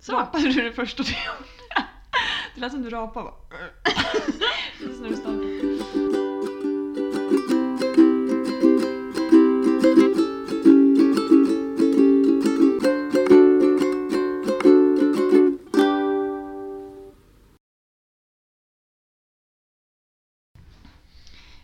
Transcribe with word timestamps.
Så. 0.00 0.12
Rapade 0.12 0.48
du 0.48 0.62
det 0.62 0.72
första 0.72 1.02
du 1.02 1.10
gjorde? 1.10 1.48
Det 2.54 2.60
lät 2.60 2.72
som 2.72 2.82
du 2.82 2.90
rapade 2.90 3.24
bara. 3.24 3.34
Precis 4.78 5.00
när 5.00 5.08
du 5.08 5.16
startade. 5.16 5.58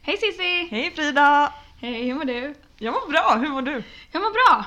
Hej 0.02 0.16
Cissi! 0.16 0.68
Hej 0.70 0.90
Frida! 0.90 1.52
Hej, 1.80 2.04
hur 2.04 2.14
mår 2.14 2.24
du? 2.24 2.54
Jag 2.78 2.94
mår 2.94 3.10
bra, 3.10 3.36
hur 3.40 3.48
mår 3.48 3.62
du? 3.62 3.82
Jag 4.12 4.22
mår 4.22 4.30
bra! 4.30 4.64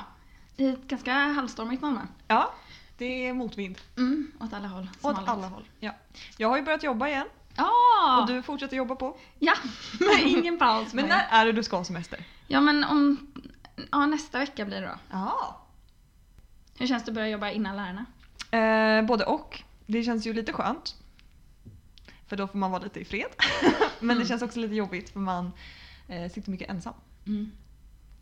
I 0.56 0.68
ett 0.68 0.88
ganska 0.88 1.12
halvstormigt 1.12 1.82
Malmö. 1.82 2.00
Ja, 2.28 2.54
det 2.98 3.26
är 3.26 3.32
motvind. 3.32 3.78
Mm, 3.96 4.32
åt 4.40 4.52
alla 4.52 4.68
håll. 4.68 4.88
Åt 4.96 5.02
vanligt. 5.02 5.28
alla 5.28 5.46
håll. 5.46 5.64
Ja. 5.80 5.92
Jag 6.36 6.48
har 6.48 6.56
ju 6.56 6.62
börjat 6.62 6.82
jobba 6.82 7.08
igen 7.08 7.26
Ja! 7.56 8.20
och 8.20 8.26
du 8.28 8.42
fortsätter 8.42 8.76
jobba 8.76 8.94
på. 8.96 9.16
Ja, 9.38 9.54
ingen 10.24 10.58
paus. 10.58 10.94
Men 10.94 11.06
när 11.06 11.26
är 11.30 11.44
det 11.46 11.52
du 11.52 11.62
ska 11.62 11.76
ha 11.76 11.84
semester? 11.84 12.24
Ja 12.46 12.60
men 12.60 12.84
om... 12.84 13.26
Ja, 13.90 14.06
nästa 14.06 14.38
vecka 14.38 14.64
blir 14.64 14.80
det 14.80 14.86
då. 14.86 14.98
Ja. 15.10 15.60
Hur 16.78 16.86
känns 16.86 17.04
det 17.04 17.10
att 17.10 17.14
börja 17.14 17.28
jobba 17.28 17.50
innan 17.50 17.76
lärarna? 17.76 18.04
Eh, 18.98 19.06
både 19.06 19.24
och. 19.24 19.62
Det 19.86 20.02
känns 20.02 20.26
ju 20.26 20.32
lite 20.32 20.52
skönt. 20.52 20.96
För 22.26 22.36
då 22.36 22.46
får 22.46 22.58
man 22.58 22.70
vara 22.70 22.82
lite 22.82 23.00
i 23.00 23.04
fred. 23.04 23.28
Men 24.00 24.10
Mm. 24.10 24.18
det 24.18 24.26
känns 24.28 24.42
också 24.42 24.60
lite 24.60 24.74
jobbigt 24.74 25.10
för 25.10 25.20
man 25.20 25.52
eh, 26.08 26.30
sitter 26.32 26.50
mycket 26.50 26.70
ensam. 26.70 26.94
Mm. 27.26 27.50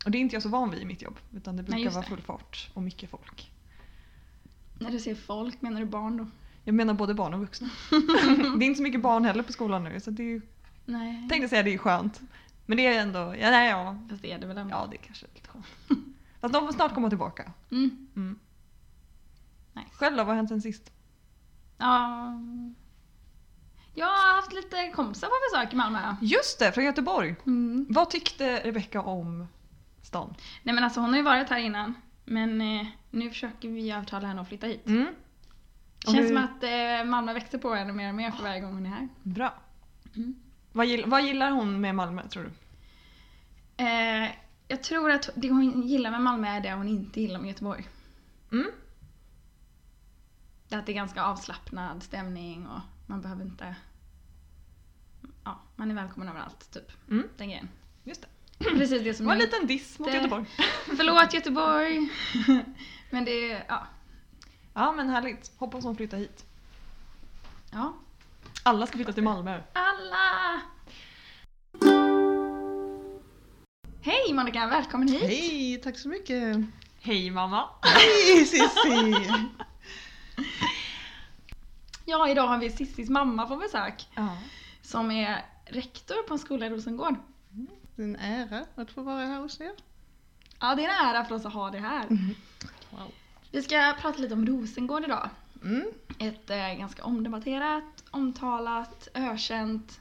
Och 0.05 0.11
det 0.11 0.17
är 0.17 0.19
inte 0.19 0.35
jag 0.35 0.43
så 0.43 0.49
van 0.49 0.71
vid 0.71 0.81
i 0.81 0.85
mitt 0.85 1.01
jobb. 1.01 1.17
Utan 1.35 1.57
det 1.57 1.63
brukar 1.63 1.79
just 1.79 1.95
vara 1.95 2.05
full 2.05 2.21
fart 2.21 2.69
och 2.73 2.81
mycket 2.81 3.09
folk. 3.09 3.51
När 4.79 4.91
du 4.91 4.99
ser 4.99 5.15
folk, 5.15 5.61
menar 5.61 5.79
du 5.79 5.85
barn 5.85 6.17
då? 6.17 6.27
Jag 6.63 6.75
menar 6.75 6.93
både 6.93 7.13
barn 7.13 7.33
och 7.33 7.39
vuxna. 7.39 7.69
det 8.57 8.65
är 8.65 8.67
inte 8.67 8.77
så 8.77 8.83
mycket 8.83 9.01
barn 9.01 9.25
heller 9.25 9.43
på 9.43 9.51
skolan 9.51 9.83
nu 9.83 9.99
så 9.99 10.11
det 10.11 10.23
är 10.23 10.27
ju, 10.27 10.41
Nej. 10.85 11.27
tänkte 11.29 11.49
säga 11.49 11.63
det 11.63 11.73
är 11.73 11.77
skönt. 11.77 12.21
Men 12.65 12.77
det 12.77 12.87
är 12.87 13.01
ändå, 13.01 13.19
ja, 13.19 13.49
nej, 13.51 13.69
ja, 13.69 13.97
Fast 14.09 14.21
det 14.21 14.31
är 14.31 14.39
det 14.39 14.47
väl 14.47 14.57
ändå? 14.57 14.75
ja 14.75 14.87
det 14.91 14.97
är 14.97 15.01
kanske 15.01 15.25
är 15.25 15.35
lite 15.35 15.49
skönt. 15.49 15.65
Fast 16.41 16.53
de 16.53 16.65
får 16.65 16.73
snart 16.73 16.93
komma 16.93 17.09
tillbaka. 17.09 17.51
Mm. 17.71 18.07
Mm. 18.15 18.39
Nice. 19.73 19.89
Själv 19.93 20.17
då, 20.17 20.23
vad 20.23 20.27
har 20.27 20.35
hänt 20.35 20.49
sen 20.49 20.61
sist? 20.61 20.91
Ja... 21.77 22.33
Jag 23.93 24.05
har 24.05 24.35
haft 24.35 24.53
lite 24.53 24.91
kompisar 24.95 25.27
på 25.27 25.33
besök 25.51 25.73
i 25.73 25.75
Malmö. 25.75 26.15
Just 26.21 26.59
det, 26.59 26.71
från 26.71 26.83
Göteborg. 26.83 27.35
Mm. 27.45 27.85
Vad 27.89 28.09
tyckte 28.09 28.59
Rebecca 28.59 29.01
om 29.01 29.47
stan? 30.01 30.35
Nej 30.63 30.75
men 30.75 30.83
alltså 30.83 30.99
hon 30.99 31.09
har 31.09 31.17
ju 31.17 31.23
varit 31.23 31.49
här 31.49 31.57
innan. 31.59 31.93
Men 32.29 32.61
eh, 32.61 32.87
nu 33.11 33.29
försöker 33.29 33.69
vi 33.69 33.91
övertala 33.91 34.27
henne 34.27 34.41
att 34.41 34.47
flytta 34.47 34.67
hit. 34.67 34.87
Mm. 34.87 35.07
Känns 36.05 36.17
hur- 36.17 36.27
som 36.27 36.37
att 36.37 36.63
eh, 36.63 37.09
Malmö 37.09 37.33
växer 37.33 37.57
på 37.57 37.73
henne 37.73 37.93
mer 37.93 38.09
och 38.09 38.15
mer 38.15 38.31
för 38.31 38.43
varje 38.43 38.59
gång 38.61 38.73
hon 38.73 38.85
är 38.85 38.89
här. 38.89 39.07
Bra. 39.23 39.53
Mm. 40.15 40.35
Vad, 40.71 40.85
gill, 40.85 41.03
vad 41.07 41.23
gillar 41.23 41.51
hon 41.51 41.81
med 41.81 41.95
Malmö 41.95 42.27
tror 42.27 42.43
du? 42.43 42.51
Eh, 43.83 44.31
jag 44.67 44.83
tror 44.83 45.11
att 45.11 45.29
det 45.35 45.49
hon 45.49 45.81
gillar 45.81 46.11
med 46.11 46.21
Malmö 46.21 46.47
är 46.47 46.61
det 46.61 46.73
hon 46.73 46.87
inte 46.87 47.21
gillar 47.21 47.39
med 47.39 47.47
Göteborg. 47.47 47.87
Mm. 48.51 48.67
Det 50.67 50.75
är 50.75 50.79
att 50.79 50.85
det 50.85 50.91
är 50.91 50.95
ganska 50.95 51.23
avslappnad 51.23 52.03
stämning 52.03 52.67
och 52.67 52.81
man 53.05 53.21
behöver 53.21 53.43
inte... 53.45 53.75
Ja, 55.43 55.59
man 55.75 55.91
är 55.91 55.95
välkommen 55.95 56.29
överallt, 56.29 56.71
typ. 56.71 56.91
Mm. 57.09 57.27
Den 57.37 57.47
grejen. 57.47 57.69
Just 58.03 58.21
det. 58.21 58.27
Precis 58.71 58.89
det 58.89 58.99
Det 58.99 59.13
som 59.13 59.25
var 59.25 59.33
en 59.33 59.39
liten 59.39 59.67
diss 59.67 59.99
mot 59.99 60.11
Det- 60.11 60.15
Göteborg. 60.17 60.45
Förlåt 60.97 61.33
Göteborg! 61.33 62.09
Men 63.09 63.25
det 63.25 63.51
är... 63.51 63.65
Ja. 63.67 63.87
Ja 64.73 64.91
men 64.91 65.09
härligt. 65.09 65.51
Hoppas 65.57 65.83
hon 65.83 65.95
flyttar 65.95 66.17
hit. 66.17 66.45
ja. 67.71 67.93
Alla 68.63 68.87
ska 68.87 68.95
flytta 68.97 69.13
till 69.13 69.23
Malmö. 69.23 69.61
Alla! 69.73 70.61
Hej 74.01 74.33
Monica, 74.33 74.67
välkommen 74.67 75.07
hit! 75.07 75.21
Hej, 75.23 75.81
tack 75.83 75.97
så 75.99 76.09
mycket. 76.09 76.57
Hej 77.01 77.31
mamma! 77.31 77.69
Hej 77.81 78.45
Cissi! 78.45 79.27
Ja, 82.09 82.29
idag 82.29 82.47
har 82.47 82.57
vi 82.57 82.69
Sissis 82.69 83.09
mamma 83.09 83.45
på 83.47 83.55
besök. 83.55 84.07
Ja. 84.15 84.37
Som 84.81 85.11
är 85.11 85.45
rektor 85.65 86.23
på 86.27 86.33
en 86.33 86.39
skola 86.39 86.65
i 86.65 86.69
Rosengård. 86.69 87.15
Det 87.97 88.03
är 88.03 88.07
en 88.07 88.15
ära 88.15 88.65
att 88.75 88.91
få 88.91 89.01
vara 89.01 89.25
här 89.25 89.39
hos 89.39 89.61
er. 89.61 89.71
Ja, 90.59 90.75
det 90.75 90.85
är 90.85 90.89
en 90.89 91.15
ära 91.15 91.25
för 91.25 91.35
oss 91.35 91.45
att 91.45 91.53
ha 91.53 91.71
det 91.71 91.79
här. 91.79 92.07
Wow. 92.89 93.11
Vi 93.51 93.61
ska 93.61 93.95
prata 94.01 94.19
lite 94.19 94.33
om 94.33 94.45
Rosengård 94.45 95.03
idag. 95.03 95.29
Mm. 95.63 95.85
Ett 96.19 96.49
eh, 96.49 96.73
ganska 96.73 97.03
omdebatterat, 97.03 98.03
omtalat, 98.11 99.07
ökänt 99.13 99.99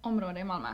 område 0.00 0.40
i 0.40 0.44
Malmö. 0.44 0.68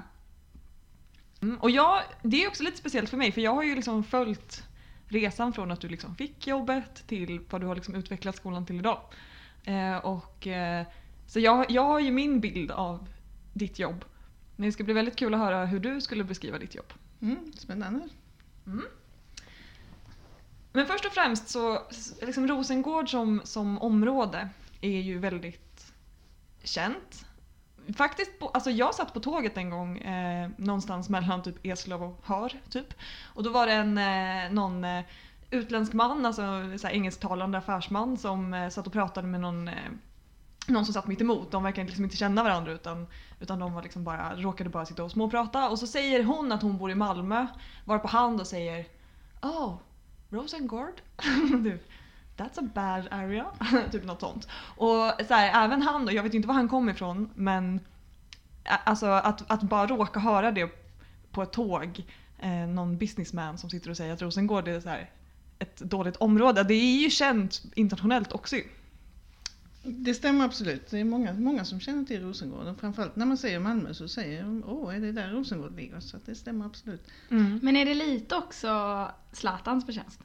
Mm, 1.43 1.56
och 1.56 1.71
jag, 1.71 2.03
det 2.23 2.44
är 2.44 2.49
också 2.49 2.62
lite 2.62 2.77
speciellt 2.77 3.11
för 3.11 3.17
mig 3.17 3.33
för 3.33 3.41
jag 3.41 3.55
har 3.55 3.62
ju 3.62 3.75
liksom 3.75 4.05
följt 4.05 4.62
resan 5.09 5.53
från 5.53 5.71
att 5.71 5.81
du 5.81 5.89
liksom 5.89 6.15
fick 6.15 6.47
jobbet 6.47 7.06
till 7.06 7.41
vad 7.50 7.61
du 7.61 7.67
har 7.67 7.75
liksom 7.75 7.94
utvecklat 7.94 8.37
skolan 8.37 8.67
till 8.67 8.79
idag. 8.79 9.00
Eh, 9.65 9.97
och, 9.97 10.47
eh, 10.47 10.87
så 11.27 11.41
jag, 11.41 11.71
jag 11.71 11.84
har 11.84 12.00
ju 12.00 12.11
min 12.11 12.41
bild 12.41 12.71
av 12.71 13.09
ditt 13.53 13.79
jobb. 13.79 14.05
Det 14.62 14.73
ska 14.73 14.84
bli 14.84 14.95
väldigt 14.95 15.17
kul 15.17 15.34
att 15.34 15.41
höra 15.41 15.65
hur 15.65 15.81
du 15.81 16.00
skulle 16.00 16.25
beskriva 16.25 16.59
ditt 16.59 16.75
jobb. 16.75 16.93
Mm. 17.21 17.53
Spännande. 17.56 18.09
Men 20.73 20.87
först 20.87 21.05
och 21.05 21.12
främst 21.12 21.49
så, 21.49 21.83
liksom 22.23 22.49
Rosengård 22.49 23.11
som, 23.11 23.41
som 23.45 23.78
område 23.78 24.49
är 24.81 25.00
ju 25.00 25.19
väldigt 25.19 25.93
känt. 26.62 27.27
Faktiskt, 27.97 28.39
på, 28.39 28.49
alltså 28.49 28.71
jag 28.71 28.95
satt 28.95 29.15
på 29.15 29.21
tåget 29.21 29.56
en 29.56 29.71
gång 29.71 29.99
eh, 29.99 30.50
någonstans 30.56 31.09
mellan 31.09 31.43
typ 31.43 31.67
Eslöv 31.67 32.03
och 32.03 32.21
Hör 32.25 32.61
typ. 32.71 32.94
Och 33.34 33.43
då 33.43 33.50
var 33.50 33.67
det 33.67 33.73
en, 33.73 33.99
eh, 33.99 34.53
någon 34.53 34.84
eh, 34.84 35.05
utländsk 35.50 35.93
man, 35.93 36.27
alltså 36.27 36.43
så 36.79 36.87
här, 36.87 36.94
engelsktalande 36.94 37.59
affärsman 37.59 38.17
som 38.17 38.55
eh, 38.55 38.69
satt 38.69 38.87
och 38.87 38.93
pratade 38.93 39.29
med 39.29 39.41
någon 39.41 39.69
eh, 39.69 39.75
någon 40.67 40.84
som 40.84 40.95
satt 40.95 41.06
mitt 41.06 41.21
emot. 41.21 41.50
De 41.50 41.62
verkade 41.62 41.87
liksom 41.87 42.05
inte 42.05 42.17
känna 42.17 42.43
varandra 42.43 42.73
utan, 42.73 43.06
utan 43.41 43.59
de 43.59 43.75
var 43.75 43.83
liksom 43.83 44.05
bara, 44.05 44.37
råkade 44.37 44.71
bara 44.71 44.87
sitta 44.87 45.05
och 45.05 45.11
småprata. 45.11 45.69
Och 45.69 45.78
så 45.78 45.87
säger 45.87 46.25
hon 46.25 46.53
att 46.53 46.62
hon 46.62 46.78
bor 46.78 46.91
i 46.91 46.95
Malmö, 46.95 47.47
varpå 47.84 48.09
han 48.09 48.37
då 48.37 48.45
säger 48.45 48.87
Oh, 49.43 49.75
Rosengård? 50.31 51.00
Typ, 51.65 51.83
That's 52.37 52.59
a 52.59 52.69
bad 52.75 53.09
area. 53.11 53.47
typ 53.93 54.05
något 54.05 54.21
sånt. 54.21 54.49
Och 54.77 55.12
så 55.28 55.34
här, 55.34 55.65
även 55.65 55.83
han 55.83 56.06
då, 56.06 56.12
jag 56.12 56.23
vet 56.23 56.34
inte 56.34 56.49
var 56.49 56.55
han 56.55 56.69
kom 56.69 56.89
ifrån 56.89 57.31
men 57.34 57.81
alltså 58.65 59.06
att, 59.06 59.50
att 59.50 59.62
bara 59.62 59.87
råka 59.87 60.21
höra 60.21 60.53
det 60.53 60.71
på 61.31 61.43
ett 61.43 61.53
tåg, 61.53 62.05
eh, 62.39 62.67
någon 62.67 62.97
businessman 62.97 63.59
som 63.59 63.71
sitter 63.71 63.91
och 63.91 63.97
säger 63.97 64.12
att 64.12 64.23
Rosengård 64.23 64.69
är 64.69 64.81
så 64.81 64.89
här, 64.89 65.11
ett 65.59 65.77
dåligt 65.77 66.17
område. 66.17 66.62
Det 66.62 66.75
är 66.75 67.03
ju 67.03 67.11
känt 67.11 67.62
internationellt 67.75 68.33
också 68.33 68.56
ju. 68.56 68.65
Det 69.82 70.15
stämmer 70.15 70.44
absolut. 70.44 70.91
Det 70.91 70.98
är 70.98 71.04
många, 71.04 71.32
många 71.32 71.65
som 71.65 71.81
känner 71.81 72.04
till 72.04 72.22
Rosengård. 72.22 72.66
Och 72.66 72.81
framförallt 72.81 73.16
när 73.16 73.26
man 73.26 73.37
säger 73.37 73.60
Malmö 73.60 73.94
så 73.94 74.09
säger 74.09 74.43
de 74.43 74.65
åh, 74.66 74.97
är 74.97 75.00
det 75.00 75.12
där 75.12 75.28
Rosengård 75.28 75.76
ligger? 75.76 76.00
Så 76.00 76.16
att 76.16 76.26
det 76.26 76.34
stämmer 76.34 76.66
absolut. 76.66 77.03
Men 77.62 77.76
är 77.76 77.84
det 77.84 77.94
lite 77.94 78.37
också 78.37 79.10
Zlatans 79.32 79.87
förtjänst? 79.87 80.20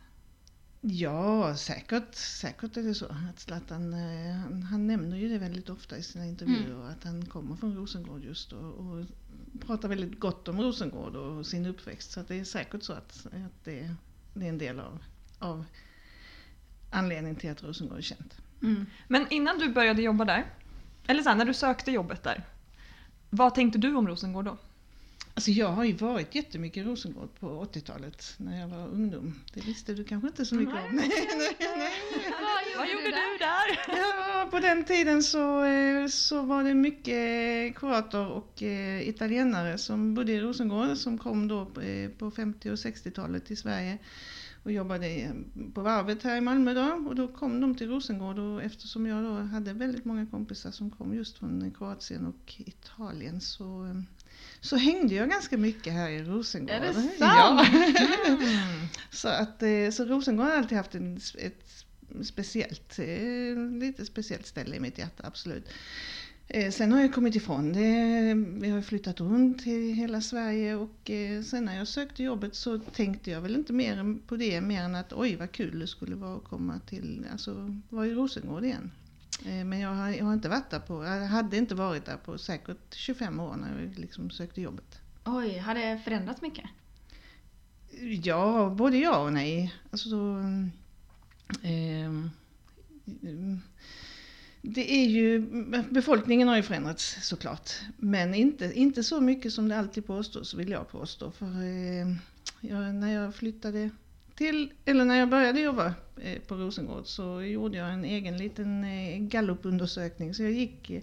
Ja, 0.82 1.56
säkert, 1.56 2.16
säkert 2.16 2.78
är 2.78 2.84
det 2.84 2.96
så. 2.96 3.06
Att 3.06 3.40
Zlatan, 3.40 3.94
eh, 3.94 4.36
han, 4.36 4.64
han 4.64 4.88
nämner 4.88 5.18
ju 5.18 5.30
det 5.30 5.38
väldigt 5.38 5.70
ofta 5.70 5.98
i 5.98 6.04
sina 6.04 6.26
intervjuer. 6.26 6.90
Att 6.90 7.04
han 7.04 7.26
kommer 7.26 7.56
från 7.56 7.76
Rosengård 7.76 8.24
just 8.24 8.54
och, 8.54 8.74
och 8.74 9.06
pratar 9.60 9.90
väldigt 9.90 10.20
gott 10.20 10.48
om 10.48 10.62
Rosengård 10.62 11.16
och 11.16 11.46
sin 11.46 11.66
uppväxt. 11.66 12.12
Så 12.12 12.20
att 12.20 12.28
det 12.28 12.36
är 12.36 12.44
säkert 12.44 12.84
så 12.84 12.94
att, 12.94 13.26
att 13.26 13.64
det, 13.64 13.96
det 14.34 14.46
är 14.46 14.50
en 14.50 14.58
del 14.58 14.80
av, 14.80 15.04
av 15.40 15.66
anledningen 16.92 17.36
till 17.36 17.52
att 17.52 17.64
Rosengård 17.64 17.98
är 17.98 18.02
känt. 18.02 18.38
Mm. 18.62 18.86
Men 19.08 19.28
innan 19.30 19.60
du 19.60 19.70
började 19.70 20.02
jobba 20.02 20.26
där, 20.26 20.46
eller 21.08 21.24
så 21.24 21.30
här, 21.30 21.36
när 21.36 21.46
du 21.46 21.54
sökte 21.54 21.92
jobbet 21.92 22.24
där, 22.24 22.44
vad 23.30 23.56
tänkte 23.56 23.80
du 23.80 23.96
om 23.96 24.08
Rosengård 24.08 24.46
då? 24.46 24.58
Alltså 25.38 25.52
jag 25.52 25.68
har 25.68 25.84
ju 25.84 25.94
varit 25.94 26.36
jättemycket 26.36 26.78
i 26.78 26.84
Rosengård 26.84 27.30
på 27.40 27.66
80-talet 27.66 28.34
när 28.38 28.60
jag 28.60 28.68
var 28.68 28.88
ungdom. 28.88 29.40
Det 29.54 29.62
visste 29.62 29.94
du 29.94 30.04
kanske 30.04 30.28
inte 30.28 30.46
så 30.46 30.56
mycket 30.56 30.74
om. 30.74 30.96
Nej, 30.96 31.10
nej, 31.38 31.56
nej. 31.78 31.92
Vad 32.78 32.88
gjorde 32.90 33.04
du 33.06 33.38
där? 33.40 33.98
Ja, 33.98 34.48
på 34.52 34.60
den 34.60 34.84
tiden 34.84 35.24
så, 35.24 35.64
eh, 35.64 36.08
så 36.08 36.42
var 36.42 36.64
det 36.64 36.74
mycket 36.74 37.80
kroater 37.80 38.28
och 38.28 38.64
eh, 38.64 39.10
italienare 39.10 39.78
som 39.78 40.14
bodde 40.14 40.32
i 40.32 40.40
Rosengård 40.40 40.98
som 40.98 41.18
kom 41.18 41.48
då 41.48 41.62
eh, 41.82 42.10
på 42.10 42.32
50 42.32 42.70
och 42.70 42.76
60-talet 42.76 43.46
till 43.46 43.58
Sverige 43.58 43.98
och 44.68 44.74
jobbade 44.74 45.32
på 45.74 45.82
varvet 45.82 46.24
här 46.24 46.38
i 46.38 46.42
Malmö 46.42 46.74
då 46.74 47.10
och 47.10 47.16
då 47.16 47.28
kom 47.28 47.62
de 47.62 47.76
till 47.76 47.90
Rosengård 47.90 48.40
och 48.40 48.64
eftersom 48.64 49.06
jag 49.06 49.24
då 49.24 49.34
hade 49.34 49.74
väldigt 49.74 50.06
många 50.06 50.26
kompisar 50.26 50.72
som 50.72 50.92
kom 50.92 51.14
just 51.14 51.38
från 51.38 51.72
Kroatien 51.78 52.26
och 52.26 52.56
Italien 52.58 53.42
så, 53.42 53.86
eh, 53.86 54.02
så 54.62 54.76
hängde 54.76 55.16
jag 55.16 55.30
ganska 55.30 55.58
mycket 55.58 55.94
här 55.94 56.10
i 56.10 56.24
Rosengård. 56.24 56.70
Är 56.70 56.80
det 56.80 56.94
sant? 56.94 57.12
Ja. 57.20 57.66
så, 59.12 59.28
att, 59.28 59.64
eh, 59.64 59.90
så 59.92 60.06
Rosengård 60.06 60.46
har 60.46 60.56
alltid 60.56 60.78
haft 60.78 60.96
en, 60.96 61.20
ett 61.38 61.86
speciellt, 62.24 63.00
eh, 63.00 63.80
lite 63.80 64.06
speciellt 64.06 64.46
ställe 64.46 64.76
i 64.76 64.80
mitt 64.80 64.98
hjärta, 64.98 65.24
absolut. 65.28 65.70
Eh, 66.50 66.72
sen 66.72 66.92
har 66.92 67.02
jag 67.02 67.14
kommit 67.14 67.36
ifrån 67.36 67.74
det. 67.74 68.34
Vi 68.62 68.70
har 68.70 68.82
flyttat 68.82 69.20
runt 69.20 69.68
i 69.68 69.92
hela 69.92 70.22
Sverige 70.22 70.76
och 70.76 71.10
eh, 71.10 71.44
sen 71.44 71.66
när 71.66 71.78
jag 71.78 71.88
sökte 71.88 72.24
jobbet 72.24 72.56
så 72.56 72.80
tänkte 72.80 73.32
jag 73.32 73.42
väl 73.42 73.56
inte 73.56 73.74
mer 73.74 74.18
på 74.28 74.36
det 74.36 74.62
mer 74.62 74.82
än 74.84 74.96
att 74.96 75.14
oj 75.14 75.36
vad 75.36 75.52
kul 75.52 75.80
det 75.80 75.88
skulle 75.88 76.16
vara 76.16 76.36
att 76.38 76.44
komma 76.44 76.80
till, 76.80 77.26
alltså 77.32 77.74
vara 77.90 78.08
i 78.08 78.14
Rosengård 78.14 78.64
igen. 78.64 78.92
Eh, 79.46 79.66
Men 79.66 79.80
jag 79.80 79.90
har, 79.90 80.10
jag 80.10 80.26
har 80.26 80.34
inte 80.34 80.50
varit 80.50 80.70
där 80.70 80.80
på, 80.80 81.04
jag 81.06 81.26
hade 81.28 81.58
inte 81.58 81.76
varit 81.76 82.06
där 82.06 82.18
på 82.18 82.38
säkert 82.38 82.96
25 82.96 83.40
år 83.40 83.56
när 83.56 83.82
jag 83.82 84.00
liksom 84.00 84.30
sökte 84.30 84.62
jobbet. 84.62 85.00
Oj, 85.26 85.58
har 85.58 85.76
det 85.76 86.02
förändrats 86.04 86.42
mycket? 86.42 86.66
Ja, 88.24 88.70
både 88.78 88.98
ja 88.98 89.24
och 89.24 89.34
nej. 89.34 89.74
Alltså, 89.92 90.10
så, 90.10 90.20
mm, 91.64 92.32
det 94.62 94.92
är 94.94 95.06
ju, 95.08 95.42
befolkningen 95.90 96.48
har 96.48 96.56
ju 96.56 96.62
förändrats 96.64 97.28
såklart. 97.28 97.72
Men 97.98 98.34
inte, 98.34 98.72
inte 98.74 99.04
så 99.04 99.22
mycket 99.22 99.54
som 99.54 99.68
det 99.70 99.78
alltid 99.80 100.06
påstås 100.06 100.54
vill 100.54 100.70
jag 100.70 100.90
påstå. 100.90 101.32
För 101.32 101.46
eh, 101.46 102.08
jag, 102.62 102.96
när 102.96 103.14
jag 103.14 103.36
flyttade 103.36 103.90
till, 104.36 104.72
eller 104.86 105.06
när 105.06 105.16
jag 105.16 105.30
började 105.30 105.60
jobba 105.60 105.94
eh, 106.22 106.40
på 106.42 106.56
Rosengård 106.56 107.08
så 107.08 107.42
gjorde 107.42 107.78
jag 107.78 107.94
en 107.94 108.06
egen 108.06 108.38
liten 108.38 108.84
eh, 108.84 109.18
gallupundersökning. 109.20 110.34
Så 110.34 110.44
jag 110.44 110.52
gick 110.52 110.90
eh, 110.90 111.02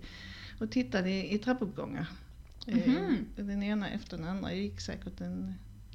och 0.59 0.71
tittade 0.71 1.11
i, 1.11 1.35
i 1.35 1.39
trappuppgångar. 1.39 2.07
Eh, 2.67 2.89
Mhm. 2.89 3.17
Den 3.37 3.63
ena 3.63 3.89
efter 3.91 4.17
den 4.17 4.27
andra. 4.29 4.51
Jag 4.53 4.59
gick 4.63 4.81
säkert 4.81 5.21
en 5.21 5.55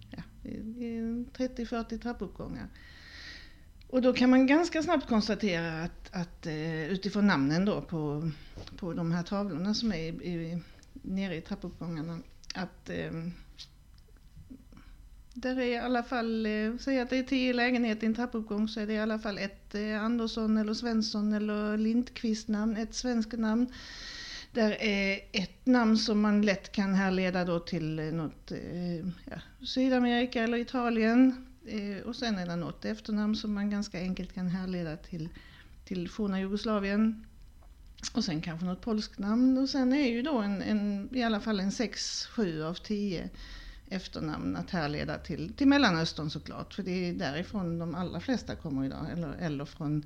ja, 0.10 0.50
i- 0.50 0.86
i 0.86 1.26
30-40 1.38 1.98
trappuppgångar. 2.02 2.68
Och 3.90 4.02
då 4.02 4.14
kan 4.14 4.30
man 4.30 4.48
ganska 4.48 4.84
snabbt 4.84 5.08
konstatera 5.08 5.84
att, 5.84 6.10
att 6.12 6.46
eh, 6.46 6.92
utifrån 6.92 7.28
namnen 7.28 7.66
då 7.66 7.82
på, 7.82 8.32
på 8.78 8.94
de 8.94 9.12
här 9.12 9.24
tavlorna 9.24 9.74
som 9.74 9.92
är 9.92 9.98
i, 9.98 10.08
i, 10.08 10.62
nere 10.94 11.36
i 11.36 11.42
trappuppgångarna 11.42 12.20
att 12.56 12.90
eh, 12.90 13.12
där 15.34 15.60
är 15.60 15.66
i 15.66 15.78
alla 15.78 16.04
fall, 16.04 16.46
eh, 16.46 16.78
säg 16.80 17.00
att 17.00 17.10
det 17.10 17.18
är 17.18 17.24
tio 17.24 17.54
lägenheter 17.54 18.04
i 18.04 18.06
en 18.06 18.16
trappuppgång 18.16 18.68
så 18.68 18.80
är 18.80 18.88
det 18.88 18.94
i 18.94 19.00
alla 19.00 19.20
fall 19.20 19.38
ett 19.38 19.76
eh, 19.76 20.04
Andersson 20.04 20.58
eller 20.58 20.74
Svensson 20.74 21.34
eller 21.34 21.78
Lindqvist 21.78 22.48
namn, 22.48 22.78
ett 22.78 22.96
svenskt 22.96 23.40
namn. 23.40 23.68
Där 24.52 24.82
är 24.82 25.20
ett 25.32 25.66
namn 25.66 25.98
som 25.98 26.22
man 26.22 26.42
lätt 26.42 26.72
kan 26.72 26.94
härleda 26.94 27.46
då 27.46 27.60
till 27.60 28.00
eh, 28.00 28.06
något 28.06 28.52
eh, 28.52 28.96
ja, 29.00 29.66
Sydamerika 29.66 30.44
eller 30.44 30.58
Italien. 30.58 31.49
Eh, 31.70 32.02
och 32.02 32.16
sen 32.16 32.38
är 32.38 32.46
det 32.46 32.56
något 32.56 32.86
efternamn 32.86 33.36
som 33.36 33.54
man 33.54 33.70
ganska 33.70 34.00
enkelt 34.00 34.34
kan 34.34 34.48
härleda 34.48 34.98
till, 34.98 35.30
till 35.86 36.10
forna 36.10 36.40
Jugoslavien. 36.40 37.26
Och 38.14 38.24
sen 38.24 38.42
kanske 38.42 38.66
något 38.66 38.82
polskt 38.82 39.20
namn. 39.20 39.58
Och 39.58 39.70
sen 39.70 39.94
är 39.94 40.10
ju 40.10 40.22
då 40.22 40.38
en, 40.38 40.62
en, 40.62 41.10
i 41.16 41.24
alla 41.24 41.40
fall 41.40 41.60
en 41.60 41.72
sex, 41.72 42.26
sju 42.26 42.64
av 42.64 42.74
tio 42.74 43.30
efternamn 43.90 44.56
att 44.56 44.70
härleda 44.70 45.18
till, 45.18 45.54
till 45.54 45.68
Mellanöstern 45.68 46.30
såklart. 46.30 46.74
För 46.74 46.84
det 46.84 47.10
är 47.10 47.14
därifrån 47.14 47.80
de 47.80 47.96
allra 47.96 48.20
flesta 48.20 48.56
kommer 48.56 48.86
idag. 48.86 49.12
Eller, 49.12 49.34
eller 49.40 49.66
från 49.66 50.04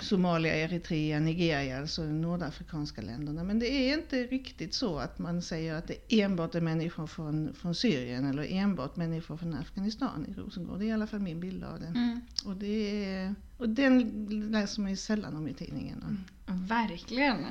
Somalia, 0.00 0.56
Eritrea, 0.56 1.20
Nigeria, 1.20 1.78
alltså 1.78 2.02
de 2.02 2.20
nordafrikanska 2.20 3.02
länderna. 3.02 3.44
Men 3.44 3.58
det 3.58 3.66
är 3.66 3.98
inte 3.98 4.22
riktigt 4.22 4.74
så 4.74 4.98
att 4.98 5.18
man 5.18 5.42
säger 5.42 5.74
att 5.74 5.88
det 5.88 6.22
enbart 6.22 6.54
är 6.54 6.60
människor 6.60 7.06
från, 7.06 7.54
från 7.54 7.74
Syrien 7.74 8.24
eller 8.24 8.52
enbart 8.52 8.96
människor 8.96 9.36
från 9.36 9.54
Afghanistan 9.54 10.26
i 10.28 10.32
Rosengård. 10.40 10.78
Det 10.78 10.84
är 10.84 10.88
i 10.88 10.92
alla 10.92 11.06
fall 11.06 11.20
min 11.20 11.40
bild 11.40 11.64
av 11.64 11.80
det. 11.80 11.86
Mm. 11.86 12.20
Och, 12.44 12.56
det 12.56 13.04
är, 13.04 13.34
och 13.58 13.68
den 13.68 14.26
läser 14.50 14.80
man 14.80 14.90
ju 14.90 14.96
sällan 14.96 15.36
om 15.36 15.48
i 15.48 15.54
tidningen. 15.54 16.24
Verkligen. 16.46 17.46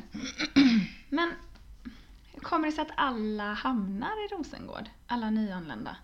Men 1.10 1.32
hur 2.34 2.40
kommer 2.40 2.68
det 2.68 2.72
sig 2.72 2.82
att 2.82 2.94
alla 2.98 3.54
hamnar 3.54 4.26
i 4.26 4.36
Rosengård? 4.36 4.90
Alla 5.08 5.30
nyanlända? 5.30 5.98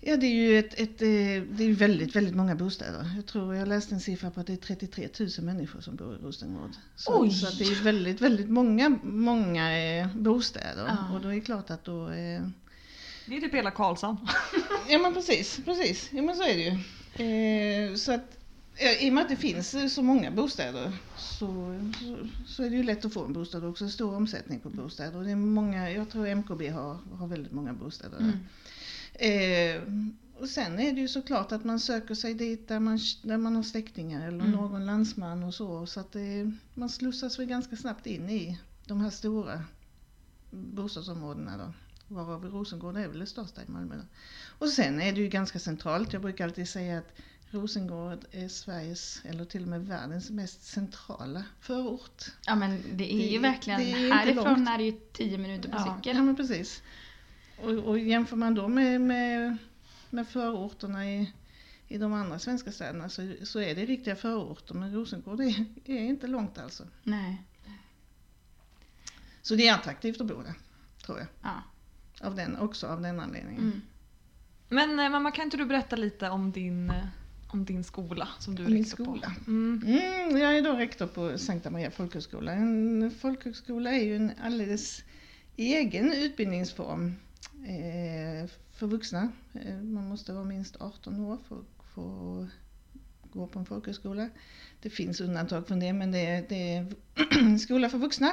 Ja, 0.00 0.16
det 0.16 0.26
är 0.26 0.34
ju 0.34 0.58
ett, 0.58 0.74
ett, 0.74 1.02
eh, 1.02 1.08
det 1.56 1.64
är 1.64 1.72
väldigt, 1.74 2.16
väldigt 2.16 2.34
många 2.36 2.54
bostäder. 2.54 3.10
Jag 3.16 3.26
tror 3.26 3.54
jag 3.54 3.68
läste 3.68 3.94
en 3.94 4.00
siffra 4.00 4.30
på 4.30 4.40
att 4.40 4.46
det 4.46 4.52
är 4.52 4.56
33 4.56 5.08
000 5.20 5.28
människor 5.42 5.80
som 5.80 5.96
bor 5.96 6.14
i 6.14 6.18
Rosengård. 6.18 6.70
Så, 6.96 7.20
Oj! 7.22 7.30
så 7.30 7.56
det 7.58 7.64
är 7.64 7.82
väldigt, 7.82 8.20
väldigt 8.20 8.48
många, 8.48 8.98
många 9.02 9.78
eh, 9.78 10.16
bostäder. 10.16 10.84
Ja. 10.86 11.14
Och 11.14 11.20
då 11.20 11.28
är 11.28 11.34
det 11.34 11.40
klart 11.40 11.70
att 11.70 11.84
då... 11.84 12.08
Eh, 12.10 12.42
Det 13.26 13.36
är 13.36 13.40
typ 13.40 13.54
hela 13.54 13.70
Karlshamn. 13.70 14.18
ja 14.88 14.98
men 14.98 15.14
precis, 15.14 15.60
precis. 15.64 16.08
Ja 16.12 16.22
men 16.22 16.36
så 16.36 16.42
är 16.42 16.54
det 16.56 16.62
ju. 16.62 17.90
Eh, 17.90 17.94
så 17.94 18.12
att 18.12 18.38
eh, 18.76 19.06
i 19.06 19.10
och 19.10 19.14
med 19.14 19.22
att 19.22 19.28
det 19.28 19.36
finns 19.36 19.94
så 19.94 20.02
många 20.02 20.30
bostäder 20.30 20.92
så, 21.16 21.46
så, 22.00 22.16
så 22.46 22.62
är 22.62 22.70
det 22.70 22.76
ju 22.76 22.82
lätt 22.82 23.04
att 23.04 23.14
få 23.14 23.24
en 23.24 23.32
bostad 23.32 23.64
också. 23.64 23.88
Stor 23.88 24.14
omsättning 24.14 24.60
på 24.60 24.70
bostäder. 24.70 25.16
Och 25.18 25.24
det 25.24 25.30
är 25.30 25.36
många, 25.36 25.90
jag 25.90 26.10
tror 26.10 26.26
MKB 26.34 26.68
har, 26.68 26.98
har 27.18 27.26
väldigt 27.26 27.52
många 27.52 27.72
bostäder. 27.72 28.18
Mm. 28.18 28.38
Eh, 29.18 29.82
och 30.40 30.48
sen 30.48 30.78
är 30.78 30.92
det 30.92 31.00
ju 31.00 31.08
såklart 31.08 31.52
att 31.52 31.64
man 31.64 31.80
söker 31.80 32.14
sig 32.14 32.34
dit 32.34 32.68
där 32.68 32.80
man, 32.80 32.98
där 33.22 33.38
man 33.38 33.56
har 33.56 33.62
släktingar 33.62 34.28
eller 34.28 34.38
Mm. 34.44 34.50
någon 34.50 34.86
landsman 34.86 35.42
och 35.42 35.54
så. 35.54 35.86
Så 35.86 36.00
att 36.00 36.12
det, 36.12 36.52
man 36.74 36.88
slussas 36.88 37.38
väl 37.38 37.46
ganska 37.46 37.76
snabbt 37.76 38.06
in 38.06 38.28
i 38.30 38.58
de 38.86 39.00
här 39.00 39.10
stora 39.10 39.62
bostadsområdena 40.50 41.56
då. 41.56 41.72
Varav 42.14 42.44
Rosengård 42.44 42.96
är 42.96 43.08
väl 43.08 43.18
det 43.18 43.26
största 43.26 43.62
i 43.62 43.70
Malmö. 43.70 43.94
Då. 43.96 44.02
Och 44.66 44.68
sen 44.68 45.00
är 45.00 45.12
det 45.12 45.20
ju 45.20 45.28
ganska 45.28 45.58
centralt. 45.58 46.12
Jag 46.12 46.22
brukar 46.22 46.44
alltid 46.44 46.68
säga 46.68 46.98
att 46.98 47.12
Rosengård 47.50 48.18
är 48.32 48.48
Sveriges, 48.48 49.20
eller 49.24 49.44
till 49.44 49.62
och 49.62 49.68
med 49.68 49.86
världens 49.86 50.30
mest 50.30 50.62
centrala 50.64 51.44
förort. 51.60 52.24
Ja 52.46 52.54
men 52.54 52.82
det 52.92 53.12
är 53.14 53.26
ju 53.30 53.36
Det- 53.38 53.42
verkligen, 53.42 53.80
det 53.80 53.90
är 53.90 54.12
härifrån 54.12 54.68
är 54.68 54.78
det 54.78 54.84
ju 54.84 54.92
10 55.12 55.38
minuter 55.38 55.68
på 55.68 55.76
Ja, 55.78 55.96
cykel. 55.96 56.16
ja 56.16 56.22
men 56.22 56.36
precis. 56.36 56.82
Och, 57.62 57.70
och 57.70 57.98
jämför 57.98 58.36
man 58.36 58.54
då 58.54 58.68
med, 58.68 59.00
med, 59.00 59.56
med 60.10 60.28
förorterna 60.28 61.10
i, 61.10 61.32
i 61.88 61.98
de 61.98 62.12
andra 62.12 62.38
svenska 62.38 62.72
städerna 62.72 63.08
så, 63.08 63.32
så 63.42 63.60
är 63.60 63.74
det 63.74 63.84
riktiga 63.84 64.16
förorter. 64.16 64.74
Men 64.74 64.94
Rosengård 64.94 65.40
är, 65.40 65.64
är 65.84 65.98
inte 65.98 66.26
långt 66.26 66.58
alltså. 66.58 66.84
Nej. 67.02 67.42
Så 69.42 69.54
det 69.54 69.68
är 69.68 69.74
attraktivt 69.74 70.20
att 70.20 70.26
bo 70.26 70.42
där, 70.42 70.54
tror 71.06 71.18
jag. 71.18 71.26
Ja. 71.42 71.62
Av 72.26 72.34
den, 72.34 72.56
också 72.56 72.86
av 72.86 73.02
den 73.02 73.20
anledningen. 73.20 73.62
Mm. 73.62 73.82
Men 74.68 75.00
eh, 75.00 75.10
mamma 75.10 75.30
kan 75.30 75.44
inte 75.44 75.56
du 75.56 75.64
berätta 75.64 75.96
lite 75.96 76.30
om 76.30 76.52
din, 76.52 76.90
eh, 76.90 77.06
om 77.48 77.64
din 77.64 77.84
skola 77.84 78.28
som 78.38 78.54
du 78.54 78.64
är 78.64 78.68
min 78.68 78.84
rektor 78.84 79.04
skola? 79.04 79.34
på? 79.44 79.50
Mm. 79.50 79.82
Mm, 79.86 80.36
jag 80.36 80.58
är 80.58 80.62
då 80.62 80.72
rektor 80.72 81.06
på 81.06 81.38
Sankta 81.38 81.70
Maria 81.70 81.90
folkhögskola. 81.90 82.52
En 82.52 83.10
folkhögskola 83.20 83.90
är 83.90 84.04
ju 84.04 84.16
en 84.16 84.32
alldeles 84.42 85.02
egen 85.56 86.12
utbildningsform 86.12 87.14
Eh, 87.66 88.50
för 88.72 88.86
vuxna. 88.86 89.32
Eh, 89.54 89.76
man 89.76 90.08
måste 90.08 90.32
vara 90.32 90.44
minst 90.44 90.76
18 90.80 91.20
år 91.20 91.38
för 91.48 91.56
att 91.56 91.94
få 91.94 92.46
gå 93.32 93.46
på 93.46 93.58
en 93.58 93.66
folkhögskola. 93.66 94.28
Det 94.82 94.90
finns 94.90 95.20
undantag 95.20 95.66
från 95.68 95.80
det 95.80 95.92
men 95.92 96.12
det 96.12 96.26
är, 96.26 96.44
det 96.48 96.74
är 96.74 96.86
en 97.40 97.58
skola 97.58 97.88
för 97.88 97.98
vuxna. 97.98 98.32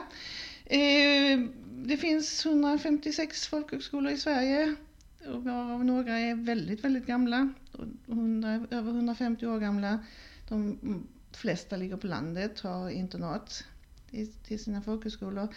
Eh, 0.66 1.40
det 1.86 1.98
finns 1.98 2.46
156 2.46 3.48
folkhögskolor 3.48 4.12
i 4.12 4.18
Sverige 4.18 4.76
varav 5.28 5.86
några 5.86 6.20
är 6.20 6.36
väldigt, 6.36 6.84
väldigt 6.84 7.06
gamla. 7.06 7.54
100, 8.08 8.68
över 8.72 8.92
150 8.92 9.46
år 9.46 9.60
gamla. 9.60 10.00
De 10.50 10.78
flesta 11.32 11.78
ligger 11.78 11.98
på 11.98 12.08
landet, 12.08 12.60
har 12.60 12.90
internat 12.90 13.64
till 14.44 14.64
sina 14.64 14.82
folkhögskolor. 14.82 15.48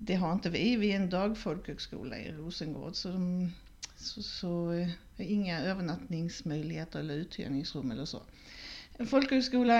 Det 0.00 0.14
har 0.14 0.32
inte 0.32 0.50
vi, 0.50 0.76
vi 0.76 0.92
är 0.92 0.96
en 0.96 1.10
dagfolkhögskola 1.10 2.18
i 2.18 2.32
Rosengård. 2.32 2.94
Så, 2.94 3.08
de, 3.08 3.52
så, 3.96 4.22
så 4.22 4.72
eh, 4.72 4.88
inga 5.16 5.60
övernattningsmöjligheter 5.60 7.00
eller 7.00 7.14
uthyrningsrum 7.14 7.90
eller 7.90 8.04
så. 8.04 8.22
En 8.92 9.06
folkhögskola 9.06 9.74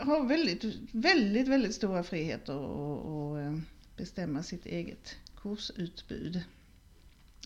har 0.00 0.28
väldigt, 0.28 0.64
väldigt, 0.92 1.48
väldigt 1.48 1.74
stora 1.74 2.02
friheter 2.02 2.52
att 2.52 3.44
eh, 3.44 3.60
bestämma 3.96 4.42
sitt 4.42 4.66
eget 4.66 5.16
kursutbud. 5.42 6.42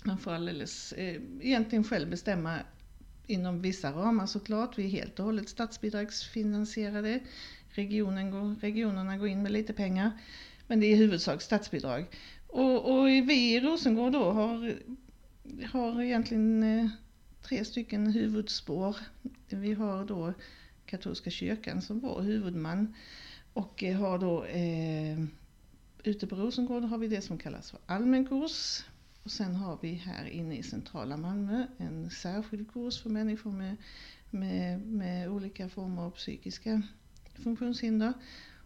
Man 0.04 0.18
får 0.18 0.32
alldeles, 0.32 0.92
eh, 0.92 1.22
egentligen 1.40 1.84
själv 1.84 2.10
bestämma 2.10 2.58
inom 3.26 3.62
vissa 3.62 3.92
ramar 3.92 4.26
såklart. 4.26 4.78
Vi 4.78 4.84
är 4.84 4.88
helt 4.88 5.18
och 5.18 5.24
hållet 5.24 5.48
statsbidragsfinansierade. 5.48 7.20
Regionen 7.68 8.30
går, 8.30 8.54
regionerna 8.60 9.16
går 9.16 9.28
in 9.28 9.42
med 9.42 9.52
lite 9.52 9.72
pengar. 9.72 10.10
Men 10.70 10.80
det 10.80 10.86
är 10.86 10.92
i 10.92 10.94
huvudsak 10.94 11.42
statsbidrag. 11.42 12.06
Och, 12.46 12.90
och 12.90 13.06
vi 13.06 13.54
i 13.54 13.60
Rosengård 13.60 14.12
då 14.12 14.30
har, 14.30 14.74
har 15.72 16.02
egentligen 16.02 16.62
eh, 16.62 16.90
tre 17.42 17.64
stycken 17.64 18.12
huvudspår. 18.12 18.96
Vi 19.48 19.72
har 19.72 20.04
då 20.04 20.34
katolska 20.86 21.30
kyrkan 21.30 21.82
som 21.82 22.00
vår 22.00 22.22
huvudman 22.22 22.94
och 23.52 23.82
eh, 23.82 23.96
har 23.96 24.18
då 24.18 24.44
eh, 24.44 25.18
ute 26.04 26.26
på 26.26 26.36
Rosengård 26.36 26.82
har 26.82 26.98
vi 26.98 27.08
det 27.08 27.20
som 27.20 27.38
kallas 27.38 27.70
för 27.70 27.80
allmän 27.86 28.26
kurs. 28.26 28.84
Och 29.22 29.30
sen 29.30 29.54
har 29.54 29.78
vi 29.82 29.92
här 29.92 30.24
inne 30.24 30.58
i 30.58 30.62
centrala 30.62 31.16
Malmö 31.16 31.66
en 31.78 32.10
särskild 32.10 32.72
kurs 32.72 33.02
för 33.02 33.10
människor 33.10 33.52
med, 33.52 33.76
med, 34.30 34.80
med 34.80 35.30
olika 35.30 35.68
former 35.68 36.02
av 36.02 36.10
psykiska 36.10 36.82
funktionshinder. 37.34 38.12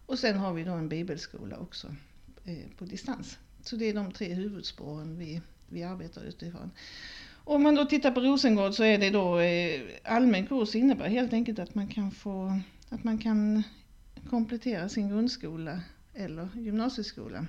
Och 0.05 0.19
sen 0.19 0.37
har 0.37 0.53
vi 0.53 0.63
då 0.63 0.71
en 0.71 0.89
bibelskola 0.89 1.57
också 1.57 1.95
eh, 2.45 2.77
på 2.77 2.85
distans. 2.85 3.37
Så 3.61 3.75
det 3.75 3.85
är 3.85 3.93
de 3.93 4.11
tre 4.11 4.33
huvudspåren 4.33 5.17
vi, 5.17 5.41
vi 5.69 5.83
arbetar 5.83 6.23
utifrån. 6.23 6.71
Om 7.33 7.63
man 7.63 7.75
då 7.75 7.85
tittar 7.85 8.11
på 8.11 8.19
Rosengård 8.19 8.73
så 8.73 8.83
är 8.83 8.97
det 8.97 9.09
då 9.09 9.39
eh, 9.39 9.81
allmän 10.03 10.47
kurs 10.47 10.75
innebär 10.75 11.09
helt 11.09 11.33
enkelt 11.33 11.59
att 11.59 11.75
man 11.75 11.87
kan 11.87 12.11
få 12.11 12.59
att 12.89 13.03
man 13.03 13.17
kan 13.17 13.63
komplettera 14.29 14.89
sin 14.89 15.09
grundskola 15.09 15.79
eller 16.13 16.49
gymnasieskola. 16.55 17.47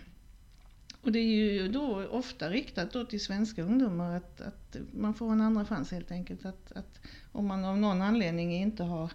Och 1.06 1.12
det 1.12 1.18
är 1.18 1.52
ju 1.52 1.68
då 1.68 2.06
ofta 2.06 2.50
riktat 2.50 2.92
då 2.92 3.04
till 3.04 3.20
svenska 3.20 3.62
ungdomar 3.62 4.16
att, 4.16 4.40
att 4.40 4.76
man 4.92 5.14
får 5.14 5.32
en 5.32 5.40
andra 5.40 5.64
chans 5.64 5.90
helt 5.90 6.10
enkelt. 6.10 6.44
Att, 6.44 6.72
att 6.72 7.00
om 7.32 7.46
man 7.46 7.64
av 7.64 7.78
någon 7.78 8.02
anledning 8.02 8.54
inte 8.54 8.84
har, 8.84 9.10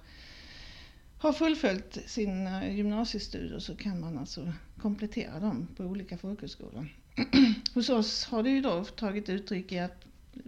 har 1.21 1.33
fullföljt 1.33 1.97
sina 2.05 2.63
eh, 2.63 2.75
gymnasiestudier 2.75 3.59
så 3.59 3.75
kan 3.75 3.99
man 3.99 4.17
alltså 4.17 4.53
komplettera 4.77 5.39
dem 5.39 5.67
på 5.77 5.83
olika 5.83 6.17
folkhögskolor. 6.17 6.87
Hos 7.73 7.89
oss 7.89 8.25
har 8.25 8.43
det 8.43 8.49
ju 8.49 8.61
då 8.61 8.83
tagit 8.83 9.29
uttryck 9.29 9.71
i 9.71 9.79
att 9.79 10.05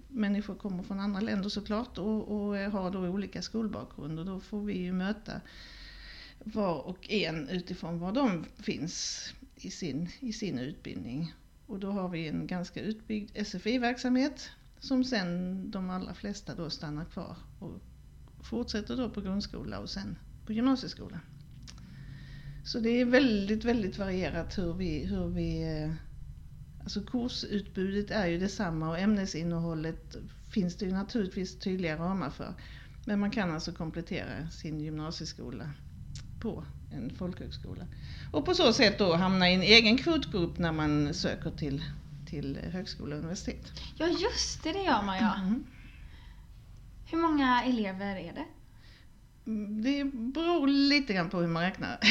människor 0.07 0.55
kommer 0.55 0.83
från 0.83 0.99
andra 0.99 1.19
länder 1.19 1.49
såklart 1.49 1.97
och, 1.97 2.27
och 2.27 2.57
eh, 2.57 2.71
har 2.71 2.91
då 2.91 2.99
olika 2.99 3.41
skolbakgrund 3.41 4.19
och 4.19 4.25
då 4.25 4.39
får 4.39 4.61
vi 4.61 4.73
ju 4.73 4.93
möta 4.93 5.41
var 6.39 6.87
och 6.87 7.11
en 7.11 7.49
utifrån 7.49 7.99
var 7.99 8.11
de 8.11 8.45
finns 8.57 9.27
i 9.55 9.71
sin, 9.71 10.09
i 10.19 10.33
sin 10.33 10.59
utbildning. 10.59 11.33
Och 11.67 11.79
då 11.79 11.91
har 11.91 12.09
vi 12.09 12.27
en 12.27 12.47
ganska 12.47 12.81
utbyggd 12.81 13.47
SFI-verksamhet 13.47 14.49
som 14.79 15.03
sen 15.03 15.71
de 15.71 15.89
allra 15.89 16.13
flesta 16.13 16.55
då 16.55 16.69
stannar 16.69 17.05
kvar 17.05 17.35
och 17.59 17.81
fortsätter 18.43 18.97
då 18.97 19.09
på 19.09 19.21
grundskola 19.21 19.79
och 19.79 19.89
sen 19.89 20.15
på 20.45 20.53
gymnasieskola. 20.53 21.19
Så 22.65 22.79
det 22.79 22.89
är 22.89 23.05
väldigt, 23.05 23.63
väldigt 23.63 23.97
varierat 23.97 24.57
hur 24.57 24.73
vi, 24.73 25.05
hur 25.05 25.27
vi 25.27 25.63
eh, 25.63 25.93
Alltså 26.83 27.01
kursutbudet 27.01 28.12
är 28.12 28.25
ju 28.27 28.39
detsamma 28.39 28.89
och 28.89 29.00
ämnesinnehållet 29.00 30.15
finns 30.53 30.75
det 30.75 30.85
ju 30.85 30.91
naturligtvis 30.91 31.59
tydliga 31.59 31.97
ramar 31.97 32.29
för. 32.29 32.53
Men 33.05 33.19
man 33.19 33.31
kan 33.31 33.51
alltså 33.51 33.71
komplettera 33.71 34.50
sin 34.50 34.79
gymnasieskola 34.79 35.69
på 36.39 36.63
en 36.91 37.15
folkhögskola. 37.15 37.88
Och 38.31 38.45
på 38.45 38.53
så 38.53 38.73
sätt 38.73 38.97
då 39.00 39.15
hamna 39.15 39.50
i 39.50 39.53
en 39.53 39.62
egen 39.62 39.97
kvotgrupp 39.97 40.57
när 40.57 40.71
man 40.71 41.13
söker 41.13 41.51
till, 41.51 41.83
till 42.25 42.59
högskola 42.71 43.15
och 43.15 43.19
universitet. 43.19 43.71
Ja 43.97 44.07
just 44.07 44.63
det, 44.63 44.71
det 44.71 44.83
gör 44.83 45.01
man 45.03 45.17
ja. 45.17 45.35
Mm. 45.35 45.63
Hur 47.05 47.17
många 47.17 47.63
elever 47.63 48.15
är 48.15 48.33
det? 48.33 48.45
Det 49.83 50.03
beror 50.13 50.67
lite 50.67 51.13
grann 51.13 51.29
på 51.29 51.39
hur 51.39 51.47
man 51.47 51.63
räknar. 51.63 52.00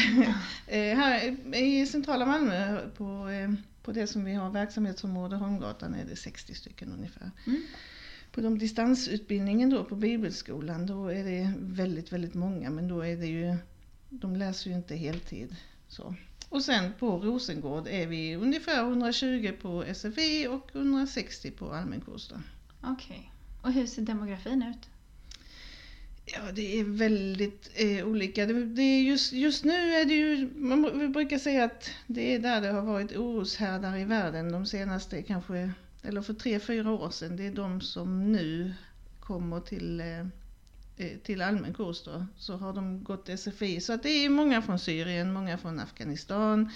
Eh, 0.67 0.97
här 0.97 1.37
i 1.55 1.85
centrala 1.85 2.25
Malmö 2.25 2.89
på, 2.97 3.29
eh, 3.29 3.53
på 3.83 3.91
det 3.91 4.07
som 4.07 4.25
vi 4.25 4.33
har 4.33 4.49
verksamhetsområde 4.49 5.35
Holmgatan 5.35 5.95
är 5.95 6.05
det 6.05 6.15
60 6.15 6.53
stycken 6.53 6.91
ungefär. 6.91 7.31
Mm. 7.47 7.61
På 8.31 8.41
de 8.41 8.57
distansutbildningen 8.57 9.69
då 9.69 9.83
på 9.83 9.95
Bibelskolan 9.95 10.85
då 10.85 11.07
är 11.07 11.23
det 11.23 11.53
väldigt, 11.59 12.13
väldigt 12.13 12.33
många 12.33 12.69
men 12.69 12.87
då 12.87 13.01
är 13.01 13.17
det 13.17 13.27
ju, 13.27 13.55
de 14.09 14.35
läser 14.35 14.69
ju 14.69 14.75
inte 14.75 14.95
heltid. 14.95 15.55
Så. 15.87 16.15
Och 16.49 16.63
sen 16.63 16.93
på 16.99 17.17
Rosengård 17.17 17.87
är 17.87 18.07
vi 18.07 18.35
ungefär 18.35 18.79
120 18.83 19.51
på 19.61 19.85
SFI 19.93 20.47
och 20.47 20.75
160 20.75 21.51
på 21.51 21.73
allmän 21.73 22.01
kurs. 22.01 22.31
Okej. 22.81 23.31
Och 23.61 23.71
hur 23.71 23.87
ser 23.87 24.01
demografin 24.01 24.63
ut? 24.63 24.89
Ja, 26.25 26.51
det 26.53 26.79
är 26.79 26.83
väldigt 26.83 27.71
eh, 27.73 28.07
olika. 28.07 28.45
Det, 28.45 28.65
det 28.65 28.81
är 28.81 29.01
just, 29.01 29.33
just 29.33 29.63
nu 29.63 29.93
är 29.93 30.05
det 30.05 30.13
ju, 30.13 30.49
man 30.55 30.99
vi 30.99 31.07
brukar 31.07 31.37
säga 31.37 31.63
att 31.63 31.89
det 32.07 32.35
är 32.35 32.39
där 32.39 32.61
det 32.61 32.71
har 32.71 32.81
varit 32.81 33.15
oroshärdar 33.15 33.97
i 33.97 34.03
världen 34.03 34.51
de 34.51 34.65
senaste 34.65 35.21
kanske, 35.21 35.71
eller 36.01 36.21
för 36.21 36.33
tre, 36.33 36.59
fyra 36.59 36.91
år 36.91 37.09
sedan. 37.09 37.35
Det 37.35 37.47
är 37.47 37.51
de 37.51 37.81
som 37.81 38.31
nu 38.31 38.73
kommer 39.19 39.59
till, 39.59 39.99
eh, 39.99 40.19
eh 40.97 41.17
till 41.23 41.41
allmän 41.41 41.73
kurs 41.73 42.03
då. 42.03 42.25
Så 42.37 42.57
har 42.57 42.73
de 42.73 43.03
gått 43.03 43.29
SFI. 43.39 43.81
Så 43.81 43.93
att 43.93 44.03
det 44.03 44.09
är 44.09 44.29
många 44.29 44.61
från 44.61 44.79
Syrien, 44.79 45.33
många 45.33 45.57
från 45.57 45.79
Afghanistan, 45.79 46.69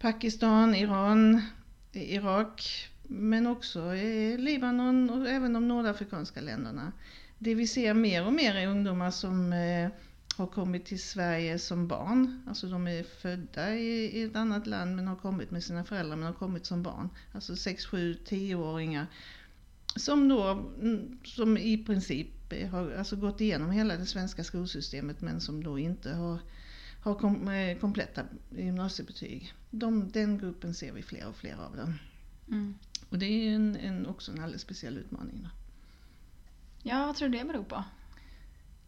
Pakistan, 0.00 0.74
Iran, 0.74 1.42
eh, 1.92 2.14
Irak. 2.14 2.88
Men 3.02 3.46
också 3.46 3.94
eh, 3.94 4.38
Libanon 4.38 5.10
och 5.10 5.28
även 5.28 5.52
de 5.52 5.68
nordafrikanska 5.68 6.40
länderna 6.40 6.92
det 7.42 7.54
vi 7.54 7.66
ser 7.66 7.94
mer 7.94 8.26
och 8.26 8.32
mer 8.32 8.54
är 8.54 8.66
ungdomar 8.66 9.10
som 9.10 9.52
eh, 9.52 9.90
har 10.36 10.46
kommit 10.46 10.84
till 10.84 11.02
Sverige 11.02 11.58
som 11.58 11.88
barn. 11.88 12.42
Alltså 12.48 12.66
de 12.66 12.86
är 12.86 13.02
födda 13.02 13.74
i, 13.74 14.18
i 14.18 14.22
ett 14.22 14.36
annat 14.36 14.66
land 14.66 14.96
men 14.96 15.06
har 15.06 15.16
kommit 15.16 15.50
med 15.50 15.64
sina 15.64 15.84
föräldrar 15.84 16.16
men 16.16 16.26
har 16.26 16.34
kommit 16.34 16.66
som 16.66 16.82
barn. 16.82 17.08
Alltså 17.32 17.56
6, 17.56 17.86
7, 17.86 18.14
10-åringar. 18.26 19.06
Som 19.96 20.28
då 20.28 20.48
mm, 20.80 21.18
som 21.24 21.58
i 21.58 21.84
princip 21.84 22.28
har 22.70 22.92
alltså 22.92 23.16
gått 23.16 23.40
igenom 23.40 23.70
hela 23.70 23.96
det 23.96 24.06
svenska 24.06 24.44
skolsystemet 24.44 25.20
men 25.20 25.40
som 25.40 25.64
då 25.64 25.78
inte 25.78 26.12
har, 26.12 26.38
har 27.02 27.14
kom, 27.14 27.48
eh, 27.48 27.78
kompletta 27.78 28.22
gymnasiebetyg. 28.50 29.54
De, 29.70 30.10
den 30.10 30.38
gruppen 30.38 30.74
ser 30.74 30.92
vi 30.92 31.02
fler 31.02 31.28
och 31.28 31.36
fler 31.36 31.54
av 31.54 31.76
dem. 31.76 31.94
Mm. 32.48 32.74
Och 33.08 33.18
det 33.18 33.26
är 33.26 33.54
en, 33.54 33.76
en, 33.76 34.06
också 34.06 34.32
en 34.32 34.40
alldeles 34.40 34.62
speciell 34.62 34.98
utmaning. 34.98 35.40
Då. 35.42 35.59
Ja, 36.82 37.06
vad 37.06 37.16
tror 37.16 37.28
du 37.28 37.38
det 37.38 37.44
beror 37.44 37.64
på? 37.64 37.84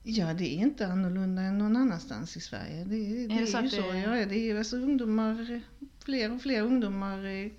Ja, 0.02 0.34
det 0.34 0.44
är 0.44 0.56
inte 0.58 0.87
annorlunda 0.87 1.42
än 1.42 1.58
någon 1.58 1.76
annanstans 1.76 2.37
i 2.37 2.40
Sverige. 2.40 2.84
Det, 2.84 2.96
det 2.96 3.26
det 3.26 3.34
är, 3.42 3.46
så 3.46 3.58
ju 3.58 3.64
att 3.66 3.72
så. 3.72 3.92
det- 3.92 3.99
Ja, 3.99 4.26
det 4.26 4.50
är 4.50 4.58
alltså 4.58 4.76
ungdomar, 4.76 5.61
fler 6.04 6.32
och 6.34 6.42
fler 6.42 6.62
ungdomar 6.62 7.25
eh, 7.25 7.50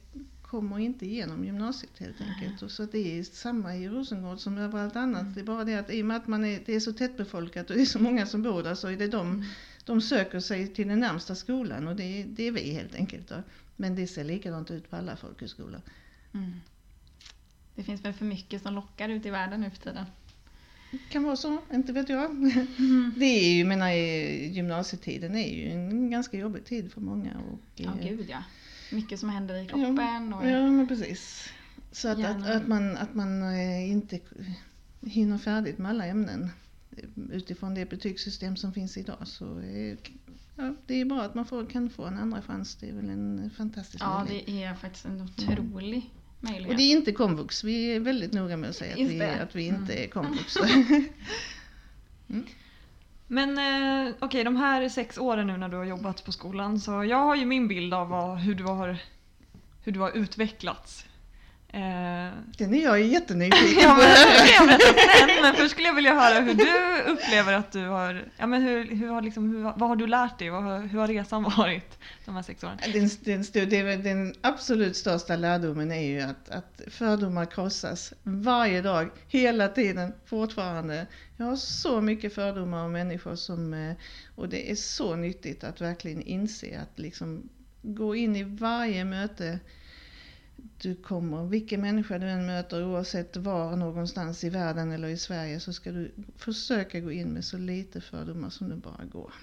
kommer 0.41 0.79
inte 0.79 1.05
igenom 1.05 1.45
gymnasiet 1.45 1.99
helt 1.99 2.21
enkelt. 2.21 2.61
Och 2.61 2.71
så 2.71 2.85
det 2.85 3.19
är 3.19 3.23
samma 3.23 3.75
i 3.75 3.89
Rosengård 3.89 4.39
som 4.39 4.57
överallt 4.57 4.95
annat. 4.95 5.21
Mm. 5.21 5.33
Det 5.33 5.39
är 5.39 5.45
bara 5.45 5.63
det 5.63 5.75
att 5.75 5.89
i 5.93 6.01
och 6.01 6.05
med 6.05 6.17
att 6.17 6.27
man 6.27 6.45
är, 6.45 6.61
det 6.65 6.75
är 6.75 6.79
så 6.79 6.93
tättbefolkat 6.93 7.69
och 7.69 7.75
det 7.75 7.81
är 7.81 7.85
så 7.85 7.99
många 7.99 8.25
som 8.25 8.41
bor 8.43 8.63
där 8.63 8.75
så 8.75 8.87
är 8.87 8.97
det 8.97 9.07
de, 9.07 9.27
Mm. 9.31 9.45
de 9.85 10.01
söker 10.01 10.39
sig 10.39 10.67
till 10.67 10.87
den 10.87 10.99
närmsta 10.99 11.35
skolan 11.35 11.87
och 11.87 11.95
det, 11.95 12.23
det 12.23 12.43
är 12.47 12.51
vi 12.51 12.73
helt 12.73 12.95
enkelt. 12.95 13.27
Då. 13.29 13.35
Men 13.75 13.95
det 13.95 14.07
ser 14.07 14.23
likadant 14.23 14.71
ut 14.71 14.89
på 14.89 14.95
alla 14.95 15.15
folkhögskolor. 15.15 15.81
Mm. 16.33 16.51
Det 17.75 17.83
finns 17.83 18.05
väl 18.05 18.13
för 18.13 18.25
mycket 18.25 18.61
som 18.61 18.73
lockar 18.73 19.09
ut 19.09 19.25
i 19.25 19.29
världen 19.29 19.61
nu 19.61 19.69
för 19.69 19.77
tiden. 19.77 20.05
Kan 21.09 21.23
vara 21.23 21.35
så, 21.35 21.57
inte 21.73 21.93
vet 21.93 22.09
jag. 22.09 22.35
Det 23.17 23.25
är 23.25 23.53
ju, 23.53 23.65
menar, 23.65 23.89
gymnasietiden 23.91 25.35
är 25.35 25.53
ju 25.55 25.71
en 25.71 26.09
ganska 26.09 26.37
jobbig 26.37 26.65
tid 26.65 26.91
för 26.91 27.01
många. 27.01 27.31
Och, 27.51 27.59
Ja, 27.75 27.91
eh, 28.01 28.07
gud 28.09 28.25
ja. 28.29 28.43
Mycket 28.91 29.19
som 29.19 29.29
händer 29.29 29.55
i 29.63 29.65
kroppen 29.65 30.33
och... 30.33 30.49
Ja, 30.49 30.71
men 30.71 30.87
precis. 30.87 31.49
Så 31.91 32.07
att, 32.07 32.25
att, 32.25 32.47
att 32.47 32.67
man, 32.67 32.97
att 32.97 33.15
man 33.15 33.43
eh, 33.43 33.91
inte 33.91 34.19
hinner 35.01 35.37
färdigt 35.37 35.77
med 35.77 35.89
alla 35.91 36.05
ämnen 36.05 36.49
eh, 36.97 37.03
utifrån 37.31 37.73
det 37.73 37.89
betygssystem 37.89 38.55
som 38.55 38.73
finns 38.73 38.97
idag 38.97 39.27
så 39.27 39.61
ja, 40.55 40.75
det 40.87 41.01
är 41.01 41.05
bra 41.05 41.21
att 41.21 41.35
man 41.35 41.45
får, 41.45 41.65
kan 41.65 41.89
få 41.89 42.05
en 42.05 42.17
andra 42.17 42.41
chans. 42.41 42.75
Det 42.75 42.89
är 42.89 42.93
väl 42.93 43.09
en 43.09 43.49
fantastisk 43.57 44.03
Ja, 44.03 44.19
möjlighet. 44.23 44.45
det 44.47 44.63
är 44.63 44.73
faktiskt 44.75 45.05
en 45.05 45.21
otrolig 45.21 46.09
möjlighet. 46.43 46.69
Och 46.69 46.75
det 46.75 46.83
är 46.83 46.91
inte 46.91 47.11
komvux. 47.11 47.63
Vi 47.63 47.95
är 47.95 47.99
väldigt 47.99 48.33
noga 48.33 48.57
med 48.57 48.69
att 48.69 48.75
säga 48.75 48.93
att 48.93 48.99
vi, 48.99 49.21
att 49.21 49.55
vi 49.55 49.63
inte 49.63 49.93
Mm. 49.93 50.03
är 50.03 50.07
komvux. 50.07 50.55
Men 53.27 53.57
eh, 53.57 54.13
okej, 54.19 54.43
de 54.43 54.55
här 54.55 54.89
sex 54.89 55.17
åren 55.17 55.47
nu 55.47 55.57
när 55.57 55.69
du 55.69 55.77
har 55.77 55.83
jobbat 55.83 56.25
på 56.25 56.31
skolan 56.31 56.79
så 56.79 57.03
jag 57.03 57.17
har 57.17 57.35
ju 57.35 57.45
min 57.45 57.67
bild 57.67 57.93
av 57.93 58.09
vad, 58.09 58.37
hur, 58.37 58.55
du 58.55 58.63
har, 58.63 58.97
hur 59.83 59.91
du 59.91 59.99
har 59.99 60.11
utvecklats. 60.11 61.05
Eh, 61.73 62.33
Den 62.57 62.73
är 62.73 62.83
jag 62.83 63.01
jättenyfiken 63.17 63.83
Ja, 63.83 63.95
men, 63.97 64.07
jag 64.57 64.67
berätta 64.67 64.99
sen, 65.17 65.41
men 65.41 65.55
först 65.55 65.71
skulle 65.71 65.87
jag 65.87 65.95
vilja 65.95 66.13
höra 66.13 66.39
hur 66.39 66.53
du 66.53 67.11
upplever 67.11 67.53
att 67.53 67.71
du 67.71 67.85
har, 67.87 68.25
ja 68.37 68.47
men 68.47 68.61
hur, 68.61 68.95
hur 68.95 69.07
har 69.07 69.21
liksom, 69.21 69.49
hur, 69.55 69.63
vad 69.63 69.89
har 69.89 69.95
du 69.95 70.07
lärt 70.07 70.39
dig? 70.39 70.49
Vad, 70.49 70.81
hur 70.81 70.99
har 70.99 71.07
resan 71.07 71.43
varit 71.57 71.99
de 72.25 72.35
här 72.35 72.41
sex 72.41 72.63
åren? 72.63 72.77
Den, 72.93 73.09
den, 73.53 73.85
väl 73.85 74.03
den 74.03 74.35
absolut 74.41 74.95
största 74.97 75.35
lärdomen 75.35 75.91
är 75.91 76.01
ju 76.01 76.21
att, 76.21 76.49
att 76.49 76.81
fördomar 76.87 77.45
krossas 77.45 78.13
varje 78.23 78.81
dag, 78.81 79.09
hela 79.27 79.67
tiden, 79.67 80.13
fortfarande. 80.25 81.07
Jag 81.37 81.45
har 81.45 81.55
så 81.55 82.01
mycket 82.01 82.35
fördomar 82.35 82.85
om 82.85 82.91
människor 82.91 83.35
som, 83.35 83.73
eh, 83.73 83.95
och 84.35 84.49
det 84.49 84.71
är 84.71 84.75
så 84.75 85.15
nyttigt 85.15 85.63
att 85.63 85.81
verkligen 85.81 86.21
inse 86.21 86.79
att 86.81 86.99
liksom 86.99 87.49
gå 87.81 88.15
in 88.15 88.35
i 88.35 88.43
varje 88.43 89.05
möte 89.05 89.59
du 90.81 90.95
kommer, 90.95 91.45
vilken 91.45 91.81
människa 91.81 92.19
du 92.19 92.29
än 92.29 92.45
möter 92.45 92.85
oavsett 92.85 93.37
var 93.37 93.75
någonstans 93.75 94.43
i 94.43 94.49
världen 94.49 94.91
eller 94.91 95.07
i 95.07 95.17
Sverige 95.17 95.59
så 95.59 95.73
ska 95.73 95.91
du 95.91 96.11
försöka 96.35 96.99
gå 96.99 97.11
in 97.11 97.29
med 97.29 97.45
så 97.45 97.57
lite 97.57 98.01
fördomar 98.01 98.49
som 98.49 98.69
det 98.69 98.75
bara 98.75 99.05
går. 99.05 99.33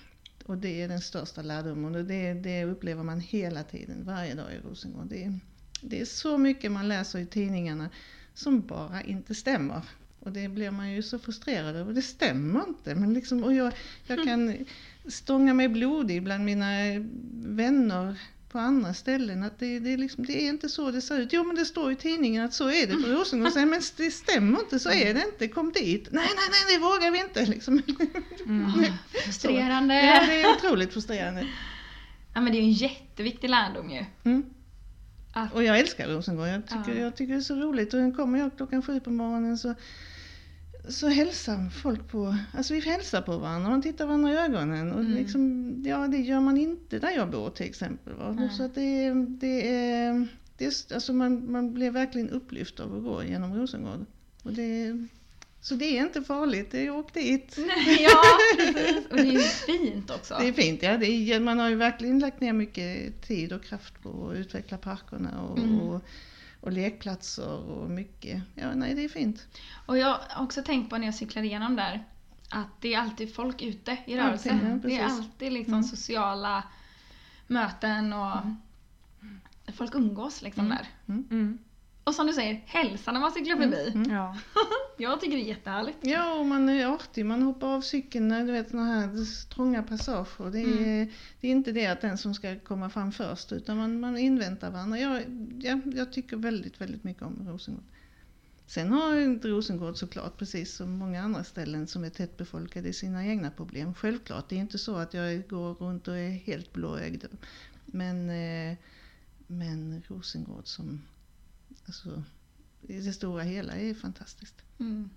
Och 0.45 0.59
det 0.59 0.83
är 0.83 0.89
den 0.89 1.01
största 1.01 1.43
lärdomen 1.43 1.95
och 1.95 2.05
det, 2.05 2.35
det 2.35 2.65
upplever 2.65 3.03
man 3.03 3.21
hela 3.21 3.63
tiden, 3.63 4.05
varje 4.05 4.35
dag 4.35 4.53
i 4.55 4.59
Rosengård. 4.69 5.07
Det 5.07 5.41
det 5.81 6.01
är 6.01 6.05
så 6.05 6.39
mycket 6.39 6.73
man 6.73 6.89
läser 6.89 7.19
i 7.19 7.27
tidningarna 7.27 7.91
som 8.35 8.61
bara 8.61 9.03
inte 9.03 9.35
stämmer. 9.35 9.83
Och 10.21 10.33
det 10.33 10.49
blir 10.49 10.71
man 10.71 10.93
ju 10.93 11.03
så 11.03 11.19
frustrerad 11.19 11.77
över. 11.77 11.93
Det 11.93 12.03
stämmer 12.03 12.69
inte. 12.69 12.95
Men 12.95 13.15
liksom, 13.15 13.45
och 13.45 13.55
jag, 13.55 13.73
jag 14.07 14.25
kan 14.25 14.57
stånga 15.09 15.55
mig 15.55 15.69
blodig 15.69 16.23
bland 16.23 16.45
mina 16.45 16.69
vänner 17.33 18.21
på 18.53 18.59
andra 18.59 18.95
ställen. 18.95 19.43
Att 19.43 19.59
det, 19.59 19.79
det, 19.79 19.93
är 19.93 19.97
liksom, 19.97 20.27
det 20.27 20.43
är 20.45 20.49
inte 20.49 20.69
så 20.69 20.91
det 20.91 21.01
ser 21.01 21.19
ut. 21.19 21.33
Jo 21.33 21.45
men 21.45 21.57
det 21.57 21.65
står 21.65 21.93
i 21.93 21.97
tidningen 21.97 22.45
att 22.45 22.55
så 22.55 22.71
är 22.71 22.87
det 22.87 22.93
på 22.93 23.09
Rosengård. 23.09 23.53
Men 23.55 23.83
det 23.97 24.11
stämmer 24.11 24.61
inte, 24.61 24.79
så 24.79 24.91
är 24.91 25.15
det 25.15 25.25
inte. 25.33 25.49
Kom 25.49 25.73
dit. 25.73 26.09
Nej, 26.11 26.27
nej, 26.37 26.49
nej, 26.51 26.75
det 26.77 26.85
vågar 26.85 27.11
vi 27.11 27.19
inte. 27.21 27.47
Liksom. 27.47 27.83
Mm. 28.47 28.73
Frustrerande. 29.25 29.95
Ja, 29.95 30.27
det 30.27 30.43
är 30.43 30.57
otroligt 30.57 30.93
frustrerande. 30.93 31.47
Ja 32.35 32.41
men 32.41 32.53
det 32.53 32.59
är 32.59 32.63
ju 32.63 32.67
en 32.67 32.73
jätteviktig 32.73 33.51
lärdom 33.51 33.91
ju. 33.91 34.05
Mm. 34.25 34.45
Att, 35.33 35.55
Och 35.55 35.65
jag 35.65 35.79
älskar 35.79 36.09
Rosengård. 36.09 36.49
Jag 36.49 36.67
tycker, 36.67 36.99
Ja. 36.99 37.05
jag 37.05 37.17
tycker 37.17 37.33
det 37.33 37.39
är 37.39 37.43
så 37.43 37.55
roligt. 37.55 37.95
Och 37.95 38.17
kommer 38.17 38.39
jag 38.39 38.57
klockan 38.57 38.83
sju 38.83 39.01
på 39.01 39.11
morgonen 39.11 39.59
så, 39.59 39.75
så 40.89 41.09
hälsar 41.09 41.69
folk 41.71 42.09
på, 42.09 42.37
alltså 42.55 42.75
vi 42.75 42.81
hälsar 42.81 43.23
på 43.23 43.37
varandra, 43.39 43.71
man 43.71 43.83
tittar 43.83 44.07
varandra 44.07 44.33
i 44.33 44.37
ögonen. 44.37 44.93
Och 44.93 45.01
Mm. 45.01 45.13
liksom, 45.13 45.75
ja, 45.87 46.09
det 46.09 46.17
gör 46.19 46.41
man 46.41 46.57
inte 46.57 46.99
där 46.99 47.11
jag 47.11 47.31
bor 47.31 47.51
till 47.51 47.67
exempel. 47.67 48.13
Nej. 48.35 48.51
Så 48.51 48.63
att 48.65 48.75
det, 48.75 49.15
det 49.29 49.69
är, 49.69 50.27
det 50.57 50.65
är, 50.67 50.73
alltså 50.95 51.13
man, 51.13 51.53
man 51.53 51.75
blir 51.75 51.91
verkligen 51.91 52.31
upplyft 52.31 52.81
av 52.81 52.97
att 52.97 53.03
gå 53.03 53.25
genom 53.25 53.55
Rosengård. 53.55 54.07
Och 54.43 54.53
det, 54.53 55.07
så 55.61 55.75
det 55.75 55.85
är 55.99 56.03
inte 56.03 56.23
farligt, 56.23 56.69
det 56.71 56.87
är 56.87 56.91
åk 56.91 57.15
dit. 57.15 57.57
ja, 58.01 58.23
precis. 58.57 59.07
Och 59.11 59.17
det 59.17 59.23
är 59.23 59.33
ju 59.33 59.39
fint 59.39 60.11
också. 60.11 60.37
Det 60.41 60.49
är 60.49 60.53
fint, 60.53 60.83
ja. 60.83 60.91
Är, 60.91 61.41
man 61.41 61.59
har 61.59 61.69
ju 61.69 61.75
verkligen 61.77 62.19
lagt 62.19 62.41
ner 62.41 62.53
mycket 62.53 63.23
tid 63.23 63.53
och 63.53 63.63
kraft 63.65 64.03
på 64.03 64.29
att 64.31 64.37
utveckla 64.37 64.79
parkerna 64.79 65.43
och, 65.43 65.59
Mm. 65.59 65.81
och, 65.81 66.05
och 66.61 66.73
lekplatser 66.73 67.71
och 67.71 67.91
mycket. 67.91 68.43
Ja, 68.55 68.75
nej, 68.75 68.95
det 68.95 69.05
är 69.05 69.09
fint. 69.09 69.47
Och 69.87 69.99
jag 69.99 70.19
har 70.29 70.45
också 70.45 70.63
tänkt 70.63 70.91
på 70.91 70.99
när 70.99 71.05
jag 71.07 71.15
cyklar 71.15 71.43
igenom 71.43 71.77
där 71.77 72.05
att 72.51 72.81
det 72.81 72.95
är 72.95 72.99
alltid 72.99 73.35
folk 73.35 73.63
ute 73.63 73.97
i 74.07 74.17
rörelse. 74.17 74.51
Alltid, 74.53 74.69
ja, 74.69 74.77
det 74.89 74.99
är 74.99 75.05
alltid 75.05 75.53
liksom 75.53 75.75
Mm. 75.75 75.85
sociala 75.85 76.63
möten 77.47 78.13
och 78.13 78.37
folk 79.75 79.95
umgås 79.95 80.43
liksom 80.43 80.67
Mm. 80.67 80.79
där. 80.79 80.89
Mm. 82.11 82.13
Och 82.13 82.15
som 82.15 82.27
du 82.27 82.33
säger, 82.33 82.63
hälsa 82.67 83.13
när 83.13 83.21
man 83.21 83.33
cyklar 83.33 83.57
förbi. 83.57 83.91
Mm. 83.95 84.11
Ja. 84.11 84.37
Jag 84.99 85.21
tycker 85.21 85.37
det 85.37 85.43
är 85.43 85.47
jättehärligt. 85.49 85.99
Ja, 86.03 86.35
och 86.35 86.47
man 86.47 86.69
är 86.69 86.87
artig. 86.87 87.27
Man 87.27 87.43
hoppar 87.43 87.67
av 87.69 87.81
cykeln 87.81 88.29
när 88.29 88.47
du 88.47 88.53
vet 88.53 88.71
såna 88.71 88.85
här 88.85 89.11
trånga 89.55 89.83
passager. 89.83 90.51
Det 90.51 90.61
är, 90.61 90.67
Mm. 90.67 91.09
det 91.41 91.47
är 91.49 91.51
inte 91.53 91.73
det 91.73 91.87
att 91.87 92.01
den 92.01 92.19
som 92.19 92.35
ska 92.35 92.59
komma 92.59 92.91
fram 92.91 93.13
först 93.13 93.53
utan 93.53 93.77
man, 93.77 94.01
man 94.01 94.19
inväntar 94.19 94.71
varandra. 94.71 94.99
Jag, 94.99 95.23
ja, 95.61 95.81
jag 95.95 96.13
tycker 96.13 96.37
väldigt, 96.37 96.81
väldigt 96.81 97.05
mycket 97.05 97.23
om 97.23 97.49
Rosengård. 97.49 97.85
Sen 98.67 98.93
har 98.93 99.21
inte 99.21 99.49
Rosengård 99.49 99.97
såklart, 99.97 100.37
precis 100.39 100.75
som 100.75 100.91
många 100.93 101.23
andra 101.23 101.45
ställen 101.45 101.87
som 101.87 102.05
är 102.05 102.11
tättbefolkade, 102.11 102.93
sina 102.93 103.27
egna 103.27 103.51
problem. 103.51 103.95
Självklart, 103.95 104.49
det 104.49 104.57
är 104.57 104.61
inte 104.61 104.79
så 104.79 104.97
att 104.97 105.15
jag 105.15 105.49
går 105.49 105.75
runt 105.75 106.09
och 106.09 106.17
är 106.19 106.31
helt 106.31 106.73
blåögd. 106.73 107.25
Men, 107.87 108.31
eh, 108.31 108.77
men 109.47 110.03
Rosengård 110.09 110.67
som, 110.67 111.03
alltså, 111.87 112.23
i 112.83 113.01
det 113.01 113.13
stora 113.13 113.43
hela 113.43 113.73
är 113.77 113.95
fantastiskt. 113.95 114.63
Mm. 114.81 115.11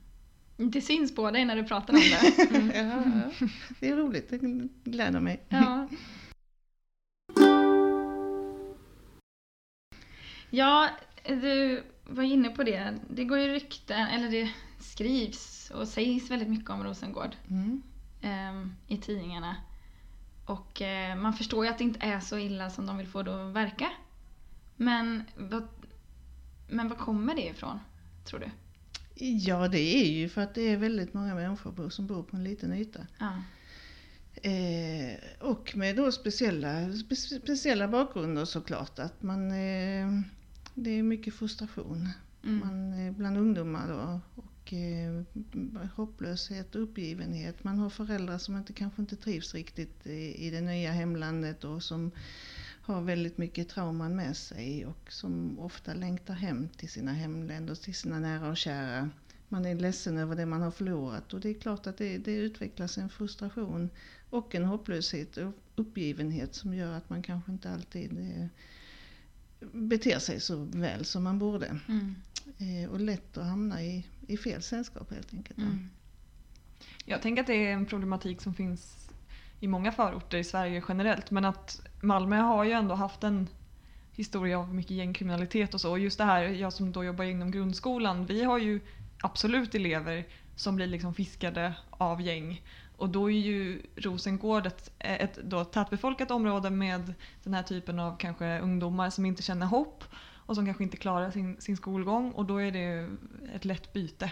Det 0.57 0.81
syns 0.81 1.15
på 1.15 1.31
dig 1.31 1.45
när 1.45 1.55
du 1.55 1.63
pratar 1.63 1.93
om 1.93 1.99
det. 1.99 2.33
Mm. 2.55 2.71
Ja, 2.75 3.03
ja. 3.39 3.47
det 3.79 3.89
är 3.89 3.95
roligt, 3.95 4.29
det 4.29 4.37
gläder 4.91 5.19
mig. 5.19 5.43
Ja. 5.49 5.87
ja, 10.49 10.89
du 11.27 11.83
var 12.03 12.23
inne 12.23 12.49
på 12.49 12.63
det. 12.63 12.97
Det 13.09 13.23
går 13.25 13.37
ju 13.39 13.47
rykten, 13.47 14.07
eller 14.07 14.29
det 14.31 14.51
skrivs 14.79 15.71
och 15.71 15.87
sägs 15.87 16.31
väldigt 16.31 16.49
mycket 16.49 16.69
om 16.69 16.83
Rosengård 16.83 17.35
Mm. 17.49 17.81
ehm, 18.21 18.75
i 18.87 18.97
tidningarna. 18.97 19.55
Och 20.45 20.81
eh, 20.81 21.15
man 21.15 21.33
förstår 21.33 21.65
ju 21.65 21.71
att 21.71 21.77
det 21.77 21.83
inte 21.83 22.05
är 22.05 22.19
så 22.19 22.37
illa 22.37 22.69
som 22.69 22.85
de 22.85 22.97
vill 22.97 23.07
få 23.07 23.23
det 23.23 23.47
att 23.49 23.53
verka. 23.55 23.89
Men 24.75 25.23
vad, 25.35 25.67
men 26.73 26.89
vad 26.89 26.97
kommer 26.97 27.35
det 27.35 27.47
ifrån, 27.47 27.79
tror 28.25 28.39
du? 28.39 28.49
Ja, 29.25 29.67
det 29.67 29.79
är 29.79 30.11
ju 30.11 30.29
för 30.29 30.41
att 30.41 30.55
det 30.55 30.61
är 30.61 30.77
väldigt 30.77 31.13
många 31.13 31.35
människor 31.35 31.89
som 31.89 32.07
bor 32.07 32.23
på 32.23 32.37
en 32.37 32.43
liten 32.43 32.73
yta. 32.73 33.07
Ja. 33.19 33.43
Eh, 34.49 35.17
och 35.39 35.75
med 35.75 35.95
då 35.95 36.11
speciella, 36.11 36.93
spe, 36.93 37.15
speciella 37.15 37.87
bakgrunder 37.87 38.45
såklart. 38.45 38.99
Att 38.99 39.23
man, 39.23 39.51
eh, 39.51 40.21
det 40.73 40.89
är 40.89 41.03
mycket 41.03 41.33
frustration 41.33 42.09
Mm. 42.43 42.59
man, 42.59 42.93
eh, 43.07 43.13
bland 43.13 43.37
ungdomar 43.37 43.87
då. 43.87 44.19
Och 44.41 44.73
eh, 44.73 45.23
hopplöshet 45.95 46.75
och 46.75 46.83
uppgivenhet. 46.83 47.63
Man 47.63 47.79
har 47.79 47.89
föräldrar 47.89 48.37
som 48.37 48.57
inte, 48.57 48.73
kanske 48.73 49.01
inte 49.01 49.15
trivs 49.15 49.53
riktigt 49.53 50.07
i, 50.07 50.47
i 50.47 50.49
det 50.49 50.61
nya 50.61 50.91
hemlandet 50.91 51.63
och 51.63 51.83
som 51.83 52.11
har 52.85 53.01
väldigt 53.01 53.37
mycket 53.37 53.69
trauman 53.69 54.15
med 54.15 54.37
sig 54.37 54.85
och 54.85 55.11
som 55.11 55.59
ofta 55.59 55.93
längtar 55.93 56.33
hem 56.33 56.69
till 56.69 56.89
sina 56.89 57.13
hemländer, 57.13 57.75
till 57.75 57.95
sina 57.95 58.19
nära 58.19 58.49
och 58.49 58.57
kära. 58.57 59.09
Man 59.49 59.65
är 59.65 59.75
ledsen 59.75 60.17
över 60.17 60.35
det 60.35 60.45
man 60.45 60.61
har 60.61 60.71
förlorat 60.71 61.33
och 61.33 61.39
det 61.39 61.49
är 61.49 61.53
klart 61.53 61.87
att 61.87 61.97
det, 61.97 62.17
det 62.17 62.35
utvecklas 62.35 62.97
en 62.97 63.09
frustration 63.09 63.89
och 64.29 64.55
en 64.55 64.65
hopplöshet 64.65 65.37
och 65.37 65.53
uppgivenhet 65.75 66.55
som 66.55 66.73
gör 66.73 66.93
att 66.93 67.09
man 67.09 67.23
kanske 67.23 67.51
inte 67.51 67.71
alltid 67.71 68.11
eh, 68.19 68.47
beter 69.71 70.19
sig 70.19 70.39
så 70.39 70.55
väl 70.55 71.05
som 71.05 71.23
man 71.23 71.39
borde. 71.39 71.79
Mm. 71.87 72.15
Eh, 72.57 72.89
och 72.89 72.99
lätt 72.99 73.37
att 73.37 73.45
hamna 73.45 73.83
i, 73.83 74.05
i 74.27 74.37
fel 74.37 74.61
sällskap 74.61 75.11
helt 75.11 75.33
enkelt. 75.33 75.57
Mm. 75.57 75.89
Jag 77.05 77.21
tänker 77.21 77.41
att 77.41 77.47
det 77.47 77.67
är 77.67 77.73
en 77.73 77.85
problematik 77.85 78.41
som 78.41 78.53
finns 78.53 79.02
i 79.63 79.67
många 79.67 79.91
förorter 79.91 80.37
i 80.37 80.43
Sverige 80.43 80.83
generellt. 80.87 81.31
Men 81.31 81.45
att 81.45 81.81
Malmö 82.01 82.37
har 82.37 82.63
ju 82.63 82.71
ändå 82.71 82.95
haft 82.95 83.23
en 83.23 83.49
historia 84.11 84.59
av 84.59 84.73
mycket 84.73 84.91
gängkriminalitet 84.91 85.73
och 85.73 85.81
så. 85.81 85.91
Och 85.91 85.99
just 85.99 86.17
det 86.17 86.23
här, 86.23 86.43
jag 86.43 86.73
som 86.73 86.91
då 86.91 87.03
jobbar 87.03 87.23
inom 87.23 87.51
grundskolan, 87.51 88.25
vi 88.25 88.43
har 88.43 88.57
ju 88.57 88.79
absolut 89.21 89.75
elever 89.75 90.25
som 90.55 90.75
blir 90.75 90.87
liksom 90.87 91.13
fiskade 91.13 91.73
av 91.89 92.21
gäng. 92.21 92.61
Och 92.97 93.09
då 93.09 93.31
är 93.31 93.37
ju 93.37 93.81
Rosengård 93.95 94.65
ett, 94.65 94.91
ett 94.99 95.39
då 95.43 95.65
tätbefolkat 95.65 96.31
område 96.31 96.69
med 96.69 97.13
den 97.43 97.53
här 97.53 97.63
typen 97.63 97.99
av 97.99 98.17
kanske 98.17 98.59
ungdomar 98.59 99.09
som 99.09 99.25
inte 99.25 99.43
känner 99.43 99.65
hopp 99.65 100.03
och 100.45 100.55
som 100.55 100.65
kanske 100.65 100.83
inte 100.83 100.97
klarar 100.97 101.31
sin, 101.31 101.61
sin 101.61 101.77
skolgång 101.77 102.31
och 102.31 102.45
då 102.45 102.57
är 102.61 102.71
det 102.71 103.09
ett 103.55 103.65
lätt 103.65 103.93
byte. 103.93 104.31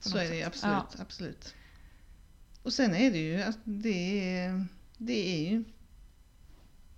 Så 0.00 0.18
är 0.18 0.22
det 0.22 0.28
sätt. 0.28 0.46
absolut, 0.46 1.00
absolut. 1.00 1.54
Och 2.68 2.74
sen 2.74 2.94
är 2.94 3.10
det 3.10 3.18
ju 3.18 3.42
att 3.42 3.58
det 3.64 4.20
är, 4.36 4.64
det 4.98 5.34
är 5.34 5.50
ju 5.50 5.64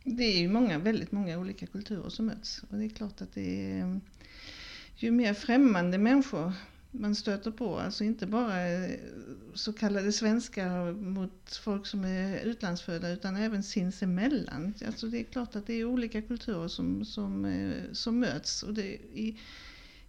det 0.04 0.24
är 0.24 0.38
ju 0.38 0.48
många, 0.48 0.78
väldigt 0.78 1.12
många 1.12 1.38
olika 1.38 1.66
kulturer 1.66 2.09
som 2.09 2.26
möts. 2.26 2.62
Och 2.70 2.78
det 2.78 2.85
är 2.85 2.88
klart 2.88 3.20
att 3.20 3.35
det 3.35 3.70
är 3.70 4.00
ju 4.96 5.11
mer 5.11 5.35
främmande 5.35 5.98
människor 5.98 6.52
man 6.90 7.14
stöter 7.14 7.50
på, 7.50 7.78
alltså 7.78 8.04
inte 8.04 8.26
bara 8.26 8.68
eh, 8.68 8.90
så 9.54 9.72
kallade 9.72 10.12
svenskar 10.12 10.92
mot 10.92 11.61
folk 11.62 11.87
som 11.87 12.04
är 12.04 12.40
utlandsfödda 12.40 13.11
utan 13.11 13.37
även 13.37 13.62
sinsemellan. 13.62 14.74
Alltså 14.87 15.06
det 15.06 15.20
är 15.20 15.24
klart 15.24 15.56
att 15.56 15.66
det 15.66 15.74
är 15.74 15.85
olika 15.85 16.22
kulturer 16.22 16.68
som, 16.68 17.04
som, 17.04 17.44
eh, 17.44 17.92
som 17.92 18.18
möts. 18.20 18.62
Och 18.62 18.74
det, 18.74 18.87
i, 18.94 19.38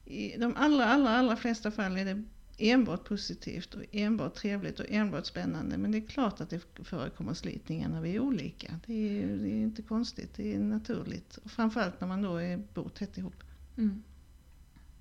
I 0.06 0.38
de 0.38 0.56
allra, 0.56 0.86
allra, 0.86 1.10
allra 1.10 1.36
flesta 1.36 1.72
fall 1.72 1.98
är 1.98 2.06
det 2.06 2.24
enbart 2.62 3.04
positivt 3.04 3.74
och 3.74 3.84
enbart 3.92 4.36
trevligt 4.36 4.80
och 4.80 4.86
enbart 4.90 5.26
spännande. 5.26 5.78
Men 5.78 5.92
det 5.92 5.98
är 5.98 6.08
klart 6.08 6.42
att 6.42 6.50
det 6.50 6.60
förekommer 6.84 7.34
slitningar 7.34 7.90
när 7.90 8.02
vi 8.02 8.16
är 8.16 8.20
olika. 8.20 8.80
Det 8.88 9.24
är, 9.24 9.28
det 9.28 9.50
är 9.50 9.62
inte 9.62 9.82
konstigt, 9.82 10.34
det 10.36 10.56
är 10.56 10.60
naturligt. 10.60 11.38
Och 11.38 11.52
framförallt 11.52 12.02
när 12.02 12.08
man 12.08 12.22
då 12.22 12.36
är, 12.36 12.58
bor 12.58 12.90
tätt 12.90 13.18
ihop. 13.18 13.44
Mm. 13.78 14.04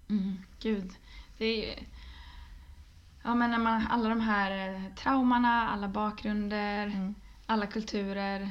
Mm, 0.09 0.37
gud. 0.61 0.91
Det 1.39 1.45
är 1.45 1.57
ju... 1.57 1.85
Ja 3.25 3.35
men 3.35 3.51
när 3.51 3.59
man, 3.59 3.87
alla 3.87 4.09
de 4.09 4.21
här 4.21 4.75
eh, 4.75 4.95
traumorna, 4.95 5.69
alla 5.71 5.89
bakgrunder, 5.89 6.87
Mm. 6.87 7.15
alla 7.47 7.67
kulturer 7.67 8.51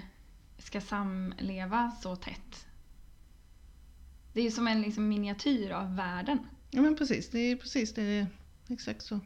ska 0.57 0.81
samleva 0.81 1.91
så 1.91 2.15
tätt. 2.15 2.65
Det 4.33 4.39
är 4.39 4.43
ju 4.43 4.51
som 4.51 4.67
en 4.67 4.81
liksom 4.81 5.07
miniatyr 5.07 5.71
av 5.71 5.95
världen. 5.95 6.39
Ja 6.71 6.81
men 6.81 6.95
precis, 6.95 7.29
det 7.29 7.39
är 7.39 7.55
precis 7.55 7.93
det. 7.93 8.27
Är. 8.69 8.73
Exakt 8.73 9.01
så. 9.01 9.19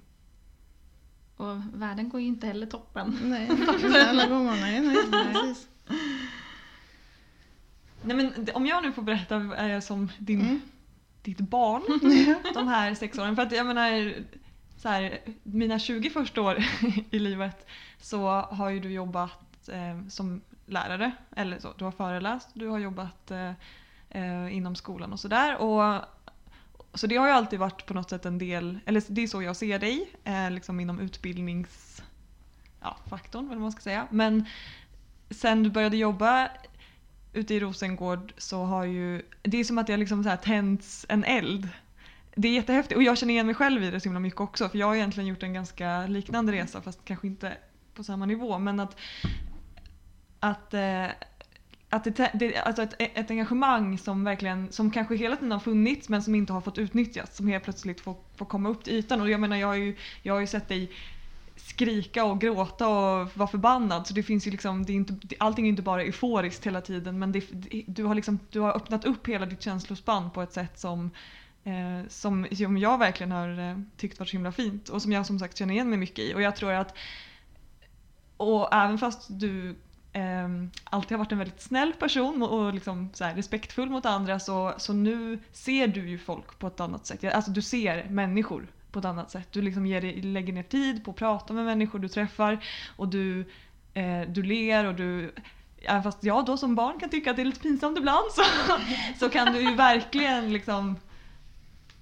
Och 1.38 1.58
världen 1.74 2.10
går 2.10 2.22
ju 2.22 2.28
inte 2.28 2.48
heller 2.48 2.66
toppen. 2.66 3.18
Nej, 3.24 3.50
inte 3.84 4.10
alla 4.10 4.28
gånger. 4.28 4.52
Nej, 4.62 4.82
nej, 4.82 4.96
precis. 5.34 5.68
Nej, 8.02 8.18
men 8.18 8.48
om 8.54 8.66
jag 8.66 8.84
nu 8.84 8.92
får 8.92 9.02
berätta 9.02 9.66
eh, 9.68 9.80
som 9.80 10.12
din, 10.20 10.42
Mm. 10.42 10.62
ditt 11.22 11.40
barn 11.40 11.82
de 12.54 12.68
här 12.68 12.96
sex 12.96 13.18
åren. 13.18 13.36
För 13.36 13.44
att 13.44 13.52
jag 13.52 13.66
menar, 13.66 14.14
så 14.78 14.90
här, 14.90 15.20
mina 15.44 15.80
20 15.80 16.10
första 16.10 16.42
år 16.42 16.64
i 17.12 17.20
livet 17.20 17.68
så 18.02 18.28
har 18.30 18.70
ju 18.70 18.80
du 18.80 18.92
jobbat 18.92 19.70
eh, 19.70 20.08
som 20.10 20.42
lärare. 20.66 21.12
Eller 21.36 21.60
så, 21.60 21.74
du 21.78 21.84
har 21.84 21.92
föreläst, 21.92 22.50
du 22.54 22.68
har 22.68 22.80
jobbat 22.80 23.32
eh, 23.32 23.52
eh, 24.10 24.56
inom 24.56 24.76
skolan 24.76 25.14
och 25.14 25.20
sådär. 25.20 25.58
Och, 25.58 26.02
så 26.94 27.08
det 27.08 27.16
har 27.16 27.28
ju 27.28 27.34
alltid 27.34 27.60
varit 27.60 27.86
på 27.86 27.94
något 27.94 28.10
sätt 28.10 28.26
en 28.26 28.38
del, 28.38 28.80
eller 28.86 29.04
det 29.08 29.24
är 29.24 29.28
så 29.28 29.42
jag 29.42 29.56
ser 29.56 29.80
dig, 29.80 30.10
eh, 30.24 30.52
liksom 30.52 30.80
inom 30.80 31.00
utbildningsfaktorn, 31.00 32.08
ja, 32.82 32.98
faktorn, 33.10 33.46
eller 33.46 33.56
vad 33.56 33.62
man 33.62 33.72
ska 33.72 33.82
säga. 33.82 34.08
Men 34.12 34.46
sen 35.30 35.64
du 35.64 35.70
började 35.70 35.98
jobba 35.98 36.50
ute 37.34 37.54
i 37.54 37.60
Rosengård 37.60 38.34
så 38.38 38.64
har 38.64 38.84
ju, 38.84 39.22
det 39.42 39.58
är 39.58 39.64
som 39.64 39.78
att 39.78 39.88
det 39.88 39.94
har 39.94 39.98
liksom 39.98 40.24
så 40.24 40.30
här 40.30 40.38
tänts 40.38 41.06
en 41.10 41.24
eld. 41.24 41.70
Det 42.36 42.48
är 42.48 42.54
jättehäftigt 42.54 42.98
och 42.98 43.04
jag 43.04 43.18
känner 43.18 43.34
igen 43.34 43.46
mig 43.46 43.56
själv 43.56 43.84
i 43.84 43.92
det 43.92 44.00
så 44.00 44.04
himla 44.04 44.20
mycket 44.20 44.40
också 44.40 44.70
för 44.70 44.78
jag 44.78 44.88
har 44.88 44.96
egentligen 44.96 45.28
gjort 45.28 45.44
en 45.44 45.54
ganska 45.54 46.08
liknande 46.08 46.52
resa 46.52 46.82
fast 46.82 47.06
kanske 47.06 47.28
inte 47.28 47.58
på 47.94 48.04
samma 48.04 48.26
nivå 48.26 48.58
men 48.60 48.80
att, 48.80 48.98
att 50.40 50.74
eh, 50.74 51.06
att 51.94 52.04
det, 52.04 52.32
det, 52.34 52.58
alltså 52.58 52.84
ett, 52.84 52.94
ett 53.00 53.32
engagemang 53.32 53.98
som 53.98 54.24
verkligen, 54.24 54.72
som 54.72 54.92
kanske 54.92 55.16
hela 55.16 55.36
tiden 55.36 55.52
har 55.52 55.60
funnits 55.60 56.10
men 56.10 56.24
som 56.24 56.36
inte 56.36 56.54
har 56.54 56.62
fått 56.62 56.78
utnyttjas, 56.78 57.36
som 57.36 57.48
helt 57.48 57.64
plötsligt 57.64 58.02
får, 58.02 58.16
får 58.36 58.46
komma 58.46 58.70
upp 58.70 58.84
till 58.84 58.94
ytan. 58.94 59.22
Och 59.22 59.30
jag 59.30 59.40
menar, 59.40 59.58
jag 59.58 59.68
har 59.68 59.76
ju, 59.76 59.96
jag 60.22 60.34
har 60.34 60.42
ju 60.42 60.48
sett 60.48 60.68
dig 60.68 60.92
skrika 61.56 62.26
och 62.26 62.42
gråta 62.42 62.88
och 62.88 63.38
vara 63.38 63.48
förbannad. 63.48 64.08
Så 64.08 64.14
det 64.14 64.24
finns 64.24 64.48
ju 64.48 64.52
liksom, 64.52 64.86
det 64.86 64.94
är 64.94 64.96
inte, 64.96 65.36
allting 65.38 65.66
är 65.66 65.70
inte 65.70 65.82
bara 65.82 66.04
euforiskt 66.04 66.68
hela 66.68 66.82
tiden 66.82 67.20
men 67.20 67.32
det, 67.32 67.44
du, 67.88 68.04
har 68.04 68.16
liksom, 68.16 68.40
du 68.50 68.60
har 68.60 68.76
öppnat 68.76 69.06
upp 69.06 69.28
hela 69.28 69.46
ditt 69.46 69.62
känslospann 69.62 70.32
på 70.32 70.42
ett 70.42 70.54
sätt 70.54 70.80
som, 70.80 71.12
eh, 71.64 72.08
som, 72.08 72.48
som 72.52 72.78
jag 72.78 72.98
verkligen 72.98 73.32
har 73.32 73.60
eh, 73.60 73.78
tyckt 73.98 74.20
varit 74.20 74.30
så 74.30 74.36
himla 74.36 74.52
fint 74.52 74.90
och 74.90 75.02
som 75.02 75.12
jag 75.12 75.26
som 75.26 75.40
sagt 75.40 75.58
känner 75.58 75.74
igen 75.74 75.90
mig 75.90 76.00
mycket 76.00 76.20
i. 76.20 76.34
Och 76.34 76.42
jag 76.42 76.56
tror 76.56 76.72
att, 76.72 76.96
och 78.38 78.74
även 78.74 78.98
fast 78.98 79.28
du 79.30 79.76
eh, 80.14 80.48
alltid 80.84 81.12
har 81.12 81.18
varit 81.18 81.32
en 81.32 81.38
väldigt 81.38 81.62
snäll 81.62 81.94
person 81.94 82.44
och, 82.44 82.74
liksom 82.74 83.10
så 83.14 83.26
respektfull 83.26 83.90
mot 83.90 84.06
andra 84.06 84.40
så, 84.40 84.74
så 84.78 84.94
nu 84.94 85.40
ser 85.52 85.88
du 85.88 86.10
ju 86.10 86.18
folk 86.18 86.60
på 86.60 86.68
ett 86.68 86.80
annat 86.80 87.06
sätt. 87.06 87.34
Alltså 87.34 87.52
du 87.52 87.62
ser 87.62 88.10
människor 88.10 88.68
på 88.92 89.00
ett 89.00 89.06
annat 89.06 89.32
sätt. 89.32 89.48
Du 89.52 89.62
liksom 89.62 89.86
ger 89.86 90.22
lägger 90.22 90.54
ner 90.54 90.64
tid 90.64 91.06
på 91.06 91.12
att 91.12 91.18
prata 91.18 91.54
med 91.54 91.66
människor 91.66 92.00
du 92.00 92.08
träffar 92.08 92.66
och 92.96 93.08
du, 93.08 93.40
eh, 93.94 94.22
du 94.28 94.44
ler 94.44 94.86
och 94.86 94.96
du 94.96 95.34
Även 95.86 96.04
fast 96.04 96.24
jag 96.24 96.46
då 96.46 96.58
som 96.58 96.76
barn 96.76 97.00
kan 97.00 97.10
tycka 97.10 97.30
att 97.30 97.36
det 97.36 97.42
är 97.44 97.46
lite 97.46 97.60
pinsamt 97.60 97.98
ibland 97.98 98.32
så, 98.32 98.42
så 99.20 99.30
kan 99.30 99.54
du 99.54 99.62
ju 99.62 99.76
verkligen 99.76 100.54
liksom 100.54 100.96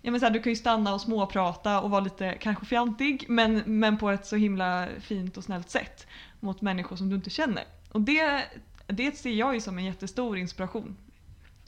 Ja, 0.02 0.12
men 0.12 0.20
så 0.20 0.26
här, 0.26 0.34
du 0.34 0.42
kan 0.42 0.52
ju 0.52 0.56
stanna 0.56 0.94
och 0.94 1.02
småprata 1.02 1.82
och 1.82 1.90
vara 1.90 2.02
lite 2.02 2.34
kanske 2.40 2.66
fjantig 2.66 3.26
men, 3.30 3.64
men 3.66 3.98
på 3.98 4.10
ett 4.10 4.26
så 4.26 4.36
himla 4.36 4.88
fint 5.00 5.38
och 5.38 5.44
snällt 5.44 5.70
sätt 5.70 6.08
mot 6.40 6.62
människor 6.62 6.96
som 6.96 7.10
du 7.10 7.16
inte 7.16 7.30
känner. 7.30 7.64
Och 7.92 8.02
det, 8.02 8.46
det 8.88 9.18
ser 9.18 9.32
jag 9.32 9.54
ju 9.54 9.62
som 9.62 9.78
en 9.78 9.86
jättestor 9.86 10.38
inspiration 10.38 10.98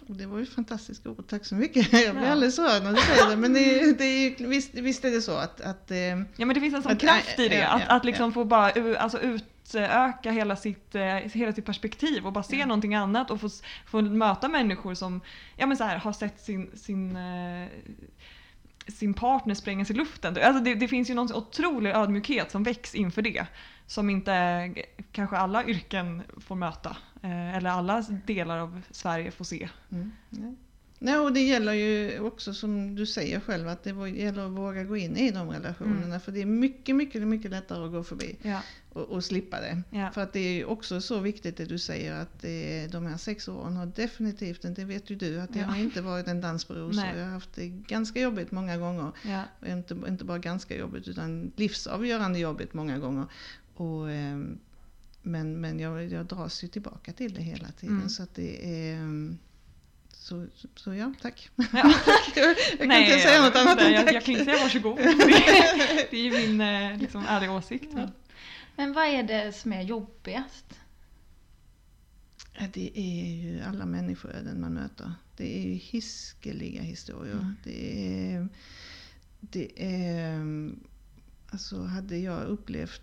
det 0.07 0.25
var 0.25 0.39
ju 0.39 0.45
fantastiska 0.45 1.09
ord, 1.09 1.27
tack 1.27 1.45
så 1.45 1.55
mycket. 1.55 1.93
Jag 2.05 2.15
blir 2.15 2.25
ja. 2.25 2.31
alldeles 2.31 2.59
rörd 2.59 2.83
när 2.83 2.93
du 2.93 3.01
säger 3.01 3.29
det. 3.29 3.35
Men 3.35 3.53
det, 3.53 3.93
det 3.97 4.03
är, 4.03 4.47
visst, 4.47 4.73
visst 4.73 5.05
är 5.05 5.11
det 5.11 5.21
så 5.21 5.37
att... 5.37 5.61
att 5.61 5.91
eh, 5.91 5.97
ja 5.97 6.45
men 6.45 6.53
det 6.53 6.59
finns 6.59 6.73
en 6.73 6.83
sån 6.83 6.97
kraft 6.97 7.39
i 7.39 7.47
det. 7.47 7.55
Ja, 7.55 7.67
att, 7.67 7.89
att 7.89 8.05
liksom 8.05 8.33
få 8.33 8.45
bara 8.45 8.97
alltså, 8.97 9.19
utöka 9.19 10.31
hela 10.31 10.55
sitt, 10.55 10.95
eh, 10.95 11.03
hela 11.15 11.53
sitt 11.53 11.65
perspektiv 11.65 12.25
och 12.25 12.33
bara 12.33 12.43
se 12.43 12.57
ja. 12.57 12.65
någonting 12.65 12.95
annat 12.95 13.31
och 13.31 13.41
få, 13.41 13.49
få 13.85 14.01
möta 14.01 14.47
människor 14.47 14.93
som 14.93 15.21
ja, 15.57 15.65
men 15.65 15.77
så 15.77 15.83
här, 15.83 15.97
har 15.97 16.13
sett 16.13 16.41
sin, 16.41 16.71
sin 16.73 17.15
eh, 17.15 17.67
sin 18.87 19.13
partner 19.13 19.55
sprängas 19.55 19.91
i 19.91 19.93
luften. 19.93 20.37
Alltså 20.43 20.63
det, 20.63 20.75
det 20.75 20.87
finns 20.87 21.09
ju 21.09 21.13
någon 21.13 21.33
otrolig 21.33 21.91
ödmjukhet 21.91 22.51
som 22.51 22.63
väcks 22.63 22.95
inför 22.95 23.21
det. 23.21 23.45
Som 23.87 24.09
inte 24.09 24.73
kanske 25.11 25.37
alla 25.37 25.65
yrken 25.65 26.23
får 26.37 26.55
möta. 26.55 26.97
Eh, 27.21 27.57
eller 27.57 27.69
alla 27.69 28.05
delar 28.25 28.57
av 28.57 28.81
Sverige 28.91 29.31
får 29.31 29.45
se. 29.45 29.69
Mm. 29.91 30.11
Ja. 30.29 30.55
Nej, 31.03 31.17
och 31.17 31.33
det 31.33 31.39
gäller 31.39 31.73
ju 31.73 32.19
också 32.19 32.53
som 32.53 32.95
du 32.95 33.05
säger 33.05 33.39
själv 33.39 33.67
att 33.67 33.83
det 33.83 34.09
gäller 34.09 34.45
att 34.45 34.51
våga 34.51 34.83
gå 34.83 34.97
in 34.97 35.17
i 35.17 35.31
de 35.31 35.49
relationerna. 35.49 36.05
Mm. 36.05 36.19
För 36.19 36.31
det 36.31 36.41
är 36.41 36.45
mycket, 36.45 36.95
mycket, 36.95 37.21
mycket 37.21 37.51
lättare 37.51 37.85
att 37.85 37.91
gå 37.91 38.03
förbi 38.03 38.37
ja. 38.41 38.61
och, 38.89 39.01
och, 39.01 39.23
slippa 39.23 39.59
det. 39.59 39.81
Ja. 39.89 40.11
För 40.11 40.21
att 40.21 40.33
det 40.33 40.39
är 40.39 40.65
också 40.65 41.01
så 41.01 41.19
viktigt 41.19 41.57
det 41.57 41.65
du 41.65 41.79
säger 41.79 42.13
att 42.13 42.41
det, 42.41 42.87
de 42.91 43.05
här 43.05 43.17
sex 43.17 43.47
åren 43.47 43.77
har 43.77 43.85
definitivt 43.85 44.61
det 44.61 44.85
vet 44.85 45.09
ju 45.09 45.15
du, 45.15 45.41
att 45.41 45.53
det 45.53 45.59
ja. 45.59 45.65
har 45.65 45.77
inte 45.77 46.01
varit 46.01 46.27
en 46.27 46.41
dans 46.41 46.65
på 46.65 46.73
rosor. 46.73 47.05
Jag 47.05 47.25
har 47.25 47.31
haft 47.31 47.53
det 47.55 47.67
ganska 47.67 48.19
jobbigt 48.19 48.51
många 48.51 48.77
gånger. 48.77 49.11
Och 49.59 49.67
inte, 49.67 49.95
inte 50.07 50.25
bara 50.25 50.37
ganska 50.37 50.77
jobbigt 50.77 51.07
utan 51.07 51.51
livsavgörande 51.55 52.39
jobbigt 52.39 52.73
många 52.73 52.99
gånger. 52.99 53.25
Och, 53.73 54.11
ehm, 54.11 54.59
men 55.21 55.61
men 55.61 55.79
jag, 55.79 56.11
jag 56.11 56.25
dras 56.25 56.63
ju 56.63 56.67
tillbaka 56.67 57.13
till 57.13 57.33
det 57.33 57.41
hela 57.41 57.71
tiden. 57.71 57.95
Mm. 57.95 58.09
Så 58.09 58.23
att 58.23 58.35
det 58.35 58.65
är... 58.65 58.95
Ehm, 58.95 59.37
så, 60.09 60.47
så 60.75 60.93
ja, 60.93 61.13
tack. 61.21 61.49
Ja. 61.55 61.65
jag, 62.35 62.57
kan 62.77 62.87
Nej, 62.87 63.03
inte 63.03 63.19
säga 63.19 63.41
något 63.41 63.55
annat 63.55 63.81
än 63.81 63.93
tack. 63.93 64.07
Jag, 64.07 64.13
jag 64.13 64.23
kan 64.23 64.33
inte 64.33 64.45
säga 64.45 64.63
varsågod. 64.63 64.97
Det, 64.97 66.07
det 66.11 66.17
är 66.17 66.23
ju 66.23 66.31
min 66.31 66.61
eh, 66.61 66.97
liksom, 66.97 67.25
ärliga 67.27 67.51
åsikt. 67.51 67.89
Ja. 67.95 68.09
Men 68.75 68.93
vad 68.93 69.07
är 69.07 69.23
det 69.23 69.55
som 69.55 69.73
är 69.73 69.81
jobbigast? 69.81 70.65
Det 72.73 72.99
är 72.99 73.35
ju 73.35 73.61
alla 73.61 73.85
människoöden 73.85 74.61
man 74.61 74.73
möter. 74.73 75.13
Det 75.37 75.57
är 75.57 75.61
ju 75.61 75.73
hiskeliga 75.73 76.81
historier. 76.81 77.33
Mm. 77.33 77.55
Det 77.63 78.33
är... 78.33 78.47
Det 79.39 79.71
är 79.77 80.71
alltså 81.49 81.83
hade 81.83 82.17
jag 82.17 82.43
upplevt 82.43 83.01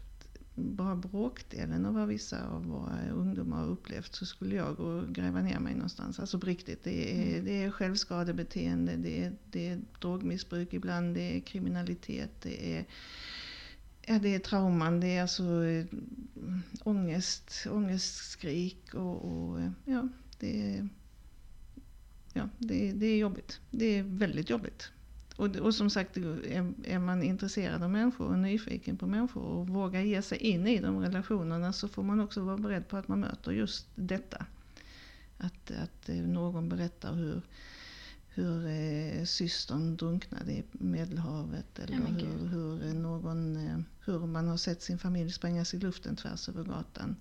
bara 0.54 0.96
bråkdelen 0.96 1.86
av 1.86 1.94
vad 1.94 2.08
vissa 2.08 2.46
av 2.46 2.64
våra 2.64 3.10
ungdomar 3.10 3.56
har 3.56 3.66
upplevt 3.66 4.14
så 4.14 4.26
skulle 4.26 4.54
jag 4.54 4.76
gå 4.76 4.84
och 4.84 5.08
gräva 5.08 5.42
ner 5.42 5.58
mig 5.58 5.74
någonstans. 5.74 6.20
Alltså 6.20 6.38
på 6.38 6.46
riktigt. 6.46 6.84
Det 6.84 7.22
är, 7.22 7.32
mm. 7.32 7.44
det 7.44 7.62
är 7.62 7.70
självskadebeteende, 7.70 8.96
det 8.96 9.24
är, 9.24 9.32
det 9.50 9.68
är 9.68 9.80
drogmissbruk 10.00 10.74
ibland, 10.74 11.14
det 11.14 11.36
är 11.36 11.40
kriminalitet, 11.40 12.30
det 12.42 12.76
är 12.76 12.86
Ja, 14.06 14.18
det 14.18 14.34
är 14.34 14.38
trauman, 14.38 15.00
det 15.00 15.06
är 15.06 15.22
alltså 15.22 15.64
äh, 15.64 15.84
ångest, 16.82 17.66
ångestskrik 17.70 18.94
och, 18.94 19.24
och 19.24 19.60
ja, 19.84 20.08
det 20.38 20.76
är, 20.76 20.88
ja 22.32 22.48
det, 22.58 22.92
det 22.92 23.06
är 23.06 23.18
jobbigt. 23.18 23.60
Det 23.70 23.84
är 23.84 24.02
väldigt 24.02 24.50
jobbigt. 24.50 24.90
Och, 25.36 25.56
och 25.56 25.74
som 25.74 25.90
sagt, 25.90 26.16
är, 26.16 26.72
är, 26.84 26.98
man 26.98 27.22
intresserad 27.22 27.82
av 27.82 27.90
människor 27.90 28.26
och 28.26 28.38
nyfiken 28.38 28.96
på 28.96 29.06
människor 29.06 29.42
och 29.42 29.68
vågar 29.68 30.00
ge 30.00 30.22
sig 30.22 30.38
in 30.38 30.66
i 30.66 30.80
de 30.80 30.98
relationerna 31.00 31.72
så 31.72 31.88
får 31.88 32.02
man 32.02 32.20
också 32.20 32.40
vara 32.40 32.56
beredd 32.56 32.88
på 32.88 32.96
att 32.96 33.08
man 33.08 33.20
möter 33.20 33.52
just 33.52 33.86
detta. 33.94 34.46
Att, 35.38 35.70
att 35.70 36.08
eh, 36.08 36.16
någon 36.16 36.68
berättar 36.68 37.14
hur, 37.14 37.42
hur 38.28 38.66
eh, 38.66 39.24
systern 39.24 39.96
drunknade 39.96 40.52
i 40.52 40.64
Medelhavet 40.72 41.78
eller 41.78 41.94
ja, 41.94 42.26
hur, 42.48 42.78
hur, 42.78 42.94
någon, 42.94 43.56
eh, 43.56 43.78
hur 44.04 44.18
man 44.18 44.48
har 44.48 44.56
sett 44.56 44.82
sin 44.82 44.98
familj 44.98 45.32
sprängas 45.32 45.74
i 45.74 45.78
luften 45.78 46.16
tvärs 46.16 46.48
över 46.48 46.64
gatan 46.64 47.16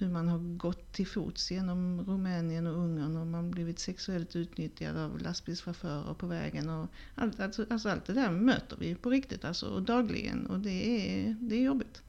hur 0.00 0.08
man 0.08 0.28
har 0.28 0.38
gått 0.38 0.92
till 0.92 1.06
fots 1.06 1.50
genom 1.50 2.04
Rumänien 2.06 2.66
och 2.66 2.76
Ungern 2.76 3.16
och 3.16 3.26
man 3.26 3.50
blivit 3.50 3.78
sexuellt 3.78 4.36
utnyttjad 4.36 4.96
av 4.96 5.18
lastbilschaufförer 5.18 6.14
på 6.14 6.26
vägen. 6.26 6.68
Och 6.68 6.88
allt, 7.14 7.40
alltså, 7.40 7.66
alltså 7.70 7.88
allt 7.88 8.04
det 8.04 8.12
där 8.12 8.30
möter 8.30 8.76
vi 8.76 8.94
på 8.94 9.10
riktigt 9.10 9.44
alltså, 9.44 9.66
och 9.66 9.82
dagligen 9.82 10.46
och 10.46 10.60
det 10.60 10.70
är, 10.70 11.36
det 11.40 11.54
är 11.54 11.62
jobbigt. 11.62 12.02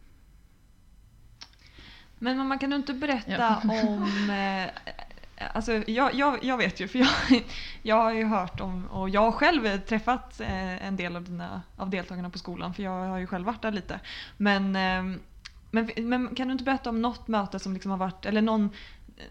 Men 2.20 2.38
mamma 2.38 2.58
kan 2.58 2.70
du 2.70 2.76
inte 2.76 2.94
berätta 2.94 3.32
ja. 3.32 3.62
om 3.88 4.30
eh, 4.30 4.94
Alltså, 5.54 5.72
jag, 5.74 6.14
jag, 6.14 6.44
jag 6.44 6.58
vet 6.58 6.80
ju, 6.80 6.88
för 6.88 7.00
jag, 7.00 7.44
jag 7.82 7.96
har 7.96 8.14
ju 8.14 8.26
hört 8.26 8.60
om, 8.60 8.86
och 8.86 9.10
jag 9.10 9.22
har 9.22 9.32
själv 9.32 9.80
träffat 9.80 10.40
eh, 10.40 10.86
en 10.88 10.96
del 10.96 11.16
av, 11.16 11.24
dina, 11.24 11.62
av 11.78 11.90
deltagarna 11.90 12.30
på 12.30 12.38
skolan, 12.38 12.74
för 12.74 12.84
jag 12.84 13.08
har 13.08 13.18
ju 13.18 13.28
själv 13.28 13.46
varit 13.46 13.62
där 13.62 13.72
lite. 13.72 14.00
Men 14.38 14.76
eh, 14.76 15.20
men, 15.72 15.90
men 15.98 16.36
kan 16.36 16.48
du 16.48 16.52
inte 16.52 16.64
berätta 16.64 16.90
om 16.90 17.02
något 17.02 17.28
möte 17.28 17.60
som 17.60 17.74
liksom 17.74 17.92
har 17.92 17.98
varit, 17.98 18.26
eller 18.26 18.42
någon, 18.42 18.70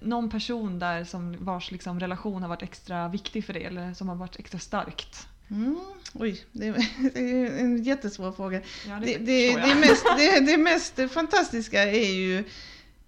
någon 0.00 0.30
person 0.30 0.78
där 0.78 1.04
som 1.04 1.36
vars 1.44 1.70
liksom 1.70 2.00
relation 2.00 2.42
har 2.42 2.48
varit 2.48 2.62
extra 2.62 3.08
viktig 3.08 3.44
för 3.44 3.52
dig 3.52 3.64
eller 3.64 3.94
som 3.94 4.08
har 4.08 4.16
varit 4.16 4.38
extra 4.38 4.58
starkt? 4.58 5.26
Mm, 5.50 5.80
oj, 6.14 6.44
det 6.52 6.66
är, 6.66 6.76
en 7.60 7.82
jättesvår 7.82 8.32
fråga. 8.32 8.60
Ja, 8.88 9.00
det, 9.04 9.16
det, 9.16 9.56
det, 9.56 9.74
mest, 9.74 10.06
det, 10.18 10.40
det 10.40 10.56
mest 10.56 11.12
fantastiska 11.12 11.82
är 11.82 12.12
ju 12.12 12.38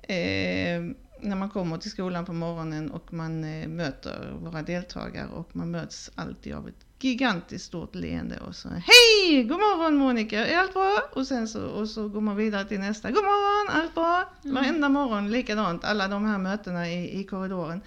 eh, 0.02 0.94
när 1.20 1.36
man 1.36 1.50
kommer 1.50 1.78
till 1.78 1.90
skolan 1.90 2.24
på 2.24 2.32
morgonen 2.32 2.90
och 2.90 3.12
man 3.12 3.44
eh, 3.44 3.68
möter 3.68 4.32
våra 4.40 4.62
deltagare 4.62 5.28
och 5.28 5.56
man 5.56 5.70
möts 5.70 6.10
alltid 6.14 6.54
av 6.54 6.68
ett 6.68 6.91
gigantiskt 7.04 7.66
stort 7.66 7.94
leende 7.94 8.38
och 8.38 8.54
så 8.54 8.68
Hej! 8.68 9.44
God 9.44 9.58
morgon 9.58 9.96
Monica! 9.96 10.46
Är 10.46 10.58
allt 10.58 10.72
bra? 10.72 11.02
Och 11.12 11.26
sen 11.26 11.48
så, 11.48 11.64
och 11.64 11.88
så 11.88 12.08
går 12.08 12.20
man 12.20 12.36
vidare 12.36 12.64
till 12.64 12.80
nästa. 12.80 13.10
God 13.10 13.24
morgon! 13.24 13.82
Allt 13.82 13.94
bra? 13.94 14.32
Mm. 14.44 14.54
Varenda 14.54 14.88
morgon 14.88 15.30
likadant. 15.30 15.84
Alla 15.84 16.08
de 16.08 16.24
här 16.24 16.38
mötena 16.38 16.90
i, 16.90 17.20
i 17.20 17.24
korridoren. 17.24 17.80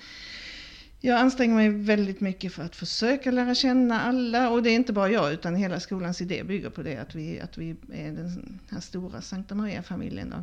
Jag 1.02 1.20
anstränger 1.20 1.56
mig 1.56 1.70
väldigt 1.70 2.22
mycket 2.22 2.54
för 2.54 2.64
att 2.64 2.76
försöka 2.76 3.32
lära 3.32 3.56
känna 3.56 4.02
alla 4.02 4.50
och 4.50 4.64
det 4.64 4.70
är 4.70 4.76
inte 4.76 4.94
bara 4.94 5.10
jag 5.10 5.34
utan 5.34 5.56
hela 5.56 5.80
skolans 5.80 6.22
idé 6.22 6.44
bygger 6.44 6.70
på 6.70 6.84
det 6.84 6.98
att 6.98 7.16
vi, 7.16 7.40
att 7.40 7.58
vi 7.58 7.76
är 7.94 8.12
den 8.12 8.60
här 8.72 8.80
stora 8.80 9.22
Sankta 9.22 9.56
Maria-familjen. 9.56 10.34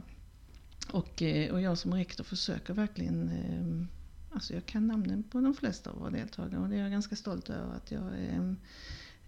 Och, 0.90 1.22
eh, 1.22 1.52
och 1.52 1.60
jag 1.60 1.78
som 1.78 1.94
rektor 1.94 2.24
försöker 2.24 2.74
verkligen 2.74 3.28
eh, 3.28 4.01
Alltså 4.34 4.54
jag 4.54 4.66
kan 4.66 4.86
namnen 4.86 5.22
på 5.22 5.40
de 5.40 5.54
flesta 5.54 5.90
av 5.90 5.98
våra 5.98 6.10
deltagare 6.10 6.60
och 6.60 6.68
det 6.68 6.76
är 6.76 6.80
jag 6.80 6.90
ganska 6.90 7.16
stolt 7.16 7.50
över 7.50 7.74
att 7.74 7.90
jag 7.90 8.02
eh, 8.02 8.52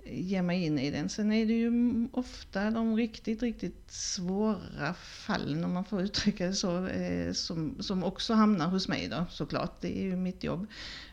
ger 0.04 0.42
mig 0.42 0.64
in 0.64 0.78
i 0.78 0.90
den. 0.90 1.08
Sen 1.08 1.32
är 1.32 1.46
det 1.46 1.52
ju 1.52 1.72
ofta 2.12 2.70
de 2.70 2.96
riktigt, 2.96 3.42
riktigt 3.42 3.90
svåra 3.90 4.94
fallen, 4.94 5.64
om 5.64 5.72
man 5.72 5.84
får 5.84 6.02
uttrycka 6.02 6.46
det 6.46 6.54
så, 6.54 6.86
eh, 6.86 7.32
som, 7.32 7.82
som 7.82 8.04
också 8.04 8.34
hamnar 8.34 8.68
hos 8.68 8.88
mig 8.88 9.08
då 9.08 9.26
såklart. 9.30 9.80
Det 9.80 9.98
är 9.98 10.02
ju 10.02 10.16
mitt 10.16 10.44
jobb. 10.44 10.66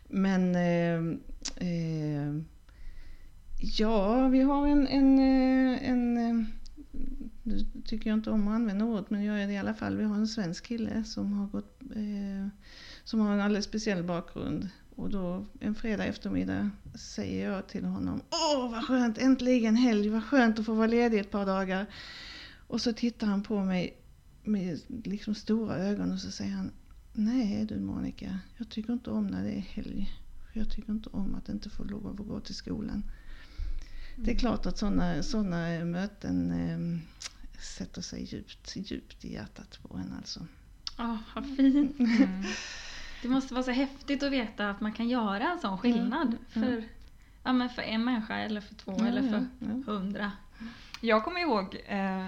Men 0.08 0.56
eh, 0.56 1.18
eh, 1.68 2.36
ja, 3.78 4.28
vi 4.28 4.42
har 4.42 4.68
en, 4.68 4.88
en, 4.88 5.20
eh, 5.20 5.90
en 5.90 6.18
eh, 6.18 6.46
nu 7.44 7.66
tycker 7.86 8.10
jag 8.10 8.18
inte 8.18 8.32
om 8.32 8.48
att 8.48 8.56
använda 8.56 8.86
ordet, 8.86 9.10
men 9.10 9.24
jag 9.24 9.40
gör 9.40 9.48
det 9.48 9.54
i 9.54 9.58
alla 9.58 9.74
fall. 9.74 9.98
Vi 9.98 10.04
har 10.04 10.16
en 10.16 10.28
svensk 10.28 10.66
kille 10.66 11.04
som 11.04 11.34
har, 11.34 11.48
gått, 11.48 11.82
eh, 11.96 12.48
som 13.12 13.20
har 13.20 13.34
en 13.34 13.42
alldeles 13.42 13.66
speciell 13.66 14.04
bakgrund. 14.04 14.70
Och 14.96 15.10
då 15.10 15.46
en 15.60 15.76
fredag 15.76 16.06
eftermiddag 16.06 16.70
säger 16.96 17.52
jag 17.52 17.68
till 17.68 17.86
honom 17.86 18.22
Åh 18.30 18.72
vad 18.72 18.86
skönt, 18.86 19.18
äntligen 19.18 19.76
helg, 19.76 20.10
vad 20.10 20.24
skönt 20.24 20.60
att 20.60 20.66
få 20.66 20.74
vara 20.74 20.88
ledig 20.88 21.20
ett 21.20 21.32
par 21.32 21.46
dagar. 21.46 21.86
Och 22.68 22.82
så 22.82 22.94
tittar 22.94 23.28
han 23.28 23.44
på 23.44 23.60
mig 23.64 23.98
med 24.44 24.80
liksom 24.88 25.36
stora 25.36 25.76
ögon 25.78 26.12
och 26.12 26.20
så 26.20 26.32
säger 26.32 26.52
han 26.52 26.72
Nej 27.14 27.66
du 27.66 27.80
Monica, 27.80 28.40
jag 28.58 28.70
tycker 28.70 28.94
inte 28.94 29.10
om 29.10 29.28
när 29.28 29.44
det 29.44 29.52
är 29.52 29.60
helg. 29.62 30.10
Jag 30.54 30.72
tycker 30.72 30.92
inte 30.92 31.10
om 31.10 31.36
att 31.36 31.50
inte 31.50 31.70
få 31.70 31.84
lov 31.84 32.08
att 32.08 32.28
gå 32.28 32.40
till 32.40 32.56
skolan. 32.56 33.04
Det 34.16 34.22
är 34.22 34.28
Mm. 34.28 34.38
klart 34.40 34.66
att 34.66 34.78
sådana 34.78 35.24
såna 35.24 35.86
möten 35.86 36.52
eh, 36.52 37.00
sätter 37.62 38.02
sig 38.02 38.24
djupt, 38.24 38.76
djupt 38.76 39.26
i 39.26 39.34
hjärtat 39.34 39.80
på 39.82 39.98
en 39.98 40.14
alltså. 40.18 40.48
Åh, 41.00 41.18
vad 41.36 41.46
fint. 41.58 42.00
Mm. 42.00 42.44
Det 43.22 43.28
måste 43.30 43.54
vara 43.54 43.64
så 43.64 43.72
häftigt 43.72 44.24
att 44.24 44.32
veta 44.32 44.70
att 44.70 44.82
man 44.82 44.94
kan 44.94 45.10
göra 45.10 45.52
en 45.52 45.60
sån 45.60 45.78
skillnad. 45.78 46.38
För, 46.50 46.84
ja, 47.44 47.54
men 47.54 47.70
för 47.70 47.82
en 47.82 48.06
människa 48.06 48.38
eller 48.38 48.62
för 48.62 48.76
två 48.76 48.92
eller 48.92 49.22
för 49.22 49.48
hundra. 49.92 50.32
Jag 51.02 51.24
kommer 51.24 51.42
ihåg 51.42 51.78
eh, 51.88 52.28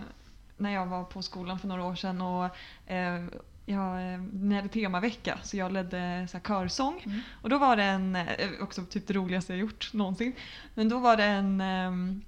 när 0.57 0.69
jag 0.73 0.85
var 0.85 1.03
på 1.03 1.21
skolan 1.21 1.59
för 1.59 1.67
några 1.67 1.83
år 1.83 1.95
sedan 1.95 2.21
och 2.21 2.45
eh, 2.91 3.25
jag, 3.65 4.13
eh, 4.13 4.19
ni 4.19 4.55
hade 4.55 4.69
temavecka 4.69 5.39
så 5.43 5.57
jag 5.57 5.71
ledde 5.71 6.27
så 6.31 6.37
här, 6.37 6.43
körsång. 6.43 7.03
Mm. 7.05 7.19
Och 7.41 7.49
då 7.49 7.57
var 7.57 7.75
det 7.75 7.83
en, 7.83 8.15
eh, 8.15 8.49
också 8.61 8.85
typ 8.85 9.07
det 9.07 9.13
roligaste 9.13 9.53
jag 9.53 9.59
gjort 9.59 9.93
någonsin. 9.93 10.33
Men 10.73 10.89
då 10.89 10.99
var 10.99 11.17
det 11.17 11.23
en, 11.23 11.61
ehm, 11.61 12.21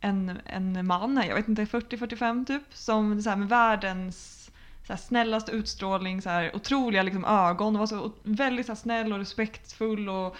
en, 0.00 0.38
en 0.44 0.86
man, 0.86 1.22
jag 1.28 1.34
vet 1.34 1.48
inte, 1.48 1.64
40-45 1.64 2.46
typ, 2.46 2.62
som 2.70 3.22
så 3.22 3.30
här, 3.30 3.36
med 3.36 3.48
världens 3.48 4.35
så 4.86 4.92
här, 4.92 5.00
snällaste 5.00 5.52
utstrålning, 5.52 6.22
så 6.22 6.30
här, 6.30 6.56
otroliga 6.56 7.02
liksom, 7.02 7.24
ögon, 7.24 7.76
och 7.76 7.80
var 7.80 7.86
så 7.86 8.12
väldigt 8.22 8.66
så 8.66 8.72
här, 8.72 8.76
snäll 8.76 9.12
och 9.12 9.18
respektfull 9.18 10.08
och 10.08 10.36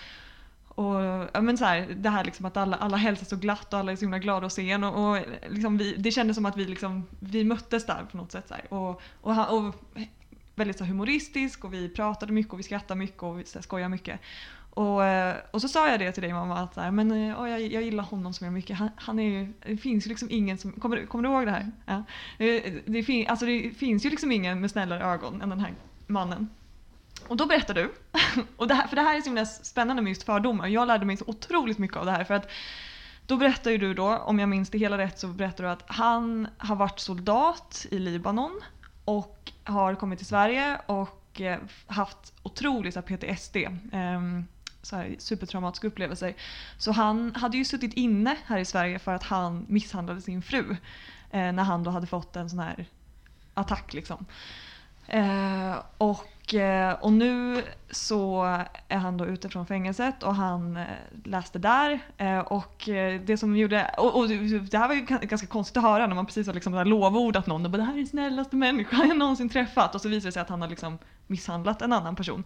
och 0.76 0.94
ja, 1.32 1.40
men 1.40 1.58
så 1.58 1.64
här, 1.64 1.86
det 1.96 2.10
här 2.10 2.24
liksom 2.24 2.46
att 2.46 2.56
alla, 2.56 2.76
alla 2.76 2.96
hälsar 2.96 3.26
så 3.26 3.36
glatt 3.36 3.72
och 3.72 3.78
alla 3.78 3.92
är 3.92 3.96
så 3.96 4.00
himla 4.00 4.18
glada 4.18 4.46
att 4.46 4.52
se 4.52 4.70
en. 4.70 4.84
Och, 4.84 5.10
och 5.10 5.24
liksom 5.48 5.78
vi, 5.78 5.94
det 5.96 6.10
kändes 6.10 6.36
som 6.36 6.46
att 6.46 6.56
vi, 6.56 6.64
liksom, 6.64 7.06
vi 7.20 7.44
möttes 7.44 7.86
där 7.86 8.06
på 8.10 8.16
något 8.16 8.32
sätt. 8.32 8.48
Så 8.48 8.54
här. 8.54 8.72
Och, 8.72 9.02
och, 9.20 9.58
och 9.58 9.74
väldigt 10.54 10.78
så 10.78 10.84
humoristisk 10.84 11.64
och 11.64 11.74
vi 11.74 11.88
pratade 11.88 12.32
mycket 12.32 12.52
och 12.52 12.58
vi 12.58 12.62
skrattade 12.62 12.98
mycket 12.98 13.22
och 13.22 13.40
vi 13.40 13.44
så 13.44 13.58
här, 13.58 13.62
skojade 13.62 13.88
mycket. 13.88 14.20
Och, 14.76 15.04
eh, 15.04 15.36
och 15.50 15.60
så 15.60 15.68
sa 15.68 15.88
jag 15.88 16.00
det 16.00 16.12
till 16.12 16.22
dig 16.22 16.32
mamma 16.32 16.58
att 16.58 16.74
så 16.74 16.80
här, 16.80 16.90
men, 16.90 17.12
oh, 17.12 17.50
jag, 17.50 17.60
jag 17.60 17.82
gillar 17.82 18.04
honom 18.04 18.32
så 18.32 18.44
mycket. 18.44 18.76
Han, 18.78 18.90
han 18.96 19.18
är 19.18 19.22
ju, 19.22 19.52
det 19.66 19.76
finns 19.76 20.06
ju 20.06 20.08
liksom 20.08 20.28
ingen 20.30 20.58
som, 20.58 20.72
kommer, 20.72 20.96
du- 20.96 21.06
kommer 21.06 21.28
du 21.28 21.34
ihåg 21.34 21.46
det 21.46 21.50
här? 21.50 21.70
Ja. 21.86 22.02
Det, 22.38 22.60
Det, 22.86 23.02
fin, 23.02 23.26
alltså 23.28 23.46
det 23.46 23.70
finns 23.70 24.06
ju 24.06 24.10
liksom 24.10 24.32
ingen 24.32 24.60
med 24.60 24.70
snällare 24.70 25.04
ögon 25.04 25.42
än 25.42 25.50
den 25.50 25.60
här 25.60 25.74
mannen. 26.06 26.48
Och 27.28 27.36
då 27.36 27.46
berättar 27.46 27.74
du, 27.74 27.92
och 28.56 28.68
det 28.68 28.74
här, 28.74 28.86
för 28.86 28.96
det 28.96 29.02
här 29.02 29.16
är 29.16 29.20
så 29.20 29.24
himla 29.24 29.46
spännande 29.46 30.02
med 30.02 30.10
just 30.10 30.22
fördomar. 30.22 30.66
Jag 30.66 30.88
lärde 30.88 31.04
mig 31.04 31.16
så 31.16 31.24
otroligt 31.26 31.78
mycket 31.78 31.96
av 31.96 32.06
det 32.06 32.12
här. 32.12 32.24
För 32.24 32.34
att 32.34 32.50
då 33.26 33.36
berättar 33.36 33.70
ju 33.70 33.78
du 33.78 33.94
då, 33.94 34.16
om 34.16 34.38
jag 34.38 34.48
minns 34.48 34.70
det 34.70 34.78
hela 34.78 34.98
rätt, 34.98 35.18
så 35.18 35.28
berättar 35.28 35.64
du 35.64 35.70
att 35.70 35.84
han 35.86 36.48
har 36.58 36.76
varit 36.76 37.00
soldat 37.00 37.86
i 37.90 37.98
Libanon 37.98 38.60
och 39.04 39.52
har 39.64 39.94
kommit 39.94 40.18
till 40.18 40.26
Sverige 40.26 40.80
och 40.86 41.40
haft 41.86 42.34
otrolig 42.42 42.94
PTSD. 42.94 43.56
Um, 43.56 43.90
ehm, 43.92 44.44
så 44.86 44.96
här, 44.96 45.16
supertraumatiska 45.18 45.86
upplevelser. 45.86 46.34
Så 46.78 46.92
han 46.92 47.34
hade 47.34 47.56
ju 47.56 47.64
suttit 47.64 47.94
inne 47.94 48.36
här 48.46 48.58
i 48.58 48.64
Sverige 48.64 48.98
för 48.98 49.14
att 49.14 49.22
han 49.22 49.66
misshandlade 49.68 50.20
sin 50.20 50.42
fru. 50.42 50.76
Eh, 51.30 51.52
när 51.52 51.62
han 51.62 51.84
då 51.84 51.90
hade 51.90 52.06
fått 52.06 52.36
en 52.36 52.50
sån 52.50 52.58
här 52.58 52.86
attack 53.54 53.94
liksom. 53.94 54.26
Eh, 55.08 55.76
och, 55.98 56.54
eh, 56.54 56.92
och 56.92 57.12
nu 57.12 57.62
så 57.90 58.44
är 58.88 58.98
han 58.98 59.16
då 59.16 59.26
ute 59.26 59.48
från 59.48 59.66
fängelset 59.66 60.22
och 60.22 60.34
han 60.34 60.76
eh, 60.76 60.84
läste 61.24 61.58
där. 61.58 62.00
Eh, 62.16 62.38
och 62.38 62.82
det 63.26 63.40
som 63.40 63.56
gjorde, 63.56 63.94
och, 63.98 64.18
och 64.18 64.28
det 64.28 64.78
här 64.78 64.88
var 64.88 64.94
ju 64.94 65.00
ganska 65.00 65.46
konstigt 65.46 65.76
att 65.76 65.82
höra 65.82 66.06
när 66.06 66.14
man 66.14 66.26
precis 66.26 66.46
har 66.46 66.54
liksom 66.54 66.74
lovordat 66.74 67.46
någon 67.46 67.64
och 67.64 67.70
bara 67.70 67.78
det 67.78 67.84
här 67.84 67.92
är 67.92 67.96
den 67.96 68.06
snällaste 68.06 68.56
människan 68.56 69.08
jag 69.08 69.18
någonsin 69.18 69.48
träffat 69.48 69.94
och 69.94 70.00
så 70.00 70.08
visar 70.08 70.28
det 70.28 70.32
sig 70.32 70.42
att 70.42 70.48
han 70.48 70.62
har 70.62 70.68
liksom 70.68 70.98
misshandlat 71.26 71.82
en 71.82 71.92
annan 71.92 72.16
person. 72.16 72.44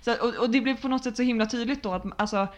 Så, 0.00 0.12
och, 0.12 0.34
och 0.34 0.50
det 0.50 0.60
blev 0.60 0.80
på 0.80 0.88
något 0.88 1.04
sätt 1.04 1.16
så 1.16 1.22
himla 1.22 1.46
tydligt 1.46 1.82
då 1.82 1.92
att 1.92 2.04
alltså, 2.16 2.48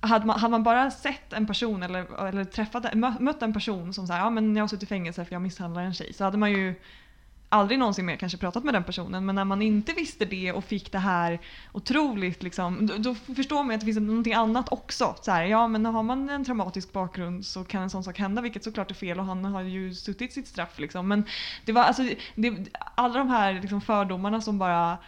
hade 0.00 0.26
man, 0.26 0.40
hade 0.40 0.50
man 0.50 0.62
bara 0.62 0.90
sett 0.90 1.32
en 1.32 1.46
person 1.46 1.82
eller, 1.82 2.26
eller 2.28 2.44
träffat, 2.44 2.94
mött 3.20 3.42
en 3.42 3.52
person 3.52 3.94
som 3.94 4.06
säger 4.06 4.20
ja 4.20 4.30
men 4.30 4.56
jag 4.56 4.62
har 4.62 4.68
suttit 4.68 4.82
i 4.82 4.86
fängelse 4.86 5.24
för 5.24 5.32
jag 5.32 5.42
misshandlar 5.42 5.82
en 5.82 5.94
tjej 5.94 6.12
så 6.12 6.24
hade 6.24 6.38
man 6.38 6.50
ju 6.50 6.74
aldrig 7.52 7.78
någonsin 7.78 8.06
mer 8.06 8.16
kanske 8.16 8.38
pratat 8.38 8.64
med 8.64 8.74
den 8.74 8.84
personen 8.84 9.26
men 9.26 9.34
när 9.34 9.44
man 9.44 9.62
inte 9.62 9.92
visste 9.92 10.24
det 10.24 10.52
och 10.52 10.64
fick 10.64 10.92
det 10.92 10.98
här 10.98 11.40
otroligt 11.72 12.42
liksom, 12.42 12.86
då, 12.86 12.96
då 12.96 13.14
förstår 13.14 13.62
man 13.62 13.74
att 13.74 13.80
det 13.80 13.86
finns 13.86 13.98
någonting 13.98 14.34
annat 14.34 14.72
också. 14.72 15.14
Så 15.22 15.30
här, 15.30 15.44
ja 15.44 15.68
men 15.68 15.86
har 15.86 16.02
man 16.02 16.28
en 16.28 16.44
traumatisk 16.44 16.92
bakgrund 16.92 17.46
så 17.46 17.64
kan 17.64 17.82
en 17.82 17.90
sån 17.90 18.04
sak 18.04 18.18
hända 18.18 18.42
vilket 18.42 18.64
såklart 18.64 18.90
är 18.90 18.94
fel 18.94 19.18
och 19.18 19.24
han 19.24 19.44
har 19.44 19.62
ju 19.62 19.94
suttit 19.94 20.32
sitt 20.32 20.48
straff 20.48 20.78
liksom. 20.78 21.08
Men 21.08 21.24
det 21.64 21.72
var 21.72 21.82
alltså, 21.82 22.02
det, 22.34 22.66
alla 22.94 23.18
de 23.18 23.28
här 23.28 23.52
liksom 23.52 23.80
fördomarna 23.80 24.40
som 24.40 24.58
bara 24.58 24.98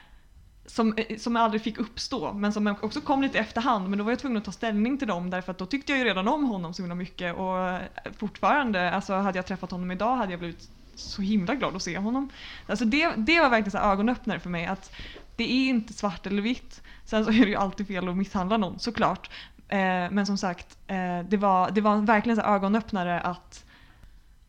som, 0.67 0.95
som 1.19 1.37
aldrig 1.37 1.63
fick 1.63 1.79
uppstå 1.79 2.33
men 2.33 2.53
som 2.53 2.77
också 2.83 3.01
kom 3.01 3.23
lite 3.23 3.39
efterhand 3.39 3.89
men 3.89 3.99
då 3.99 4.05
var 4.05 4.13
jag 4.13 4.19
tvungen 4.19 4.39
att 4.39 4.45
ta 4.45 4.53
ställning 4.53 4.99
till 4.99 5.09
dem 5.09 5.31
därför 5.31 5.53
att 5.53 5.59
då 5.59 5.67
tyckte 5.67 5.93
jag 5.93 5.99
ju 5.99 6.05
redan 6.05 6.29
om 6.29 6.45
honom 6.45 6.75
så 6.75 6.83
himla 6.83 6.95
mycket 6.95 7.37
och 7.37 7.79
fortfarande, 8.19 8.91
alltså 8.91 9.15
hade 9.15 9.39
jag 9.39 9.47
träffat 9.47 9.71
honom 9.71 9.91
idag 9.91 10.17
hade 10.17 10.33
jag 10.33 10.39
blivit 10.39 10.71
så 10.95 11.23
himla 11.23 11.55
glad 11.55 11.77
att 11.77 11.83
se 11.83 11.99
honom. 11.99 12.31
Alltså 12.67 12.85
det, 12.85 13.13
det 13.17 13.41
var 13.41 13.51
verkligen 13.51 13.71
så 13.71 13.79
här 13.79 13.93
ögonöppnare 13.93 14.41
för 14.41 14.51
mig 14.51 14.67
att 14.67 14.93
det 15.37 15.53
är 15.53 15.69
inte 15.69 15.93
svart 15.93 16.27
eller 16.27 16.43
vitt. 16.43 16.83
Sen 17.05 17.25
så 17.25 17.31
är 17.31 17.41
det 17.41 17.51
ju 17.51 17.57
alltid 17.57 17.87
fel 17.87 18.09
att 18.09 18.17
misshandla 18.17 18.57
någon 18.57 18.79
såklart. 18.79 19.31
Eh, 19.69 20.11
men 20.11 20.27
som 20.27 20.39
sagt, 20.39 20.79
eh, 20.87 21.21
det, 21.29 21.37
var, 21.37 21.71
det 21.71 21.81
var 21.81 21.97
verkligen 21.97 22.37
så 22.37 22.43
här 22.43 22.55
ögonöppnare 22.55 23.21
att 23.21 23.65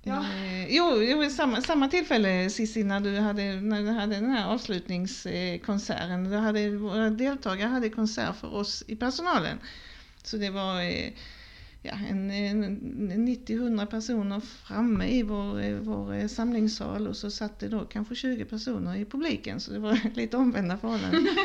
Ja. 0.06 0.25
Jo, 0.69 1.01
jo 1.01 1.29
samma, 1.29 1.62
samma 1.62 1.88
tillfälle 1.88 2.49
Cissi 2.49 2.84
när 2.84 2.99
du 2.99 3.19
hade, 3.19 3.62
när 3.62 3.82
du 3.82 3.89
hade 3.89 4.15
den 4.15 4.32
här 4.32 4.47
avslutningskonserten. 4.47 6.32
Då 6.32 6.38
hade, 6.38 6.69
våra 6.69 7.10
deltagare 7.10 7.69
hade 7.69 7.89
konsert 7.89 8.36
för 8.36 8.56
oss 8.56 8.84
i 8.88 8.95
personalen. 8.95 9.60
Så 10.23 10.38
det 10.38 10.49
var 10.49 10.82
eh, 10.82 11.12
ja, 11.83 11.93
en, 12.09 12.31
en 12.31 13.27
90-100 13.27 13.85
personer 13.85 14.39
framme 14.39 15.07
i 15.07 15.23
vår, 15.23 15.79
vår 15.79 16.13
eh, 16.13 16.27
samlingssal 16.27 17.07
och 17.07 17.17
så 17.17 17.31
satt 17.31 17.59
det 17.59 17.67
då 17.67 17.85
kanske 17.85 18.15
20 18.15 18.45
personer 18.45 18.95
i 18.95 19.05
publiken 19.05 19.59
så 19.59 19.71
det 19.73 19.79
var 19.79 19.99
lite 20.15 20.37
omvända 20.37 20.77
förhållanden. 20.77 21.27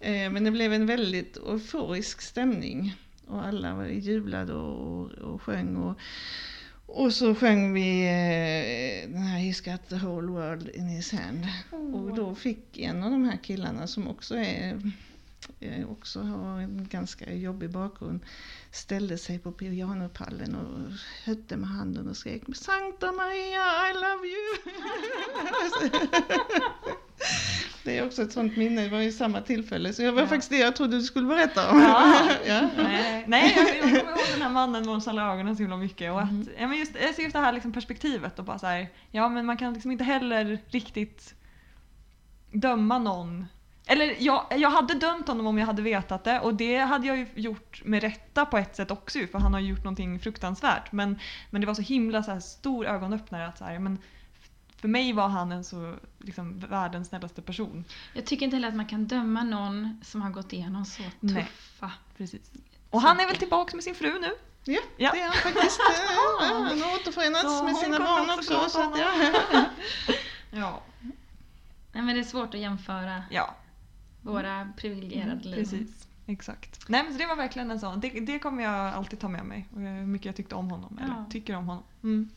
Eh, 0.00 0.30
Men 0.30 0.44
det 0.44 0.50
blev 0.50 0.72
en 0.72 0.86
väldigt 0.86 1.36
euforisk 1.36 2.20
stämning 2.20 2.94
och 3.26 3.46
alla 3.46 3.74
var- 3.74 3.86
jublade 3.86 4.52
och, 4.52 5.10
och 5.12 5.42
sjöng. 5.42 5.76
Och, 5.76 5.98
och 6.86 7.12
så 7.12 7.34
sjöng 7.34 7.72
vi 7.74 8.02
eh, 8.06 9.12
den 9.12 9.22
här 9.22 9.38
He's 9.40 9.72
got 9.72 9.88
the 9.88 10.06
whole 10.06 10.32
world 10.32 10.68
in 10.74 10.86
his 10.88 11.12
hand. 11.12 11.46
Och 11.94 12.14
då 12.16 12.34
fick 12.34 12.78
en 12.78 13.02
av 13.02 13.10
de 13.10 13.24
här 13.24 13.36
killarna 13.42 13.86
som 13.86 14.08
också 14.08 14.34
är 14.36 14.92
också 15.88 16.20
har 16.22 16.60
en 16.60 16.86
ganska 16.90 17.32
jobbig 17.34 17.70
bakgrund 17.70 18.20
ställde 18.70 19.18
sig 19.18 19.38
på 19.38 19.52
pianopallen 19.52 20.54
och 20.54 20.92
hötte 21.24 21.56
med 21.56 21.68
handen 21.68 22.08
och 22.08 22.16
skrek 22.16 22.42
Sankta 22.54 23.12
Maria 23.12 23.90
I 23.90 23.94
love 23.94 24.26
you! 24.28 24.56
det 27.84 27.98
är 27.98 28.06
också 28.06 28.22
ett 28.22 28.32
sånt 28.32 28.56
minne, 28.56 28.82
det 28.82 28.88
var 28.88 28.98
ju 29.00 29.12
samma 29.12 29.40
tillfälle 29.40 29.92
så 29.92 30.02
det 30.02 30.10
var 30.10 30.20
Ja. 30.22 30.26
faktiskt 30.26 30.50
det 30.50 30.58
jag 30.58 30.76
trodde 30.76 30.96
du 30.96 31.02
skulle 31.02 31.26
berätta 31.26 31.70
om. 31.70 31.80
Ja. 31.80 32.28
ja. 32.46 32.68
Nej, 32.76 33.24
nej 33.28 33.52
jag, 33.56 33.68
jag 33.68 33.80
kommer 34.00 34.12
ihåg 34.12 34.26
den 34.32 34.42
här 34.42 34.50
mannen 34.50 34.82
med 34.82 34.94
de 34.94 35.00
snälla 35.00 35.32
ögonen 35.32 35.56
så 35.56 35.62
himla 35.62 35.76
mycket. 35.76 36.12
Och 36.12 36.20
att, 36.20 36.32
Mhm. 36.32 36.48
ja, 36.58 36.66
men 36.68 36.78
just, 36.78 36.92
just 37.18 37.32
det 37.32 37.38
här 37.38 37.52
liksom 37.52 37.72
perspektivet 37.72 38.38
och 38.38 38.44
bara 38.44 38.58
så 38.58 38.66
här, 38.66 38.88
ja 39.10 39.28
men 39.28 39.46
man 39.46 39.56
kan 39.56 39.72
liksom 39.74 39.90
inte 39.90 40.04
heller 40.04 40.58
riktigt 40.68 41.34
döma 42.52 42.98
någon. 42.98 43.46
Eller 43.88 44.16
jag, 44.18 44.46
jag 44.56 44.70
hade 44.70 44.94
dömt 44.94 45.28
honom 45.28 45.46
om 45.46 45.58
jag 45.58 45.66
hade 45.66 45.82
vetat 45.82 46.24
det 46.24 46.40
och 46.40 46.54
det 46.54 46.76
hade 46.78 47.06
jag 47.06 47.16
ju 47.16 47.26
gjort 47.34 47.82
med 47.84 48.02
rätta 48.02 48.46
på 48.46 48.58
ett 48.58 48.76
sätt 48.76 48.90
också 48.90 49.18
ju, 49.18 49.26
för 49.26 49.38
han 49.38 49.52
har 49.54 49.60
gjort 49.60 49.84
någonting 49.84 50.20
fruktansvärt. 50.20 50.92
Men, 50.92 51.18
men 51.50 51.60
det 51.60 51.66
var 51.66 51.74
så 51.74 51.82
himla 51.82 52.22
så 52.22 52.30
här 52.30 52.40
stor 52.40 52.86
ögonöppnare 52.86 53.46
att 53.46 53.58
så 53.58 53.64
här, 53.64 53.78
men 53.78 53.98
för 54.76 54.88
mig 54.88 55.12
var 55.12 55.28
han 55.28 55.52
en 55.52 55.64
så 55.64 55.94
liksom, 56.18 56.58
världens 56.58 57.08
snällaste 57.08 57.42
person. 57.42 57.84
Jag 58.12 58.24
tycker 58.26 58.44
inte 58.44 58.56
heller 58.56 58.68
att 58.68 58.74
man 58.74 58.86
kan 58.86 59.06
döma 59.06 59.42
någon 59.42 60.00
som 60.04 60.22
har 60.22 60.30
gått 60.30 60.52
igenom 60.52 60.84
så 60.84 61.02
Nej. 61.20 61.44
tuffa... 61.44 61.92
Precis. 62.16 62.50
Och 62.90 63.00
han 63.00 63.20
är 63.20 63.26
väl 63.26 63.36
tillbaka 63.36 63.76
med 63.76 63.84
sin 63.84 63.94
fru 63.94 64.18
nu? 64.20 64.30
Ja, 64.64 64.80
Ja. 64.96 65.10
det 65.12 65.20
är 65.20 65.24
han 65.24 65.32
faktiskt. 65.32 65.80
Han 66.40 66.80
har 66.82 66.94
återförenats 66.94 67.58
Så 67.58 67.64
med 67.64 67.76
sina 67.76 67.98
barn 67.98 68.30
också 68.30 68.56
också. 68.56 68.68
Så 68.68 68.92
att, 68.92 68.98
ja. 68.98 69.12
Ja. 70.50 70.82
Nej, 71.92 72.02
men 72.04 72.14
det 72.14 72.20
är 72.20 72.24
svårt 72.24 72.54
att 72.54 72.60
jämföra 72.60 73.22
ja. 73.30 73.54
Våra 74.32 74.72
privilegierade 74.76 75.48
liv. 75.48 75.56
Precis, 75.56 76.08
exakt. 76.26 76.88
Nej 76.88 77.02
men 77.02 77.12
så 77.12 77.18
det 77.18 77.26
var 77.26 77.36
verkligen 77.36 77.70
en 77.70 77.80
sån, 77.80 78.00
det, 78.00 78.08
det 78.08 78.38
kommer 78.38 78.62
jag 78.62 78.74
alltid 78.94 79.18
ta 79.18 79.28
med 79.28 79.44
mig. 79.44 79.68
Hur 79.74 80.06
mycket 80.06 80.26
jag 80.26 80.36
tyckte 80.36 80.54
om 80.54 80.70
honom, 80.70 80.98
eller 81.02 81.14
Ja. 81.14 81.26
tycker 81.30 81.56
om 81.56 81.66
honom. 81.66 81.84
Mm. 82.02 82.28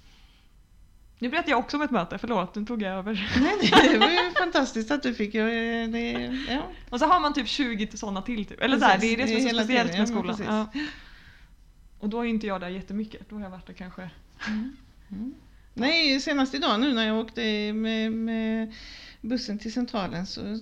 Nu 1.22 1.30
berättar 1.30 1.50
jag 1.50 1.60
också 1.60 1.78
om 1.78 1.84
ett 1.84 1.92
möte, 1.92 2.18
förlåt 2.18 2.56
nu 2.56 2.66
tog 2.66 2.82
jag 2.82 2.94
över. 2.94 3.14
Nej, 3.42 3.92
det 3.92 3.98
var 4.00 4.10
ju 4.10 4.32
fantastiskt 4.38 4.92
att 4.92 5.04
du 5.04 5.14
fick 5.14 5.34
göra 5.34 5.88
det. 5.88 6.12
Ja. 6.50 6.62
Och 6.90 7.00
så 7.00 7.06
har 7.06 7.20
man 7.20 7.34
typ 7.34 7.48
20 7.48 7.98
sådana 7.98 8.22
till 8.22 8.46
typ. 8.46 8.62
Eller 8.62 8.80
så 8.80 8.86
här, 8.86 8.98
det 9.00 9.08
är 9.08 9.18
det 9.18 9.28
som 9.28 9.36
är 9.36 9.50
så 9.50 9.56
speciellt 9.56 9.92
med 9.92 10.02
ja, 10.02 10.06
skolan. 10.06 10.26
precis. 10.38 10.46
Ja. 10.46 10.68
Och 12.00 12.10
då 12.10 12.20
är 12.22 12.26
inte 12.26 12.48
jag 12.48 12.62
där 12.62 12.70
jättemycket, 12.70 13.30
då 13.30 13.36
har 13.36 13.44
jag 13.44 13.50
varit 13.50 13.68
där 13.68 13.74
kanske 13.74 14.10
Nej, 15.74 16.20
senast 16.20 16.54
idag 16.54 16.80
nu 16.80 16.94
när 16.94 17.08
jag 17.08 17.20
åkte 17.20 17.74
med, 17.74 18.12
med 18.12 18.74
bussen 19.22 19.60
till 19.60 19.74
Centralen 19.74 20.26
så 20.26 20.60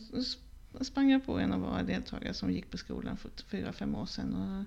då 0.77 0.83
sprang 0.83 1.11
jag 1.11 1.25
på 1.25 1.39
en 1.39 1.53
av 1.53 1.59
våra 1.59 1.83
deltagare 1.83 2.33
som 2.33 2.51
gick 2.51 2.71
på 2.71 2.77
skolan 2.77 3.17
för 3.17 3.29
fyra, 3.47 3.73
fem 3.73 3.95
år 3.95 4.05
sedan. 4.05 4.33
Och, 4.33 4.65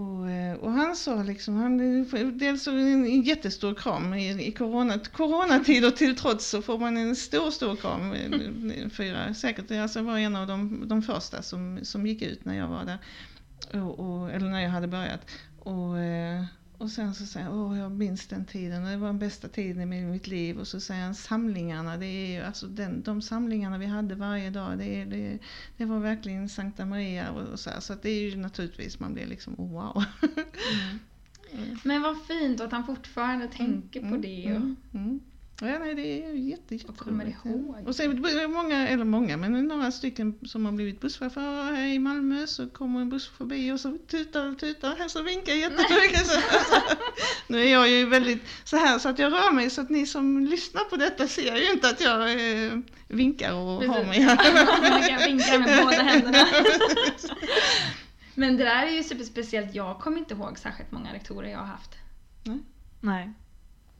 och, 0.00 0.30
eh, 0.30 0.56
och 0.56 0.72
han 0.72 0.96
sa 0.96 1.22
liksom, 1.22 1.56
han, 1.56 1.78
dels 2.38 2.66
en, 2.66 3.22
jättestor 3.22 3.74
kram 3.74 4.14
i, 4.14 4.46
i 4.46 4.52
corona, 4.52 4.98
coronatider 4.98 5.90
till 5.90 6.16
trots 6.16 6.46
så 6.46 6.62
får 6.62 6.78
man 6.78 6.96
en 6.96 7.16
stor, 7.16 7.50
stor 7.50 7.76
kram. 7.76 8.14
Fyra, 8.90 9.34
säkert, 9.34 9.70
alltså 9.70 10.02
var 10.02 10.18
en 10.18 10.36
av 10.36 10.46
de, 10.46 10.88
de 10.88 11.02
första 11.02 11.42
som, 11.42 11.78
som 11.82 12.06
gick 12.06 12.22
ut 12.22 12.44
när 12.44 12.56
jag 12.56 12.68
var 12.68 12.84
där. 12.84 12.98
Och, 13.82 14.00
och, 14.00 14.30
eller 14.30 14.48
när 14.48 14.60
jag 14.60 14.70
hade 14.70 14.88
börjat. 14.88 15.30
Och, 15.58 15.98
eh, 15.98 16.44
och 16.78 16.90
sen 16.90 17.14
så 17.14 17.26
säger 17.26 17.46
han, 17.46 17.58
åh 17.58 17.78
jag 17.78 17.92
minns 17.92 18.26
den 18.26 18.44
tiden, 18.44 18.84
det 18.84 18.96
var 18.96 19.06
den 19.06 19.18
bästa 19.18 19.48
tiden 19.48 19.92
i 19.92 20.04
mitt 20.04 20.26
liv. 20.26 20.58
Och 20.58 20.66
så 20.66 20.80
säger 20.80 21.04
han 21.04 21.14
samlingarna, 21.14 21.96
det 21.96 22.06
är 22.06 22.26
ju 22.26 22.42
alltså 22.42 22.66
den, 22.66 23.02
de 23.02 23.22
samlingarna 23.22 23.78
vi 23.78 23.86
hade 23.86 24.14
varje 24.14 24.50
dag, 24.50 24.78
det, 24.78 25.04
det, 25.04 25.38
det 25.76 25.84
var 25.84 25.98
verkligen 25.98 26.48
Sankta 26.48 26.84
Maria 26.84 27.30
och, 27.30 27.42
och 27.42 27.60
så 27.60 27.70
här. 27.70 27.80
Så 27.80 27.94
det 28.02 28.10
är 28.10 28.20
ju 28.20 28.36
naturligtvis, 28.36 29.00
man 29.00 29.14
blir 29.14 29.26
liksom, 29.26 29.54
oh, 29.58 29.70
wow. 29.70 30.04
Men 31.84 32.02
vad 32.02 32.26
fint 32.26 32.60
att 32.60 32.72
han 32.72 32.86
fortfarande 32.86 33.48
tänker 33.48 34.10
på 34.10 34.16
det. 34.16 34.56
Och... 34.56 34.62
Ja, 35.60 35.78
nej, 35.78 35.94
det 35.94 36.22
är 36.24 36.32
ju 36.32 36.50
jätte, 36.50 36.74
jätte 36.74 36.88
Och 36.88 36.98
kommer 36.98 37.24
ihåg. 37.24 37.82
Och 37.86 37.96
sen 37.96 38.24
många, 38.48 38.88
eller 38.88 39.04
många, 39.04 39.36
men 39.36 39.68
några 39.68 39.92
stycken 39.92 40.38
som 40.42 40.64
har 40.64 40.72
blivit 40.72 41.00
busschaufförer 41.00 41.76
här 41.76 41.86
i 41.86 41.98
Malmö 41.98 42.46
så 42.46 42.68
kommer 42.68 43.00
en 43.00 43.08
buss 43.08 43.28
förbi 43.28 43.72
och 43.72 43.80
så 43.80 43.98
tutar 43.98 44.46
och 44.46 44.58
tutar 44.58 44.96
här 44.96 45.08
så 45.08 45.22
vinkar 45.22 45.52
jättemycket. 45.52 46.26
Så, 46.26 46.36
alltså, 46.36 46.96
nu 47.48 47.62
är 47.62 47.72
jag 47.72 47.88
ju 47.88 48.06
väldigt 48.06 48.42
så 48.64 48.76
här 48.76 48.98
så 48.98 49.08
att 49.08 49.18
jag 49.18 49.32
rör 49.32 49.52
mig 49.52 49.70
så 49.70 49.80
att 49.80 49.90
ni 49.90 50.06
som 50.06 50.44
lyssnar 50.44 50.84
på 50.84 50.96
detta 50.96 51.28
ser 51.28 51.56
ju 51.56 51.72
inte 51.72 51.88
att 51.88 52.00
jag 52.00 52.30
eh, 52.30 52.72
vinkar 53.08 53.52
och 53.52 53.84
har 53.84 54.04
mig 54.04 54.20
här. 54.20 54.36
Du 55.00 55.08
kan 55.08 55.18
vinka 55.18 55.58
med 55.58 55.84
båda 55.84 56.02
händerna. 56.02 56.46
Men 58.34 58.56
det 58.56 58.64
där 58.64 58.86
är 58.86 58.90
ju 58.90 59.02
superspeciellt. 59.02 59.74
Jag 59.74 59.98
kommer 60.00 60.18
inte 60.18 60.34
ihåg 60.34 60.58
särskilt 60.58 60.92
många 60.92 61.12
rektorer 61.12 61.50
jag 61.50 61.58
har 61.58 61.66
haft. 61.66 61.90
Nej. 63.00 63.32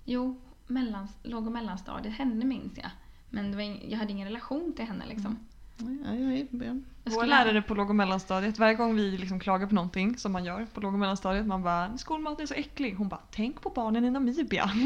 Jo, 0.04 0.40
mellan, 0.66 1.08
låg 1.22 1.46
och 1.46 1.52
mellanstadiet. 1.52 2.14
Henne 2.14 2.44
minns 2.44 2.78
jag. 2.78 2.90
Men 3.30 3.50
det 3.50 3.56
var 3.56 3.62
ing, 3.62 3.86
jag 3.88 3.98
hade 3.98 4.12
ingen 4.12 4.28
relation 4.28 4.72
till 4.76 4.84
henne 4.84 5.04
liksom. 5.06 5.38
Jag. 5.78 6.20
Jag 6.66 6.82
Vår 7.04 7.26
lärare 7.26 7.62
på 7.62 7.74
låg 7.74 7.88
och 7.90 7.96
mellanstadiet, 7.96 8.58
varje 8.58 8.74
gång 8.74 8.96
vi 8.96 9.18
liksom 9.18 9.40
klagar 9.40 9.66
på 9.66 9.74
någonting 9.74 10.18
som 10.18 10.32
man 10.32 10.44
gör 10.44 10.66
på 10.74 10.80
låg 10.80 10.92
och 10.92 10.98
mellanstadiet, 10.98 11.46
man 11.46 11.62
bara 11.62 11.98
skolmaten 11.98 12.42
är 12.42 12.46
så 12.46 12.54
äcklig. 12.54 12.94
Hon 12.94 13.08
bara 13.08 13.20
tänk 13.30 13.60
på 13.60 13.70
barnen 13.70 14.04
i 14.04 14.10
Namibia. 14.10 14.70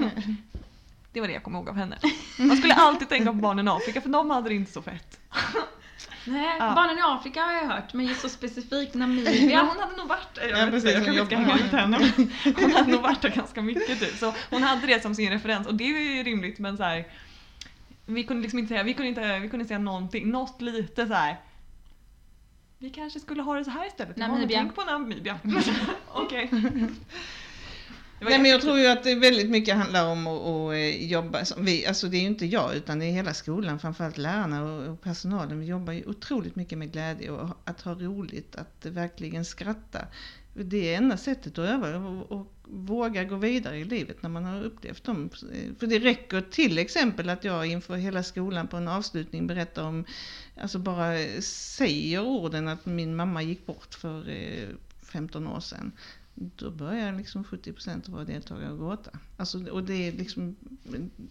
Det 1.13 1.21
var 1.21 1.29
det 1.29 1.35
jag 1.35 1.43
kom 1.43 1.55
ihåg 1.55 1.69
av 1.69 1.75
henne. 1.75 1.99
Man 2.39 2.57
skulle 2.57 2.75
alltid 2.75 3.09
tänka 3.09 3.33
på 3.33 3.39
barnen 3.39 3.69
i 3.69 3.71
Afrika 3.71 4.01
för 4.01 4.09
de 4.09 4.31
hade 4.31 4.49
det 4.49 4.55
inte 4.55 4.73
så 4.73 4.83
fett. 4.83 5.21
Nej, 6.25 6.57
Ja. 6.59 6.73
barnen 6.75 6.99
i 6.99 7.01
Afrika 7.05 7.41
har 7.43 7.53
jag 7.53 7.67
hört. 7.69 7.95
Men 7.95 8.07
just 8.07 8.21
så 8.21 8.29
specifikt 8.29 8.95
Ja, 8.95 8.99
Namibia. 9.07 9.61
hon 9.61 9.79
hade 9.81 9.97
nog 9.97 10.09
varit 10.09 10.35
där. 10.35 10.49
Jag, 10.49 10.59
Ja, 10.67 10.71
precis, 10.71 10.97
inte, 10.97 11.11
jag 11.11 11.31
kan 11.31 11.43
inte 11.51 11.65
ut 11.65 11.73
henne. 11.73 11.97
Hon 12.57 12.73
hade 12.73 12.91
nog 12.93 13.03
varit 13.03 13.23
där 13.23 13.29
ganska 13.29 13.63
mycket 13.63 14.01
typ. 14.01 14.17
Så 14.17 14.35
hon 14.51 14.63
hade 14.63 14.87
det 14.87 15.03
som 15.03 15.15
sin 15.15 15.31
referens 15.31 15.67
och 15.67 15.75
det 15.75 15.85
är 15.85 16.17
ju 16.17 16.23
rimligt 16.23 16.59
men 16.59 16.77
så 16.77 16.83
här, 16.83 17.05
vi 18.07 18.25
kunde 18.25 18.43
liksom 18.43 18.59
inte 18.59 18.69
säga, 18.69 18.83
vi 18.83 18.95
kunde 18.95 19.09
inte, 19.09 19.39
vi 19.39 19.49
kunde 19.49 19.65
säga 19.65 19.79
någonting, 19.79 20.31
något 20.31 20.61
lite 20.61 21.07
så 21.07 21.15
här. 21.15 21.37
Vi 22.79 22.91
kanske 22.91 23.21
skulle 23.21 23.43
ha 23.43 23.55
det 23.55 23.65
så 23.65 23.71
här 23.71 23.87
istället. 23.87 24.17
Ja, 24.19 24.27
Namibia. 24.29 24.59
Tänk 24.59 24.75
på 24.75 24.85
Namibia. 24.85 25.39
Okej. 26.13 26.51
Nej, 28.21 28.39
men 28.39 28.51
jag 28.51 28.61
tror 28.61 28.79
ju 28.79 28.87
att 28.87 29.05
det 29.05 29.15
väldigt 29.15 29.51
mycket 29.51 29.77
handlar 29.77 30.07
om 30.07 30.27
att, 30.27 30.43
att 30.43 30.73
eh, 30.73 31.07
jobba, 31.07 31.45
som 31.45 31.65
vi, 31.65 31.87
alltså 31.87 32.09
det 32.09 32.17
är 32.17 32.21
ju 32.21 32.27
inte 32.27 32.47
jag 32.47 32.75
utan 32.75 32.99
det 32.99 33.07
är 33.07 33.13
hela 33.13 33.35
skolan, 33.35 33.79
framförallt 33.79 34.19
lärarna 34.19 34.63
och, 34.65 34.93
och 34.93 35.01
personalen. 35.01 35.61
Vi 35.61 35.67
jobbar 35.67 35.93
ju 35.93 36.05
otroligt 36.05 36.57
mycket 36.57 36.79
med 36.79 36.93
glädje 36.93 37.31
och 37.31 37.49
att 37.65 37.81
ha 37.81 37.95
roligt, 37.95 38.57
att 38.57 38.87
verkligen 38.87 39.45
skratta. 39.45 39.99
Det 40.55 40.95
är 40.95 40.97
enda 40.97 41.17
sättet 41.17 41.59
att 41.59 41.69
öva 41.69 41.97
och, 41.97 42.33
och 42.33 42.53
våga 42.65 43.25
gå 43.25 43.37
vidare 43.37 43.79
i 43.79 43.85
livet 43.85 44.23
när 44.23 44.31
man 44.31 44.45
har 44.45 44.63
upplevt 44.63 45.05
dem. 45.05 45.31
För 45.79 45.87
det 45.87 45.99
räcker 45.99 46.41
till 46.41 46.79
exempel 46.79 47.31
att 47.31 47.45
jag 47.45 47.67
inför 47.67 47.97
hela 47.97 48.23
skolan 48.23 48.69
på 48.69 48.77
en 48.77 48.89
avslutning 48.89 49.47
berättar 49.47 49.83
om, 49.83 50.05
alltså 50.61 50.79
bara 50.79 51.17
säger 51.43 52.21
orden 52.21 52.69
att 52.69 52.87
min 52.87 53.17
mamma 53.17 53.43
gick 53.43 53.67
bort 53.67 53.95
för 53.95 54.29
eh, 54.29 54.69
15 55.03 55.47
år 55.47 55.61
sedan. 55.61 55.93
Då 56.43 56.71
börjar 56.71 57.13
liksom 57.13 57.45
70% 57.45 58.07
av 58.09 58.13
våra 58.15 58.25
deltagare 58.25 58.77
gråta. 58.77 59.11
Alltså, 59.37 59.71
och 59.71 59.85
det 59.85 60.09
är 60.09 60.13
liksom, 60.13 60.57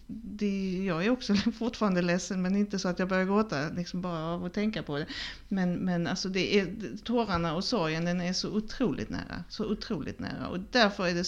det, 0.06 0.84
jag 0.84 1.04
är 1.06 1.10
också 1.10 1.34
fortfarande 1.58 2.02
ledsen 2.02 2.42
men 2.42 2.56
inte 2.56 2.78
så 2.78 2.88
att 2.88 2.98
jag 2.98 3.08
börjar 3.08 3.24
gråta 3.24 3.68
liksom 3.68 4.00
bara 4.00 4.24
av 4.24 4.44
att 4.44 4.54
tänka 4.54 4.82
på 4.82 4.98
det. 4.98 5.06
Men, 5.48 5.72
men 5.72 6.06
alltså 6.06 6.28
det 6.28 6.58
är, 6.58 6.96
tårarna 7.04 7.54
och 7.54 7.64
sorgen 7.64 8.04
den 8.04 8.20
är 8.20 8.32
så 8.32 8.50
otroligt 8.50 9.08
nära. 9.10 9.44
Så 9.48 9.64
otroligt 9.72 10.18
nära. 10.18 10.48
Och 10.48 10.58
därför 10.70 11.06
är 11.06 11.14
det 11.14 11.26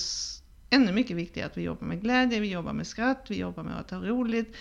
ännu 0.70 0.92
mycket 0.92 1.16
viktigare 1.16 1.46
att 1.50 1.56
vi 1.56 1.62
jobbar 1.62 1.86
med 1.86 2.00
glädje, 2.00 2.40
vi 2.40 2.50
jobbar 2.50 2.72
med 2.72 2.86
skratt, 2.86 3.26
vi 3.28 3.38
jobbar 3.38 3.62
med 3.62 3.78
att 3.80 3.90
ha 3.90 3.98
roligt. 3.98 4.56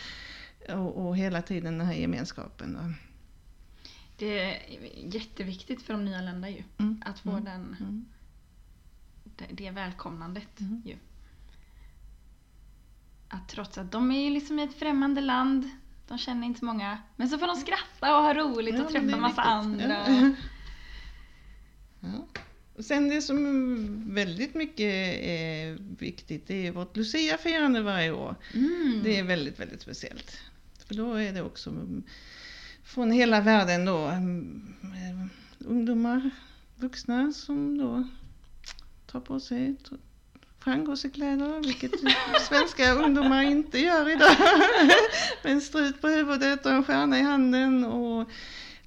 Och, 0.69 1.07
och 1.07 1.17
hela 1.17 1.41
tiden 1.41 1.77
den 1.77 1.87
här 1.87 1.93
gemenskapen. 1.95 2.73
då. 2.73 2.93
Det 4.17 4.39
är 4.39 4.57
jätteviktigt 5.15 5.81
för 5.81 5.93
de 5.93 6.05
nyanlända 6.05 6.49
ju. 6.49 6.63
Mm. 6.77 7.01
Att 7.05 7.19
få 7.19 7.29
Mm. 7.29 7.43
den, 7.43 7.75
Mm. 7.79 8.05
Det, 9.49 9.63
det 9.63 9.71
välkomnandet 9.71 10.59
Mm. 10.59 10.81
ju. 10.85 10.97
Att 13.29 13.49
trots 13.49 13.77
att 13.77 13.91
de 13.91 14.11
är 14.11 14.31
liksom 14.31 14.59
i 14.59 14.63
ett 14.63 14.79
främmande 14.79 15.21
land, 15.21 15.69
de 16.07 16.17
känner 16.17 16.47
inte 16.47 16.59
så 16.59 16.65
många, 16.65 16.97
men 17.15 17.29
så 17.29 17.37
får 17.37 17.47
de 17.47 17.55
skratta 17.55 18.17
och 18.17 18.23
ha 18.23 18.33
roligt 18.33 18.75
Ja, 18.75 18.83
och 18.83 18.91
träffa 18.91 19.15
är 19.17 19.19
massa 19.19 19.41
andra. 19.41 20.03
Ja. 20.07 20.31
Ja. 21.99 22.27
Och 22.77 22.85
sen 22.85 23.09
det 23.09 23.21
som 23.21 24.13
väldigt 24.15 24.55
mycket 24.55 24.93
är 25.23 25.77
viktigt, 25.99 26.47
det 26.47 26.67
är 26.67 26.71
vårt 26.71 26.97
Lucia-firande 26.97 27.81
varje 27.81 28.11
år. 28.11 28.35
Mm. 28.53 29.01
Det 29.03 29.19
är 29.19 29.23
väldigt, 29.23 29.59
väldigt 29.59 29.81
speciellt. 29.81 30.39
För 30.87 30.95
då 30.95 31.13
är 31.13 31.33
det 31.33 31.41
också 31.41 31.73
från 32.83 33.11
hela 33.11 33.41
världen 33.41 33.85
då 33.85 33.97
mm, 34.05 34.73
eh, 34.83 35.27
ungdomar, 35.67 36.29
vuxna 36.75 37.31
som 37.33 37.77
då 37.77 38.07
tar 39.11 39.19
på 39.19 39.39
sig 39.39 39.75
frangåsekläder, 40.59 41.63
vilket 41.63 41.91
svenska 42.47 42.93
ungdomar 42.93 43.41
inte 43.41 43.79
gör 43.79 44.09
idag. 44.09 44.35
Med 45.43 45.53
en 45.53 45.61
strut 45.61 46.01
på 46.01 46.07
huvudet 46.07 46.65
och 46.65 46.71
en 46.71 46.83
stjärna 46.83 47.19
i 47.19 47.21
handen 47.21 47.85
och 47.85 48.29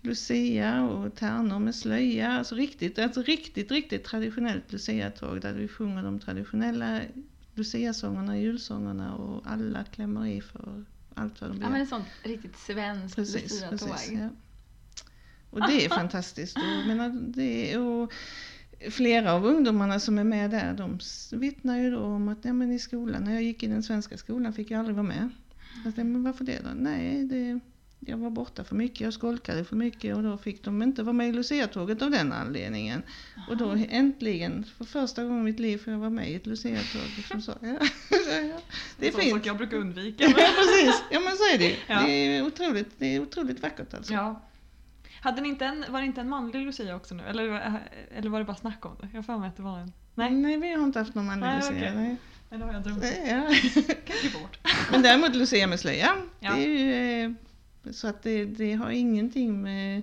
Lucia 0.00 0.82
och 0.82 1.14
tärnor 1.14 1.58
med 1.58 1.74
slöja. 1.74 2.32
Alltså 2.32 2.54
riktigt, 2.54 2.98
alltså 2.98 3.22
riktigt, 3.22 3.70
riktigt 3.70 4.04
traditionellt 4.04 4.72
Lucia-tåg 4.72 5.40
där 5.40 5.52
vi 5.52 5.68
sjunger 5.68 6.02
de 6.02 6.20
traditionella 6.20 7.00
Lucia-sångerna, 7.54 8.38
julsångerna 8.38 9.14
och 9.14 9.42
alla 9.46 9.84
klämmer 9.84 10.26
i 10.26 10.40
för 10.40 10.84
allt 11.14 11.40
vad 11.40 11.50
de 11.50 11.54
Ja 11.54 11.58
begär. 11.58 11.70
men 11.70 11.82
ett 11.82 11.88
sånt 11.88 12.06
riktigt 12.22 12.58
svenskt 12.58 13.18
Lucia-tåg. 13.18 13.88
Ja. 14.12 14.28
Och 15.50 15.60
det 15.60 15.84
är 15.84 15.88
fantastiskt. 15.88 16.56
Och, 16.56 16.86
menar, 16.86 17.08
det 17.08 17.72
är, 17.72 17.80
och 17.80 18.12
flera 18.90 19.32
av 19.32 19.46
ungdomarna 19.46 20.00
som 20.00 20.18
är 20.18 20.24
med 20.24 20.50
där, 20.50 20.72
de 20.72 20.98
vittnar 21.38 21.78
ju 21.78 21.90
då 21.90 22.00
om 22.00 22.28
att 22.28 22.38
ja, 22.42 22.52
men 22.52 22.72
i 22.72 22.78
skolan, 22.78 23.24
när 23.24 23.32
jag 23.32 23.42
gick 23.42 23.62
i 23.62 23.66
den 23.66 23.82
svenska 23.82 24.16
skolan 24.16 24.52
fick 24.52 24.70
jag 24.70 24.78
aldrig 24.78 24.96
vara 24.96 25.06
med. 25.06 25.28
Jag 25.74 25.94
tänkte, 25.94 26.04
men 26.04 26.22
varför 26.22 26.44
det 26.44 26.58
då? 26.64 26.70
Nej, 26.74 27.24
det, 27.24 27.60
jag 28.00 28.16
var 28.16 28.30
borta 28.30 28.64
för 28.64 28.76
mycket, 28.76 29.00
jag 29.00 29.12
skolkade 29.12 29.64
för 29.64 29.76
mycket 29.76 30.16
och 30.16 30.22
då 30.22 30.36
fick 30.36 30.64
de 30.64 30.82
inte 30.82 31.02
vara 31.02 31.12
med 31.12 31.28
i 31.28 31.32
Lucia-tåget 31.32 32.02
av 32.02 32.10
den 32.10 32.32
anledningen. 32.32 33.02
Och 33.48 33.56
då 33.56 33.70
äntligen, 33.88 34.64
för 34.78 34.84
första 34.84 35.24
gången 35.24 35.40
i 35.40 35.44
mitt 35.44 35.60
liv, 35.60 35.78
får 35.78 35.92
jag 35.92 36.00
vara 36.00 36.10
med 36.10 36.30
i 36.30 36.34
ett 36.34 36.46
Lucia-tåg. 36.46 37.02
Liksom 37.16 37.42
så. 37.42 37.52
Ja. 37.60 37.78
Det 38.98 39.08
är 39.08 39.12
sån 39.12 39.20
fint. 39.20 39.46
jag 39.46 39.56
brukar 39.56 39.76
undvika. 39.76 40.24
Ja, 40.24 40.32
precis. 40.32 41.02
Ja, 41.10 41.20
men 41.20 41.36
så 41.36 41.54
är 41.54 41.58
det. 41.58 41.76
Ja. 41.86 42.02
Det 42.06 42.12
är 42.12 42.46
otroligt, 42.46 42.90
det 42.98 43.06
är 43.06 43.20
otroligt 43.20 43.62
vackert 43.62 43.94
alltså. 43.94 44.12
Ja. 44.12 44.42
Hade 45.24 45.42
ni 45.42 45.48
inte 45.48 45.64
en, 45.64 45.84
var 45.88 46.00
det 46.00 46.06
inte 46.06 46.20
en 46.20 46.28
manlig 46.28 46.66
Lucia 46.66 46.96
också 46.96 47.14
nu? 47.14 47.22
Eller, 47.22 47.80
eller 48.14 48.30
var 48.30 48.38
det 48.38 48.44
bara 48.44 48.56
snack 48.56 48.86
om 48.86 48.96
det? 49.00 49.08
Jag 49.12 49.22
har 49.22 49.46
att 49.46 49.56
det 49.56 49.62
var 49.62 49.78
en. 49.78 49.92
Nej, 50.14 50.30
Nej, 50.30 50.56
vi 50.56 50.72
har 50.72 50.84
inte 50.84 50.98
haft 50.98 51.14
någon 51.14 51.26
manlig 51.26 51.46
Nej, 51.46 51.56
Lucia. 51.56 51.72
okej. 51.76 51.92
Nej. 51.94 52.16
eller 52.50 52.66
har 52.66 52.72
jag 52.72 52.82
drömt? 52.82 53.04
Ja. 53.26 53.42
Bort. 54.40 54.58
Men 54.90 55.02
däremot 55.02 55.36
Lucia 55.36 55.66
med 55.66 55.80
slöja, 55.80 56.16
Ja. 56.40 56.54
det 56.54 56.64
är 56.64 56.68
ju, 56.68 57.24
eh, 57.24 57.92
så 57.92 58.08
att 58.08 58.22
det, 58.22 58.44
det 58.44 58.72
har 58.74 58.90
ingenting 58.90 59.62
med... 59.62 60.02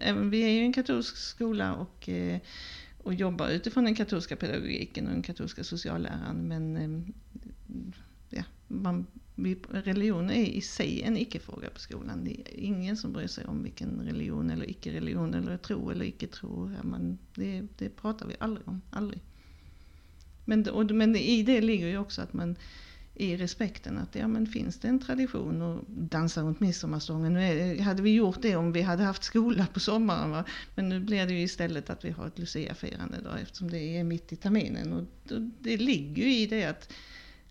Även, 0.00 0.30
vi 0.30 0.42
är 0.42 0.50
ju 0.50 0.60
en 0.60 0.72
katolsk 0.72 1.16
skola 1.16 1.74
och, 1.74 2.08
eh, 2.08 2.38
och 3.02 3.14
jobbar 3.14 3.48
utifrån 3.48 3.84
den 3.84 3.94
katolska 3.94 4.36
pedagogiken 4.36 5.06
och 5.06 5.12
den 5.12 5.22
katolska 5.22 5.64
socialläran 5.64 6.36
men 6.48 6.76
eh, 6.76 7.14
ja, 8.38 8.42
man, 8.68 9.06
religion 9.68 10.30
är 10.30 10.44
i 10.44 10.60
sig 10.60 11.02
en 11.02 11.16
icke-fråga 11.16 11.70
på 11.70 11.80
skolan. 11.80 12.24
Det 12.24 12.30
är 12.30 12.60
ingen 12.60 12.96
som 12.96 13.12
bryr 13.12 13.26
sig 13.26 13.44
om 13.44 13.62
vilken 13.62 14.00
religion 14.00 14.50
eller 14.50 14.70
icke-religion 14.70 15.34
eller 15.34 15.56
tro 15.56 15.90
eller 15.90 16.04
icke-tro. 16.04 16.70
Det, 17.34 17.66
det 17.78 17.88
pratar 17.88 18.26
vi 18.26 18.36
aldrig 18.38 18.68
om, 18.68 18.80
aldrig. 18.90 19.20
Men, 20.44 20.68
och, 20.68 20.90
men 20.90 21.16
i 21.16 21.42
det 21.42 21.60
ligger 21.60 21.86
ju 21.86 21.98
också 21.98 22.22
att 22.22 22.32
man 22.32 22.56
i 23.14 23.36
respekten 23.36 23.98
att 23.98 24.14
ja 24.14 24.28
men 24.28 24.46
finns 24.46 24.78
det 24.78 24.88
en 24.88 24.98
tradition 24.98 25.62
att 25.62 25.88
dansa 25.88 26.42
runt 26.42 26.60
midsommarstången. 26.60 27.34
Nu 27.34 27.42
är, 27.42 27.82
hade 27.82 28.02
vi 28.02 28.14
gjort 28.14 28.42
det 28.42 28.56
om 28.56 28.72
vi 28.72 28.82
hade 28.82 29.02
haft 29.02 29.24
skola 29.24 29.66
på 29.66 29.80
sommaren 29.80 30.30
va? 30.30 30.44
Men 30.74 30.88
nu 30.88 31.00
blir 31.00 31.26
det 31.26 31.32
ju 31.32 31.42
istället 31.42 31.90
att 31.90 32.04
vi 32.04 32.10
har 32.10 32.26
ett 32.26 32.38
luciafirande 32.38 33.16
då 33.24 33.30
eftersom 33.30 33.70
det 33.70 33.98
är 33.98 34.04
mitt 34.04 34.32
i 34.32 34.36
terminen. 34.36 34.92
Och 34.92 35.04
det 35.60 35.76
ligger 35.76 36.22
ju 36.22 36.34
i 36.34 36.46
det 36.46 36.64
att 36.64 36.92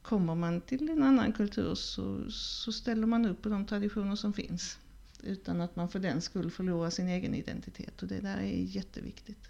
kommer 0.04 0.36
man 0.36 0.62
till 0.62 0.90
en 0.90 1.04
annan 1.04 1.34
kultur 1.34 1.76
så, 1.76 2.32
så 2.32 2.72
ställer 2.72 3.08
man 3.08 3.26
upp 3.26 3.42
på 3.42 3.50
de 3.50 3.66
traditioner 3.66 4.16
som 4.16 4.34
finns. 4.34 4.78
Utan 5.24 5.62
att 5.62 5.76
man 5.76 5.90
för 5.90 6.00
den 6.00 6.22
skull 6.22 6.52
förlorar 6.52 6.90
sin 6.90 7.08
egen 7.08 7.36
identitet 7.36 8.02
och 8.02 8.08
det 8.08 8.20
där 8.20 8.38
är 8.38 8.76
jätteviktigt. 8.76 9.50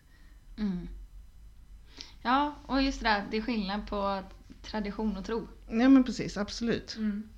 Mm. 0.57 0.87
Ja, 2.21 2.55
och 2.65 2.81
just 2.81 2.99
det 2.99 3.09
där, 3.09 3.27
det 3.31 3.37
är 3.37 3.41
skillnad 3.41 3.87
på 3.87 4.23
tradition 4.61 5.17
och 5.17 5.25
tro. 5.25 5.47
Ja 5.67 5.89
men 5.89 6.03
precis, 6.03 6.37
absolut. 6.37 6.95
Mm. 6.97 7.29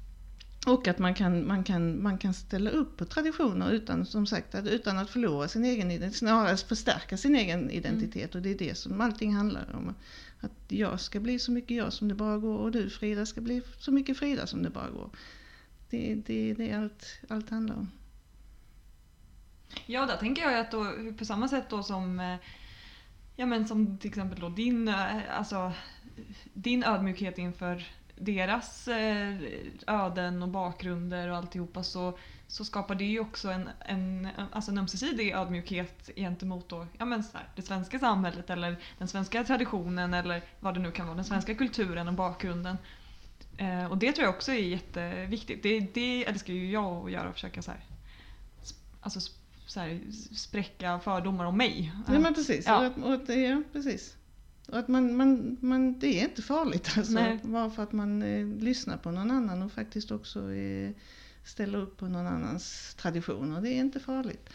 Och 0.65 0.87
att 0.87 0.99
man 0.99 1.13
kan, 1.13 1.47
man, 1.47 1.63
kan, 1.63 2.03
man 2.03 2.17
kan 2.17 2.33
ställa 2.33 2.69
upp 2.69 2.97
på 2.97 3.05
traditioner 3.05 3.71
utan, 3.71 4.05
som 4.05 4.25
sagt, 4.25 4.55
att, 4.55 4.67
utan 4.67 4.97
att 4.97 5.09
förlora 5.09 5.47
sin 5.47 5.65
egen 5.65 5.91
identitet, 5.91 6.19
snarare 6.19 6.57
förstärka 6.57 7.17
sin 7.17 7.35
egen 7.35 7.69
identitet. 7.69 8.35
Och 8.35 8.41
det 8.41 8.49
är 8.49 8.57
det 8.57 8.77
som 8.77 9.01
allting 9.01 9.33
handlar 9.33 9.75
om. 9.75 9.95
Att 10.39 10.51
jag 10.67 10.99
ska 10.99 11.19
bli 11.19 11.39
så 11.39 11.51
mycket 11.51 11.77
jag 11.77 11.93
som 11.93 12.07
det 12.07 12.15
bara 12.15 12.37
går 12.37 12.57
och 12.57 12.71
du 12.71 12.89
Frida 12.89 13.25
ska 13.25 13.41
bli 13.41 13.61
så 13.79 13.91
mycket 13.91 14.17
Frida 14.17 14.47
som 14.47 14.63
det 14.63 14.69
bara 14.69 14.89
går. 14.89 15.09
Det, 15.89 16.15
det, 16.15 16.53
det 16.53 16.71
är 16.71 16.79
allt, 16.79 17.19
allt 17.29 17.49
handlar 17.49 17.75
om. 17.75 17.91
Ja, 19.85 20.05
där 20.05 20.17
tänker 20.17 20.41
jag 20.41 20.59
att 20.59 20.71
då, 20.71 20.93
på 21.17 21.25
samma 21.25 21.47
sätt 21.47 21.69
då 21.69 21.83
som 21.83 22.19
eh, 22.19 22.35
Ja 23.37 23.45
men 23.45 23.67
som 23.67 23.97
till 23.97 24.09
exempel 24.09 24.39
då 24.39 24.49
din, 24.49 24.87
eh, 24.87 25.37
alltså, 25.37 25.71
din 26.53 26.83
ödmjukhet 26.83 27.37
inför 27.37 27.87
deras 28.15 28.87
eh, 28.87 29.35
öden 29.87 30.43
och 30.43 30.49
bakgrunder 30.49 31.29
och 31.29 31.37
alltihopa 31.37 31.83
så, 31.83 32.17
så 32.47 32.65
skapar 32.65 32.95
det 32.95 33.05
ju 33.05 33.19
också 33.19 33.49
en, 33.51 33.69
en, 33.79 34.27
alltså 34.51 34.71
en 34.71 34.77
ömsesidig 34.77 35.31
ödmjukhet 35.31 36.09
gentemot 36.15 36.69
då, 36.69 36.87
ja 36.97 37.05
men 37.05 37.23
så 37.23 37.37
här, 37.37 37.47
det 37.55 37.61
svenska 37.61 37.99
samhället 37.99 38.49
eller 38.49 38.77
den 38.97 39.07
svenska 39.07 39.43
traditionen 39.43 40.13
eller 40.13 40.41
vad 40.59 40.73
det 40.73 40.79
nu 40.79 40.91
kan 40.91 41.05
vara, 41.05 41.15
den 41.15 41.25
svenska 41.25 41.55
kulturen 41.55 42.07
och 42.07 42.13
bakgrunden. 42.13 42.77
Eh, 43.57 43.85
och 43.85 43.97
det 43.97 44.11
tror 44.11 44.25
jag 44.25 44.35
också 44.35 44.51
är 44.51 44.59
jätteviktigt. 44.59 45.63
Det, 45.63 45.79
det 45.79 46.25
älskar 46.25 46.53
ju 46.53 46.71
jag 46.71 47.05
att 47.05 47.11
göra, 47.11 47.33
försöka 47.33 47.61
så 47.61 47.71
här, 47.71 47.79
alltså 49.01 49.19
så 49.65 49.79
här, 49.79 50.01
spräcka 50.35 50.99
fördomar 50.99 51.45
om 51.45 51.57
mig. 51.57 51.93
Ja 52.07 52.19
men 52.19 52.33
precis, 52.33 52.65
Ja. 52.65 52.87
Och 52.87 53.13
och 53.13 53.29
ja, 53.29 53.61
precis. 53.73 54.17
Och 54.69 54.79
att 54.79 54.87
man, 54.87 55.15
man, 55.17 55.57
man, 55.61 55.99
det 55.99 56.19
är 56.19 56.23
inte 56.23 56.41
farligt 56.41 56.89
alltså. 56.97 57.13
Nej. 57.13 57.39
Bara 57.43 57.69
för 57.69 57.83
att 57.83 57.91
man 57.91 58.21
eh, 58.21 58.47
lyssnar 58.47 58.97
på 58.97 59.11
någon 59.11 59.31
annan 59.31 59.61
och 59.61 59.71
faktiskt 59.71 60.11
också 60.11 60.51
eh, 60.53 60.91
ställer 61.43 61.77
upp 61.79 61.97
på 61.97 62.07
någon 62.07 62.27
annans 62.27 62.95
traditioner. 62.95 63.61
Det 63.61 63.69
är 63.69 63.79
inte 63.79 63.99
farligt. 63.99 64.49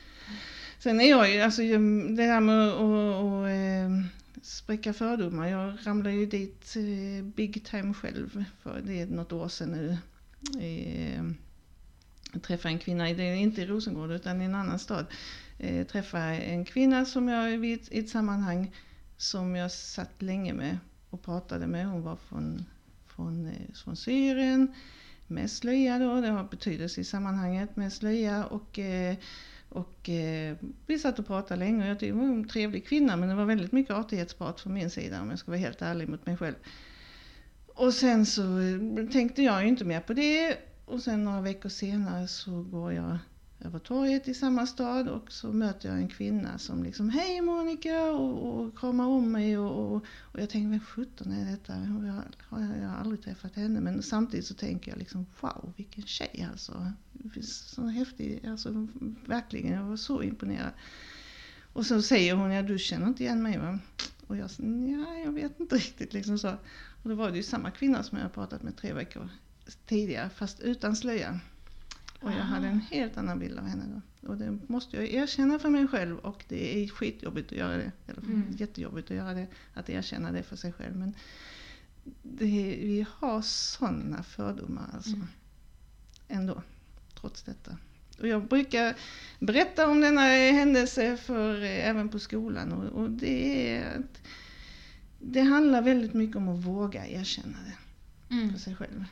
Sen 0.78 1.00
är 1.00 1.10
jag 1.10 1.30
ju, 1.34 1.40
alltså 1.40 1.62
det 2.16 2.22
här 2.22 2.40
med 2.40 2.68
att 2.68 3.48
eh, 3.48 4.10
spräcka 4.42 4.92
fördomar. 4.92 5.46
Jag 5.48 5.74
ramlade 5.82 6.16
ju 6.16 6.26
dit 6.26 6.76
eh, 6.76 7.24
big 7.24 7.64
time 7.64 7.94
själv 7.94 8.44
för 8.62 8.80
det 8.86 9.00
är 9.00 9.06
något 9.06 9.32
år 9.32 9.48
sedan 9.48 9.70
nu. 9.72 9.96
Eh, 10.60 11.22
Jag 12.32 12.42
träffade 12.42 12.74
en 12.74 12.78
kvinna, 12.78 13.04
det 13.04 13.22
är 13.22 13.34
inte 13.34 13.62
i 13.62 13.66
Rosengård 13.66 14.10
utan 14.10 14.42
i 14.42 14.44
en 14.44 14.54
annan 14.54 14.78
stad. 14.78 15.06
Eh, 15.58 15.86
träffade 15.86 16.36
en 16.38 16.64
kvinna 16.64 17.04
som 17.04 17.28
jag 17.28 17.54
ett- 17.72 17.92
i 17.92 17.98
ett 17.98 18.08
sammanhang 18.08 18.70
som 19.20 19.56
jag 19.56 19.70
satt 19.70 20.22
länge 20.22 20.52
med 20.52 20.78
och 21.10 21.22
pratade 21.22 21.66
med. 21.66 21.86
Hon 21.86 22.02
var 22.02 22.16
från, 22.16 22.64
från, 23.06 23.46
eh, 23.46 23.74
från 23.74 23.96
Syrien 23.96 24.74
med 25.26 25.50
slöja 25.50 25.98
då, 25.98 26.20
det 26.20 26.28
har 26.28 26.44
betydelse 26.44 27.00
i 27.00 27.04
sammanhanget 27.04 27.76
med 27.76 27.92
slöja 27.92 28.44
och 28.46 28.78
eh, 28.78 29.16
och 29.68 30.08
eh, 30.08 30.56
vi 30.86 30.98
satt 30.98 31.18
och 31.18 31.26
pratade 31.26 31.60
länge 31.60 31.84
och 31.84 31.90
jag 31.90 31.98
tyckte 31.98 32.18
hon 32.18 32.28
var 32.28 32.36
en 32.36 32.48
trevlig 32.48 32.86
kvinna 32.86 33.16
men 33.16 33.28
det 33.28 33.34
var 33.34 33.44
väldigt 33.44 33.72
mycket 33.72 33.94
artighetsprat 33.94 34.60
från 34.60 34.74
min 34.74 34.90
sida 34.90 35.22
om 35.22 35.30
jag 35.30 35.38
ska 35.38 35.50
vara 35.50 35.60
helt 35.60 35.82
ärlig 35.82 36.08
mot 36.08 36.26
mig 36.26 36.36
själv. 36.36 36.54
Och 37.66 37.94
sen 37.94 38.26
så 38.26 38.42
tänkte 39.12 39.42
jag 39.42 39.62
ju 39.62 39.68
inte 39.68 39.84
mer 39.84 40.00
på 40.00 40.12
det 40.12 40.56
och 40.84 41.00
sen 41.00 41.24
några 41.24 41.40
veckor 41.40 41.68
senare 41.68 42.28
så 42.28 42.62
går 42.62 42.92
jag 42.92 43.18
över 43.64 43.78
torget 43.78 44.28
i 44.28 44.34
samma 44.34 44.66
stad 44.66 45.08
och 45.08 45.32
så 45.32 45.52
möter 45.52 45.88
jag 45.88 45.98
en 45.98 46.08
kvinna 46.08 46.58
som 46.58 46.82
liksom 46.82 47.10
Hej 47.10 47.40
Monica 47.40 48.10
och, 48.12 48.60
och 48.60 48.78
kramar 48.78 49.06
om 49.06 49.32
mig 49.32 49.58
och, 49.58 49.94
och, 49.94 50.04
och 50.20 50.40
jag 50.40 50.50
tänker 50.50 50.70
vem 50.70 50.80
sjutton 50.80 51.32
är 51.32 51.50
detta? 51.50 51.72
Jag, 51.72 52.12
har, 52.48 52.76
jag 52.80 52.88
har 52.88 52.96
aldrig 52.96 53.22
träffat 53.22 53.56
henne 53.56 53.80
men 53.80 54.02
samtidigt 54.02 54.46
så 54.46 54.54
tänker 54.54 54.90
jag 54.90 54.98
liksom 54.98 55.26
wow 55.40 55.72
vilken 55.76 56.02
tjej 56.02 56.48
alltså. 56.50 56.92
Så 57.42 57.86
häftig, 57.86 58.46
alltså 58.46 58.86
verkligen 59.26 59.72
jag 59.72 59.84
var 59.84 59.96
så 59.96 60.22
imponerad. 60.22 60.72
Och 61.72 61.86
så 61.86 62.02
säger 62.02 62.34
hon 62.34 62.50
ja 62.50 62.62
du 62.62 62.78
känner 62.78 63.06
inte 63.06 63.22
igen 63.22 63.42
mig 63.42 63.58
va? 63.58 63.78
Och 64.26 64.36
jag 64.36 64.50
sa 64.50 64.62
ja 64.62 65.14
jag 65.24 65.32
vet 65.32 65.60
inte 65.60 65.76
riktigt 65.76 66.12
liksom 66.12 66.38
så. 66.38 66.54
Och 67.02 67.08
då 67.08 67.14
var 67.14 67.30
det 67.30 67.36
ju 67.36 67.42
samma 67.42 67.70
kvinna 67.70 68.02
som 68.02 68.18
jag 68.18 68.32
pratat 68.32 68.62
med 68.62 68.76
tre 68.76 68.92
veckor 68.92 69.28
tidigare 69.86 70.30
fast 70.30 70.60
utan 70.60 70.96
slöja. 70.96 71.40
Och 72.20 72.30
jag 72.30 72.36
hade 72.44 72.66
en 72.66 72.80
helt 72.80 73.16
annan 73.16 73.38
bild 73.38 73.58
av 73.58 73.66
henne 73.66 73.84
då. 74.20 74.28
Och 74.28 74.36
det 74.36 74.58
måste 74.68 74.96
jag 74.96 75.08
erkänna 75.08 75.58
för 75.58 75.68
mig 75.70 75.88
själv 75.88 76.18
och 76.18 76.44
det 76.48 76.82
är 76.84 76.88
skitjobbigt 76.88 77.52
att 77.52 77.58
göra 77.58 77.76
det. 77.76 77.92
Eller 78.06 78.22
Mm. 78.22 78.44
jättejobbigt 78.56 79.10
att 79.10 79.16
göra 79.16 79.34
det, 79.34 79.46
att 79.74 79.90
erkänna 79.90 80.32
det 80.32 80.42
för 80.42 80.56
sig 80.56 80.72
själv. 80.72 80.96
Men 80.96 81.14
det, 82.22 82.78
vi 82.82 83.06
har 83.10 83.42
sådana 83.42 84.22
fördomar 84.22 84.90
alltså. 84.94 85.10
Mm. 85.14 85.26
Ändå, 86.28 86.62
trots 87.20 87.42
detta. 87.42 87.76
Och 88.20 88.28
jag 88.28 88.46
brukar 88.48 88.96
berätta 89.38 89.88
om 89.88 90.00
denna 90.00 90.20
händelse 90.52 91.16
för, 91.16 91.62
eh, 91.62 91.88
även 91.88 92.08
på 92.08 92.18
skolan 92.18 92.72
och, 92.72 92.84
och 93.02 93.10
det 93.10 93.68
är 93.76 93.98
att 93.98 94.20
det 95.18 95.40
handlar 95.40 95.82
väldigt 95.82 96.14
mycket 96.14 96.36
om 96.36 96.48
att 96.48 96.64
våga 96.64 97.06
erkänna 97.06 97.56
det 97.66 97.76
Mm. 98.34 98.52
för 98.52 98.58
sig 98.58 98.76
själv, 98.76 99.04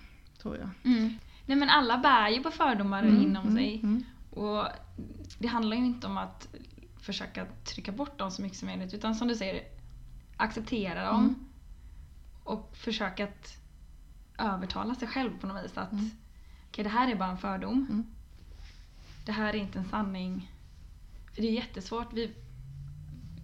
tror 0.42 0.56
jag. 0.56 0.70
Mm. 0.84 1.12
Nej 1.48 1.56
men 1.58 1.70
alla 1.70 1.98
bär 1.98 2.28
ju 2.28 2.42
på 2.42 2.50
fördomar 2.50 3.02
Mm, 3.02 3.22
inom 3.22 3.42
mm, 3.46 3.56
sig. 3.56 3.80
mm. 3.82 4.04
Och 4.30 4.64
det 5.38 5.48
handlar 5.48 5.76
ju 5.76 5.84
inte 5.86 6.06
om 6.06 6.16
att 6.18 6.48
försöka 7.00 7.46
trycka 7.64 7.92
bort 7.92 8.18
dem 8.18 8.30
så 8.30 8.42
mycket 8.42 8.58
som 8.58 8.68
möjligt 8.68 8.94
utan 8.94 9.14
som 9.14 9.28
du 9.28 9.34
säger, 9.36 9.62
acceptera 10.36 11.04
dem. 11.04 11.20
Mm. 11.24 11.34
Och 12.44 12.70
försöka 12.76 13.24
att 13.24 13.58
övertala 14.38 14.94
sig 14.94 15.08
själv 15.08 15.38
på 15.40 15.46
något 15.46 15.64
vis 15.64 15.78
att 15.78 15.92
Mm. 15.92 16.10
okej 16.68 16.84
det 16.84 16.90
här 16.90 17.08
är 17.10 17.14
bara 17.16 17.30
en 17.30 17.38
fördom. 17.38 17.86
Mm. 17.90 18.06
Det 19.26 19.32
här 19.32 19.48
är 19.54 19.58
inte 19.58 19.78
en 19.78 19.88
sanning. 19.88 20.50
För 21.34 21.42
det 21.42 21.48
är 21.48 21.52
jättesvårt, 21.52 22.12
vi, 22.12 22.32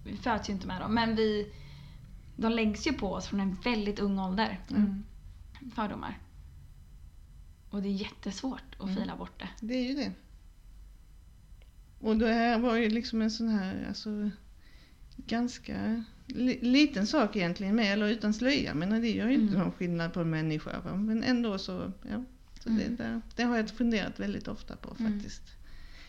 vi 0.05 0.17
föds 0.17 0.49
ju 0.49 0.53
inte 0.53 0.67
med 0.67 0.81
dem 0.81 0.95
men 0.95 1.17
vi, 1.17 1.53
de 2.37 2.53
läggs 2.53 2.87
ju 2.87 2.93
på 2.93 3.13
oss 3.13 3.27
från 3.27 3.41
en 3.41 3.55
väldigt 3.55 3.99
ung 3.99 4.19
ålder. 4.19 4.61
Mm. 4.71 5.05
Fördomar. 5.75 6.19
Och 7.75 7.83
det 7.83 7.89
är 7.89 7.93
jättesvårt 7.93 8.75
att 8.79 8.83
Mm. 8.83 8.95
fila 8.97 9.17
bort 9.17 9.41
det. 9.41 9.49
Det 9.67 9.75
är 9.75 9.89
ju 9.89 9.95
det. 9.95 10.13
Och 12.01 12.17
det 12.17 12.33
här 12.33 12.59
var 12.59 12.77
ju 12.77 12.89
liksom 12.91 13.23
en 13.23 13.31
sån 13.31 13.49
här, 13.49 13.85
alltså 13.89 14.31
ganska 15.17 16.05
li, 16.27 16.59
liten 16.63 17.07
sak 17.07 17.37
egentligen 17.37 17.77
med 17.77 17.93
eller 17.93 18.09
utan 18.09 18.35
slöja. 18.35 18.75
Men 18.75 18.91
det 19.03 19.11
gör 19.11 19.29
ju 19.29 19.35
inte 19.35 19.55
Mm. 19.55 19.61
någon 19.61 19.73
skillnad 19.73 20.13
på 20.13 20.21
en 20.21 20.31
människa. 20.31 20.81
Va? 20.81 20.97
Men 20.97 21.23
ändå 21.23 21.59
så, 21.59 21.93
ja. 22.11 22.25
Så 22.61 22.69
det, 22.69 22.83
Mm. 22.85 22.97
där, 22.97 23.21
det 23.37 23.43
har 23.43 23.57
jag 23.57 23.71
funderat 23.71 24.21
väldigt 24.21 24.49
ofta 24.49 24.77
på 24.77 24.95
faktiskt. 24.95 25.43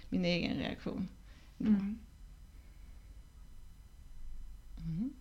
Min 0.10 0.26
egen 0.26 0.58
reaktion. 0.58 1.08
Mm. 1.60 2.00
Mm. 4.78 5.14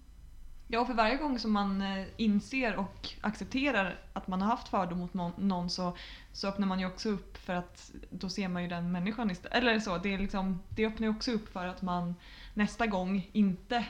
Ja, 0.68 0.84
för 0.84 0.94
varje 0.94 1.16
gång 1.16 1.38
som 1.38 1.52
man 1.52 1.82
eh, 1.82 2.06
inser 2.16 2.76
och 2.76 3.08
accepterar 3.20 3.98
att 4.12 4.28
man 4.28 4.42
har 4.42 4.48
haft 4.48 4.68
fördom 4.68 5.08
mot 5.12 5.36
någon, 5.36 5.70
så, 5.70 5.96
så 6.32 6.48
öppnar 6.48 6.66
man 6.66 6.80
ju 6.80 6.86
också 6.86 7.08
upp 7.08 7.36
för 7.36 7.54
att 7.54 7.90
då 8.10 8.28
ser 8.28 8.48
man 8.48 8.62
ju 8.62 8.68
den 8.68 8.92
människan 8.92 9.30
istället. 9.30 9.56
Eller 9.56 9.80
så, 9.80 9.98
det, 9.98 10.14
är 10.14 10.18
liksom, 10.18 10.60
det 10.68 10.86
öppnar 10.86 11.06
ju 11.06 11.14
också 11.14 11.30
upp 11.32 11.52
för 11.52 11.66
att 11.66 11.82
man 11.82 12.14
nästa 12.54 12.86
gång 12.86 13.30
inte 13.32 13.84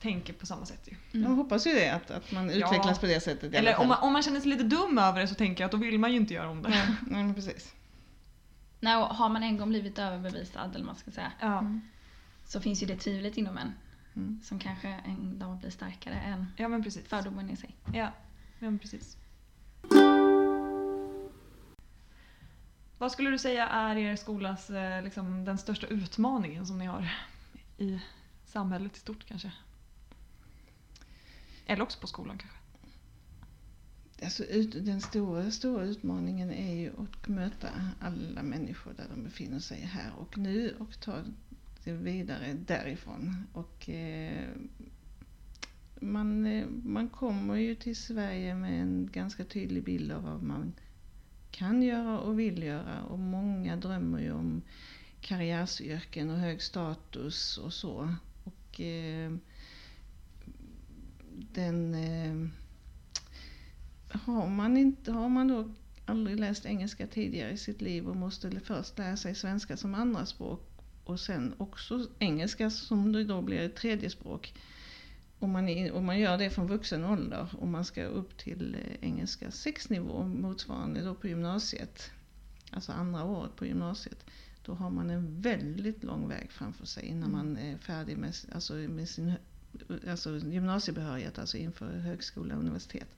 tänker 0.00 0.32
på 0.32 0.46
samma 0.46 0.66
sätt. 0.66 0.88
Ju. 1.12 1.20
Jag 1.20 1.30
hoppas 1.30 1.66
ju 1.66 1.72
det, 1.72 1.88
att, 1.90 2.10
att 2.10 2.32
man 2.32 2.50
Ja. 2.50 2.54
utvecklas 2.66 2.98
på 2.98 3.06
det 3.06 3.20
sättet 3.20 3.54
Eller 3.54 3.76
om 3.80 3.88
man, 3.88 3.98
om 4.02 4.12
man 4.12 4.22
känner 4.22 4.40
sig 4.40 4.48
lite 4.50 4.64
dum 4.64 4.98
över 4.98 5.20
det 5.20 5.28
så 5.28 5.34
tänker 5.34 5.62
jag 5.64 5.66
att 5.66 5.72
då 5.72 5.78
vill 5.78 5.98
man 5.98 6.10
ju 6.10 6.16
inte 6.16 6.34
göra 6.34 6.50
om 6.50 6.62
det. 6.62 6.68
Nej, 6.68 6.86
nej, 7.06 7.24
men 7.24 7.34
precis. 7.34 7.74
Nej, 8.80 8.96
och 8.96 9.06
har 9.06 9.28
man 9.28 9.42
en 9.42 9.56
gång 9.58 9.68
blivit 9.68 9.98
överbevisad, 9.98 10.70
eller 10.70 10.78
vad 10.78 10.86
man 10.86 10.96
ska 10.96 11.10
säga, 11.10 11.32
Ja, 11.40 11.64
så 12.44 12.60
finns 12.60 12.82
ju 12.82 12.86
det 12.86 12.96
tvivlet 12.96 13.36
inom 13.36 13.58
en. 13.58 13.72
Mm. 14.16 14.40
Som 14.42 14.58
kanske 14.58 14.88
en 14.88 15.38
dag 15.38 15.58
blir 15.58 15.70
starkare 15.70 16.14
än 16.14 16.46
ja 16.56 16.68
men 16.68 16.82
precis. 16.82 17.08
fördomen 17.08 17.50
i 17.50 17.56
sig. 17.56 17.76
Ja, 17.84 18.12
ja 18.58 18.70
men 18.70 18.78
precis. 18.78 19.16
Vad 22.98 23.12
skulle 23.12 23.30
du 23.30 23.38
säga 23.38 23.68
är 23.68 23.96
er 23.96 24.16
skolas, 24.16 24.70
eh, 24.70 25.02
liksom, 25.02 25.44
den 25.44 25.58
största 25.58 25.86
utmaningen 25.86 26.66
som 26.66 26.78
ni 26.78 26.86
har 26.86 27.14
i 27.78 28.00
samhället 28.44 28.96
i 28.96 29.00
stort 29.00 29.24
kanske? 29.24 29.52
Eller 31.66 31.82
också 31.82 32.00
på 32.00 32.06
skolan 32.06 32.38
kanske? 32.38 32.58
Alltså, 34.22 34.44
ut, 34.44 34.84
den 34.84 35.00
stora, 35.00 35.50
stora 35.50 35.84
utmaningen 35.84 36.50
är 36.52 36.74
ju 36.74 36.92
att 36.98 37.28
möta 37.28 37.68
alla 38.00 38.42
människor 38.42 38.92
där 38.96 39.06
de 39.14 39.24
befinner 39.24 39.58
sig 39.58 39.80
här 39.80 40.12
och 40.18 40.38
nu 40.38 40.76
och 40.78 41.00
ta 41.00 41.18
vidare 41.86 42.52
därifrån. 42.52 43.46
Och, 43.52 43.88
eh, 43.88 44.48
man, 46.00 46.46
eh, 46.46 46.66
man 46.84 47.08
kommer 47.08 47.54
ju 47.54 47.74
till 47.74 47.96
Sverige 47.96 48.54
med 48.54 48.82
en 48.82 49.08
ganska 49.12 49.44
tydlig 49.44 49.84
bild 49.84 50.12
av 50.12 50.22
vad 50.22 50.42
man 50.42 50.72
kan 51.50 51.82
göra 51.82 52.18
och 52.18 52.40
vill 52.40 52.62
göra 52.62 53.02
och 53.02 53.18
många 53.18 53.76
drömmer 53.76 54.18
ju 54.18 54.32
om 54.32 54.62
karriärsyrken 55.20 56.30
och 56.30 56.38
hög 56.38 56.62
status 56.62 57.58
och 57.58 57.72
så. 57.72 58.14
Och 58.44 58.80
eh, 58.80 59.32
den 61.52 61.94
eh, 61.94 62.48
har 64.08 64.48
man, 64.48 64.76
inte, 64.76 65.12
har 65.12 65.28
man 65.28 65.48
då 65.48 65.70
aldrig 66.06 66.40
läst 66.40 66.66
engelska 66.66 67.06
tidigare 67.06 67.50
i 67.50 67.56
sitt 67.56 67.80
liv 67.80 68.08
och 68.08 68.16
måste 68.16 68.60
först 68.60 68.98
lära 68.98 69.16
sig 69.16 69.34
svenska 69.34 69.76
som 69.76 69.94
andraspråk 69.94 70.71
och 71.04 71.20
sen 71.20 71.54
också 71.58 72.06
engelska 72.18 72.70
som 72.70 73.12
det 73.12 73.24
då 73.24 73.42
blir 73.42 73.60
ett 73.60 73.76
tredje 73.76 74.10
språk. 74.10 74.54
Om 75.38 75.50
man, 75.50 75.68
är- 75.68 75.92
om 75.92 76.06
man 76.06 76.18
gör 76.18 76.38
det 76.38 76.50
från 76.50 76.66
vuxen 76.66 77.04
ålder 77.04 77.48
och 77.58 77.68
man 77.68 77.84
ska 77.84 78.04
upp 78.04 78.36
till 78.38 78.74
eh, 78.74 79.08
engelska 79.08 79.48
6-nivå 79.48 80.22
motsvarande 80.26 81.00
då 81.04 81.14
på 81.14 81.28
gymnasiet, 81.28 82.10
alltså 82.70 82.92
andra 82.92 83.24
året 83.24 83.56
på 83.56 83.66
gymnasiet, 83.66 84.24
då 84.64 84.74
har 84.74 84.90
man 84.90 85.10
en 85.10 85.40
väldigt 85.40 86.04
lång 86.04 86.28
väg 86.28 86.52
framför 86.52 86.86
sig 86.86 87.04
innan 87.06 87.30
Mm. 87.34 87.46
man 87.46 87.56
är 87.56 87.78
färdig 87.78 88.16
med, 88.18 88.34
alltså 88.54 88.72
med 88.74 89.08
sin 89.08 89.32
alltså 90.10 90.36
gymnasiebehörighet, 90.38 91.38
alltså 91.38 91.56
inför 91.56 91.92
högskola 91.98 92.54
och 92.54 92.60
universitet. 92.60 93.08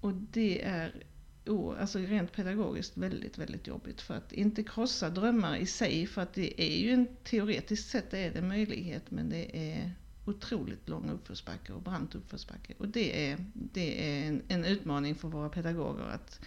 Och 0.00 0.12
det 0.14 0.64
är 0.64 1.02
oh, 1.46 1.80
alltså 1.80 1.98
rent 1.98 2.32
pedagogiskt 2.32 2.96
väldigt, 2.96 3.38
väldigt 3.38 3.66
jobbigt. 3.66 4.00
För 4.00 4.14
att 4.14 4.32
inte 4.32 4.62
krossa 4.62 5.10
drömmar 5.10 5.56
i 5.56 5.66
sig, 5.66 6.06
för 6.06 6.22
att 6.22 6.34
det 6.34 6.62
är 6.62 6.78
ju 6.78 6.90
en 6.90 7.06
teoretiskt 7.24 7.90
sett 7.90 8.14
är 8.14 8.30
det 8.30 8.42
möjlighet, 8.42 9.10
men 9.10 9.28
det 9.28 9.56
är 9.56 9.92
otroligt 10.24 10.88
lång 10.88 11.10
uppförsbacke 11.10 11.72
och 11.72 11.82
brant 11.82 12.14
uppförsbacke. 12.14 12.74
Och 12.78 12.88
det 12.88 13.30
är, 13.30 13.44
det 13.52 14.08
är 14.08 14.28
en, 14.28 14.42
en 14.48 14.64
utmaning 14.64 15.14
för 15.14 15.28
våra 15.28 15.48
pedagoger 15.48 16.04
att, 16.04 16.40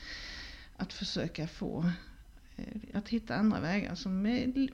att 0.77 0.93
försöka 0.93 1.47
få 1.47 1.91
eh, 2.55 2.81
att 2.93 3.09
hitta 3.09 3.35
andra 3.35 3.59
vägar. 3.59 3.95
Som 3.95 4.21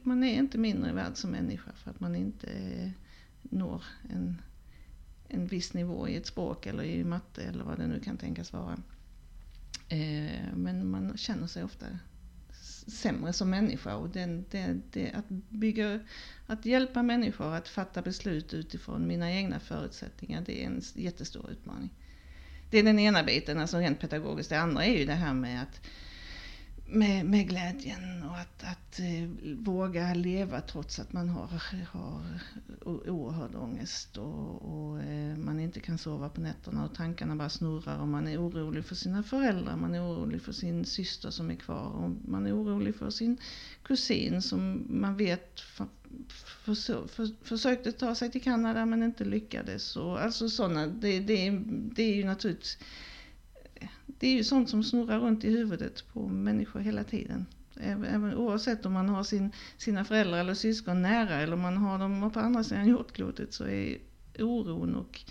man 0.02 0.24
är 0.24 0.34
inte 0.34 0.58
mindre 0.58 0.94
värd 0.94 1.18
som 1.18 1.32
människa 1.32 1.72
för 1.74 1.92
att 1.92 2.00
man 2.00 2.16
inte 2.16 2.52
eh, 2.52 2.90
når 3.42 3.84
en, 4.10 4.42
en 5.28 5.48
viss 5.48 5.74
nivå 5.74 6.08
i 6.08 6.16
ett 6.16 6.26
språk 6.26 6.66
eller 6.66 6.84
i 6.84 7.04
matte 7.04 7.44
eller 7.44 7.64
vad 7.64 7.78
det 7.78 7.88
nu 7.88 8.00
kan 8.00 8.18
tänkas 8.18 8.54
vara. 8.54 8.78
Eh, 9.92 10.54
men 10.56 10.92
man 10.92 11.18
känner 11.18 11.48
sig 11.48 11.64
ofta 11.64 11.86
sämre 12.88 13.34
som 13.34 13.50
människa 13.50 13.96
och 13.96 14.10
den, 14.10 14.46
det, 14.52 14.80
det, 14.92 15.12
att, 15.12 15.30
bygga, 15.50 16.00
att 16.48 16.66
hjälpa 16.66 17.04
människor 17.04 17.54
att 17.56 17.68
fatta 17.68 18.02
beslut 18.02 18.54
utifrån 18.54 19.08
mina 19.08 19.32
egna 19.32 19.60
förutsättningar 19.60 20.44
det 20.46 20.64
är 20.64 20.66
en 20.66 20.82
jättestor 20.96 21.52
utmaning. 21.52 21.90
Det 22.70 22.80
är 22.80 22.84
den 22.84 23.00
ena 23.00 23.24
biten, 23.24 23.60
alltså 23.60 23.78
rent 23.78 24.00
pedagogiskt. 24.00 24.50
Det 24.50 24.60
andra 24.60 24.86
är 24.86 24.98
ju 24.98 25.06
det 25.06 25.14
här 25.14 25.34
med 25.34 25.62
att 25.62 25.82
med, 26.92 27.26
med 27.26 27.48
glädjen 27.48 28.24
och 28.24 28.38
att, 28.38 28.64
att 28.64 29.00
eh, 29.00 29.30
våga 29.58 30.14
leva 30.14 30.62
trots 30.62 31.00
att 31.00 31.14
man 31.14 31.30
har, 31.30 31.48
har 31.92 32.22
oerhörd 32.86 33.56
ångest 33.56 34.18
och, 34.18 34.62
och 34.62 35.02
eh, 35.02 35.38
man 35.38 35.60
inte 35.60 35.80
kan 35.80 35.98
sova 35.98 36.30
på 36.30 36.42
nätterna 36.42 36.86
och 36.86 36.96
tankarna 36.96 37.36
bara 37.36 37.50
snurrar 37.50 38.00
och 38.00 38.08
man 38.08 38.28
är 38.28 38.38
orolig 38.48 38.86
för 38.86 38.96
sina 38.96 39.24
föräldrar, 39.24 39.76
man 39.78 39.96
är 39.96 40.02
orolig 40.02 40.42
för 40.42 40.52
sin 40.52 40.86
syster 40.86 41.30
som 41.30 41.50
är 41.52 41.56
kvar 41.56 41.88
och 41.90 42.10
man 42.30 42.48
är 42.48 42.56
orolig 42.56 42.96
för 42.96 43.10
sin 43.10 43.38
kusin 43.84 44.42
som 44.42 44.86
man 44.90 45.18
vet 45.18 45.60
för, 45.60 45.88
för, 46.66 47.08
för, 47.08 47.46
försökte 47.46 47.92
ta 47.92 48.16
sig 48.16 48.32
till 48.32 48.42
Kanada 48.44 48.86
men 48.86 49.04
inte 49.04 49.26
lyckades. 49.26 49.96
Och, 49.96 50.22
alltså 50.22 50.50
sådana, 50.50 50.88
det, 50.88 51.20
det, 51.20 51.48
är- 51.48 51.64
det 51.68 52.04
är 52.04 52.16
ju 52.16 52.24
naturligtvis 52.26 52.78
det 54.22 54.28
är 54.28 54.34
ju 54.34 54.44
sånt 54.44 54.70
som 54.70 54.84
snurrar 54.84 55.20
runt 55.20 55.44
i 55.44 55.50
huvudet 55.50 56.14
på 56.14 56.28
människor 56.28 56.80
hela 56.80 57.04
tiden. 57.04 57.46
Även, 57.80 58.34
oavsett 58.34 58.86
om 58.86 58.94
man 58.94 59.10
har 59.10 59.24
sin, 59.24 59.52
sina 59.78 60.06
föräldrar 60.06 60.40
eller 60.40 60.54
syskon 60.54 61.02
nära 61.02 61.36
eller 61.36 61.54
om 61.54 61.62
man 61.62 61.78
har 61.78 62.00
dem 62.00 62.32
på 62.32 62.40
andra 62.40 62.64
sidan 62.64 62.88
jordklotet 62.88 63.54
så 63.54 63.68
är 63.68 63.98
oron 64.40 64.96
och, 64.96 65.22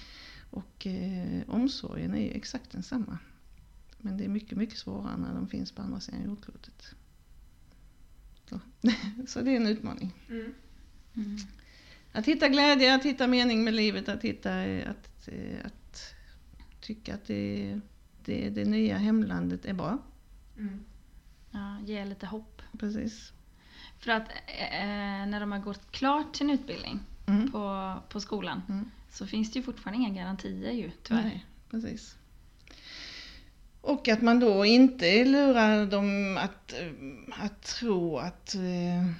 och 0.50 0.86
eh, 0.86 1.42
omsorgen 1.46 2.14
är 2.14 2.20
ju 2.20 2.30
exakt 2.30 2.70
densamma. 2.72 3.18
Men 3.98 4.16
det 4.16 4.24
är 4.24 4.28
mycket, 4.28 4.58
mycket 4.58 4.78
svårare 4.78 5.16
när 5.16 5.34
de 5.34 5.48
finns 5.48 5.72
på 5.72 5.82
andra 5.82 6.00
sidan 6.00 6.24
jordklotet. 6.24 6.94
Så, 8.48 8.60
så 9.26 9.40
det 9.40 9.50
är 9.50 9.56
en 9.56 9.66
utmaning. 9.66 10.14
Mm. 10.28 11.36
Att 12.12 12.26
hitta 12.26 12.48
glädje, 12.48 12.94
att 12.94 13.04
hitta 13.04 13.26
mening 13.26 13.64
med 13.64 13.74
livet, 13.74 14.08
att 14.08 14.22
hitta, 14.22 14.64
eh, 14.64 14.90
att, 14.90 15.28
eh, 15.28 15.66
att 15.66 16.14
tycka 16.80 17.14
att 17.14 17.26
det, 17.26 17.80
det, 18.30 18.50
det 18.50 18.64
nya 18.64 18.98
hemlandet 18.98 19.64
är 19.64 19.72
bra. 19.72 19.98
Mm. 20.58 20.84
Ja, 21.50 21.76
ge 21.84 22.04
lite 22.04 22.26
hopp. 22.26 22.62
Precis. 22.78 23.32
För 23.98 24.10
att 24.12 24.28
eh, 24.28 25.26
när 25.26 25.40
de 25.40 25.52
har 25.52 25.58
gått 25.58 25.92
klart 25.92 26.36
sin 26.36 26.50
utbildning 26.50 27.00
Mm. 27.26 27.50
på, 27.52 27.94
på 28.08 28.20
skolan 28.20 28.62
Mm. 28.68 28.90
så 29.10 29.26
finns 29.26 29.52
det 29.52 29.58
ju 29.58 29.62
fortfarande 29.62 30.02
inga 30.04 30.22
garantier 30.22 30.72
ju 30.72 30.90
tyvärr. 31.02 31.22
Nej, 31.22 31.46
precis. 31.70 32.16
Och 33.80 34.08
att 34.08 34.22
man 34.22 34.40
då 34.40 34.64
inte 34.64 35.24
lurar 35.24 35.86
dem 35.86 36.38
att, 36.40 36.74
att 37.32 37.62
tro 37.62 38.16
att 38.18 38.54
eh, 38.54 39.12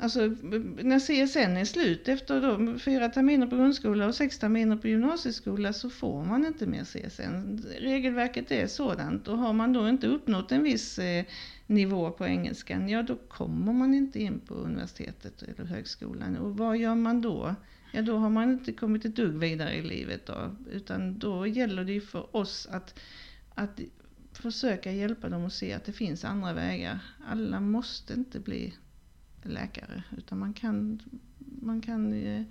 Alltså 0.00 0.20
när 0.20 0.98
CSN 0.98 1.56
är 1.56 1.64
slut 1.64 2.08
efter 2.08 2.40
då 2.40 2.78
fyra 2.78 3.08
terminer 3.08 3.46
på 3.46 3.56
grundskola 3.56 4.06
och 4.06 4.14
sex 4.14 4.38
terminer 4.38 4.76
på 4.76 4.88
gymnasieskola 4.88 5.72
så 5.72 5.90
får 5.90 6.24
man 6.24 6.46
inte 6.46 6.66
mer 6.66 6.84
CSN. 6.84 7.62
Regelverket 7.78 8.50
är 8.50 8.66
sådant 8.66 9.28
och 9.28 9.38
har 9.38 9.52
man 9.52 9.72
då 9.72 9.88
inte 9.88 10.06
uppnått 10.06 10.52
en 10.52 10.62
viss 10.62 10.98
eh, 10.98 11.24
nivå 11.66 12.10
på 12.10 12.26
engelskan, 12.26 12.88
ja 12.88 13.02
då 13.02 13.16
kommer 13.16 13.72
man 13.72 13.94
inte 13.94 14.22
in 14.22 14.40
på 14.40 14.54
universitetet 14.54 15.42
eller 15.42 15.64
högskolan. 15.64 16.36
Och 16.36 16.56
vad 16.56 16.76
gör 16.76 16.94
man 16.94 17.20
då? 17.20 17.54
Ja 17.92 18.02
då 18.02 18.16
har 18.16 18.30
man 18.30 18.50
inte 18.50 18.72
kommit 18.72 19.04
ett 19.04 19.16
dugg 19.16 19.38
vidare 19.38 19.74
i 19.74 19.82
livet 19.82 20.26
då, 20.26 20.56
utan 20.72 21.18
då 21.18 21.46
gäller 21.46 21.84
det 21.84 21.92
ju 21.92 22.00
för 22.00 22.36
oss 22.36 22.68
att, 22.70 23.00
att 23.54 23.80
försöka 24.32 24.92
hjälpa 24.92 25.28
dem 25.28 25.46
att 25.46 25.52
se 25.52 25.72
att 25.72 25.84
det 25.84 25.92
finns 25.92 26.24
andra 26.24 26.52
vägar. 26.52 26.98
Alla 27.28 27.60
måste 27.60 28.14
inte 28.14 28.40
bli 28.40 28.74
läkare 29.42 30.02
utan 30.16 30.38
man 30.38 30.52
kan, 30.52 31.02
man 31.62 31.80
kan 31.80 32.12
eh, 32.12 32.42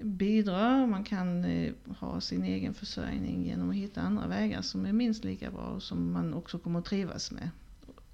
bidra, 0.00 0.86
man 0.86 1.04
kan 1.04 1.44
eh, 1.44 1.72
ha 1.98 2.20
sin 2.20 2.44
egen 2.44 2.74
försörjning 2.74 3.44
genom 3.46 3.70
att 3.70 3.76
hitta 3.76 4.00
andra 4.00 4.26
vägar 4.26 4.62
som 4.62 4.86
är 4.86 4.92
minst 4.92 5.24
lika 5.24 5.50
bra 5.50 5.62
och 5.64 5.82
som 5.82 6.12
man 6.12 6.34
också 6.34 6.58
kommer 6.58 6.78
att 6.78 6.84
trivas 6.84 7.30
med. 7.30 7.50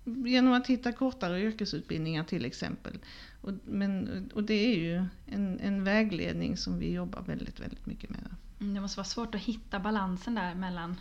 Genom 0.04 0.52
att 0.52 0.66
hitta 0.66 0.92
kortare 0.92 1.40
yrkesutbildningar 1.40 2.24
till 2.24 2.44
exempel. 2.44 2.98
Och, 3.40 3.52
men, 3.64 4.30
och 4.34 4.44
det 4.44 4.54
är 4.54 4.76
ju 4.76 5.06
en, 5.26 5.60
en 5.60 5.84
vägledning 5.84 6.56
som 6.56 6.78
vi 6.78 6.92
jobbar 6.92 7.22
väldigt, 7.22 7.60
väldigt 7.60 7.86
mycket 7.86 8.10
med. 8.10 8.34
Mm, 8.60 8.74
Det 8.74 8.80
måste 8.80 8.98
vara 8.98 9.04
svårt 9.04 9.34
att 9.34 9.40
hitta 9.40 9.80
balansen 9.80 10.34
där 10.34 10.54
mellan 10.54 11.00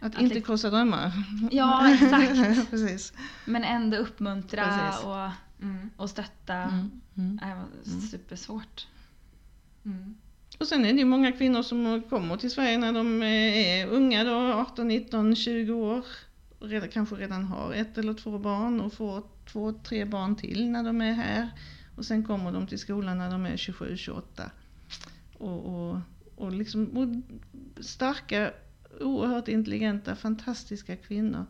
Att, 0.00 0.14
Att 0.14 0.22
inte 0.22 0.40
krossa 0.40 0.70
drömmar. 0.70 1.12
Ja, 1.50 1.94
exakt. 1.94 2.34
Precis. 2.70 3.12
Men 3.44 3.64
ändå 3.64 3.96
uppmuntra 3.96 4.64
Precis. 4.64 5.04
och, 5.04 5.30
Mm. 5.62 5.90
och 5.96 6.10
stötta. 6.10 6.54
Mm. 6.54 6.90
Mm. 7.16 7.36
Det 7.36 7.46
var 7.46 7.90
Mm. 7.92 8.00
supersvårt. 8.00 8.86
Mm. 9.84 10.14
Och 10.58 10.66
sen 10.66 10.84
är 10.84 10.92
det 10.92 10.98
ju 10.98 11.04
många 11.04 11.32
kvinnor 11.32 11.62
som 11.62 12.02
kommer 12.10 12.36
till 12.36 12.50
Sverige 12.50 12.78
när 12.78 12.92
de 12.92 13.22
är 13.22 13.86
unga 13.86 14.24
då, 14.24 14.34
18, 14.52 14.88
19, 14.88 15.36
20 15.36 15.72
år. 15.72 16.04
Redan, 16.60 16.88
kanske 16.88 17.14
redan 17.16 17.44
har 17.44 17.72
ett 17.72 17.98
eller 17.98 18.14
två 18.14 18.38
barn 18.38 18.80
och 18.80 18.92
får 18.92 19.22
två, 19.52 19.72
tre 19.72 20.04
barn 20.04 20.36
till 20.36 20.70
när 20.70 20.84
de 20.84 21.00
är 21.00 21.12
här. 21.12 21.50
Och 21.96 22.04
sen 22.04 22.24
kommer 22.24 22.52
de 22.52 22.66
till 22.66 22.78
skolan 22.78 23.18
när 23.18 23.30
de 23.30 23.46
är 23.46 23.56
27, 23.56 23.96
28. 23.96 24.50
Och, 25.38 25.66
och, 25.90 25.98
och, 26.36 26.52
liksom, 26.52 26.86
och 26.96 27.08
starka, 27.84 28.52
oerhört 29.00 29.48
intelligenta, 29.48 30.16
fantastiska 30.16 30.96
kvinnor 30.96 31.46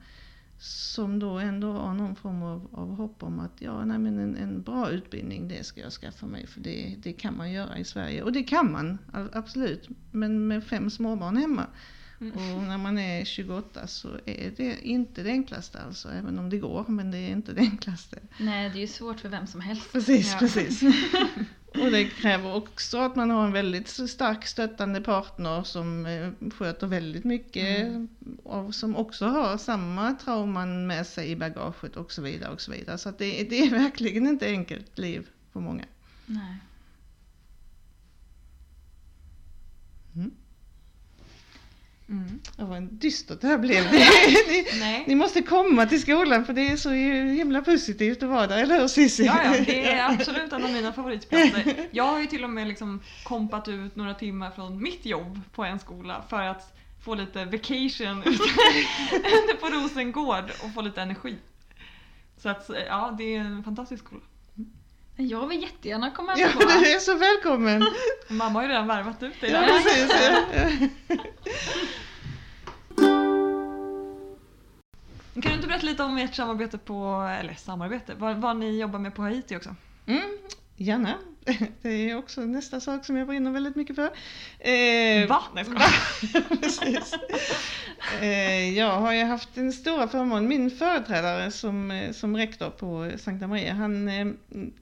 som 0.62 1.18
då 1.18 1.38
ändå 1.38 1.72
har 1.72 1.94
någon 1.94 2.16
form 2.16 2.42
av, 2.42 2.68
av 2.72 2.94
hopp 2.96 3.22
om 3.22 3.40
att 3.40 3.52
ja, 3.58 3.84
nej, 3.84 3.98
men 3.98 4.18
en, 4.18 4.36
en 4.36 4.62
bra 4.62 4.90
utbildning 4.90 5.48
det 5.48 5.64
ska 5.66 5.80
jag 5.80 5.92
skaffa 5.92 6.26
mig 6.26 6.46
för 6.46 6.60
det, 6.60 6.94
det 7.02 7.12
kan 7.12 7.36
man 7.36 7.52
göra 7.52 7.78
i 7.78 7.84
Sverige. 7.84 8.22
Och 8.22 8.32
det 8.32 8.42
kan 8.42 8.72
man, 8.72 8.98
absolut. 9.32 9.88
Men 10.10 10.48
med 10.48 10.64
fem 10.64 10.90
småbarn 10.90 11.36
hemma 11.36 11.66
Mm. 12.22 12.32
och 12.56 12.62
när 12.62 12.78
man 12.78 12.98
är 12.98 13.24
28 13.24 13.86
så 13.86 14.08
är 14.26 14.52
det 14.56 14.76
inte 14.86 15.22
det 15.22 15.30
enklaste 15.30 15.78
alltså, 15.82 16.08
även 16.08 16.38
om 16.38 16.50
det 16.50 16.58
går, 16.58 16.84
men 16.88 17.10
det 17.10 17.18
är 17.18 17.30
inte 17.30 17.52
det 17.52 17.60
enklaste. 17.60 18.18
Nej, 18.40 18.70
det 18.70 18.78
är 18.78 18.80
ju 18.80 18.86
svårt 18.86 19.20
för 19.20 19.28
vem 19.28 19.46
som 19.46 19.60
helst. 19.60 19.92
Precis, 19.92 20.32
Ja. 20.32 20.38
precis. 20.38 20.82
Och 21.70 21.90
det 21.90 22.04
kräver 22.04 22.54
också 22.54 22.98
att 22.98 23.16
man 23.16 23.30
har 23.30 23.46
en 23.46 23.52
väldigt 23.52 23.88
stark 23.88 24.46
stöttande 24.46 25.00
partner 25.00 25.62
som 25.62 26.06
eh, 26.06 26.50
sköter 26.50 26.86
väldigt 26.86 27.24
mycket 27.24 27.86
och 28.42 28.74
som 28.74 28.96
också 28.96 29.26
har 29.26 29.58
samma 29.58 30.12
trauman 30.12 30.86
med 30.86 31.06
sig 31.06 31.30
i 31.30 31.36
bagaget 31.36 31.96
och 31.96 32.12
så 32.12 32.22
vidare. 32.22 32.52
och 32.52 32.60
så 32.60 32.72
vidare. 32.72 32.98
Så 32.98 33.10
det, 33.10 33.44
det 33.44 33.58
är 33.58 33.70
verkligen 33.70 34.26
inte 34.26 34.46
enkelt 34.46 34.98
liv 34.98 35.28
för 35.52 35.60
många. 35.60 35.84
Nej. 36.26 36.56
Mm. 40.14 40.30
Var 42.56 42.76
en 42.76 42.98
dystert 42.98 43.40
det 43.40 43.46
här 43.46 43.58
blev. 43.58 43.84
ni, 43.92 45.04
ni 45.06 45.14
måste 45.14 45.42
komma 45.42 45.86
till 45.86 46.00
skolan 46.00 46.44
för 46.44 46.52
det 46.52 46.68
är 46.68 46.76
så 46.76 46.90
himla 46.90 47.62
positivt 47.62 48.22
att 48.22 48.28
vara 48.28 48.46
där, 48.46 48.62
eller 48.62 48.80
hur 48.80 48.88
Cissi? 48.88 49.24
Ja, 49.24 49.44
ja, 49.44 49.64
det 49.66 49.88
är 49.90 50.10
absolut 50.10 50.52
en 50.52 50.64
av 50.64 50.70
mina 50.72 50.92
favoritplatser. 50.92 51.88
Jag 51.90 52.04
har 52.04 52.20
ju 52.20 52.26
till 52.26 52.44
och 52.44 52.50
med 52.50 52.68
liksom 52.68 53.00
kompat 53.24 53.68
ut 53.68 53.96
några 53.96 54.14
timmar 54.14 54.50
från 54.50 54.82
mitt 54.82 55.06
jobb 55.06 55.40
på 55.52 55.64
en 55.64 55.78
skola 55.78 56.24
för 56.28 56.42
att 56.42 56.76
få 57.04 57.14
lite 57.14 57.44
vacation 57.44 58.22
ute 59.12 59.56
på 59.60 59.66
Rosengård 59.66 60.44
och 60.62 60.74
få 60.74 60.80
lite 60.80 61.02
energi. 61.02 61.36
Så 62.36 62.48
att 62.48 62.70
ja, 62.88 63.14
det 63.18 63.34
är 63.34 63.40
en 63.40 63.64
fantastisk 63.64 64.04
skola. 64.04 64.22
Jag 65.20 65.46
vill 65.46 65.62
jättegärna 65.62 66.10
komma 66.10 66.34
Ja, 66.36 66.48
på. 66.54 66.58
du 66.58 66.92
är 66.94 66.98
så 66.98 67.14
välkommen! 67.14 67.86
Mamma 68.28 68.58
har 68.58 68.62
ju 68.62 68.68
redan 68.68 68.86
värvat 68.86 69.22
ut 69.22 69.40
dig 69.40 69.50
Ja, 69.50 69.62
precis. 69.66 70.12
Ja. 70.24 70.42
Kan 75.34 75.42
du 75.42 75.52
inte 75.56 75.66
berätta 75.68 75.86
lite 75.86 76.02
om 76.02 76.18
ert 76.18 76.34
samarbete 76.34 76.78
på, 76.78 77.28
eller 77.40 77.54
samarbete, 77.54 78.14
vad, 78.18 78.36
vad 78.36 78.56
ni 78.56 78.80
jobbar 78.80 78.98
med 78.98 79.14
på 79.14 79.22
Haiti 79.22 79.56
också? 79.56 79.74
Mm, 80.06 80.22
gärna. 80.76 81.14
Det 81.82 82.10
är 82.10 82.16
också 82.16 82.40
nästa 82.40 82.80
sak 82.80 83.04
som 83.04 83.16
jag 83.16 83.26
brinner 83.26 83.50
väldigt 83.50 83.76
mycket 83.76 83.96
för. 83.96 84.10
Eh, 84.58 85.28
Va? 85.28 85.42
Nej, 85.54 85.64
jag 85.66 85.66
skojar. 85.66 86.56
Precis. 86.62 87.14
Eh, 88.20 88.78
jag 88.78 89.00
har 89.00 89.12
ju 89.12 89.24
haft 89.24 89.56
en 89.56 89.72
stora 89.72 90.08
förmån. 90.08 90.48
Min 90.48 90.70
företrädare 90.70 91.50
som, 91.50 91.90
eh, 91.90 92.12
som 92.12 92.36
rektor 92.36 92.70
på 92.70 93.10
Sankta 93.18 93.46
Maria, 93.46 93.74
han, 93.74 94.08
eh, 94.08 94.26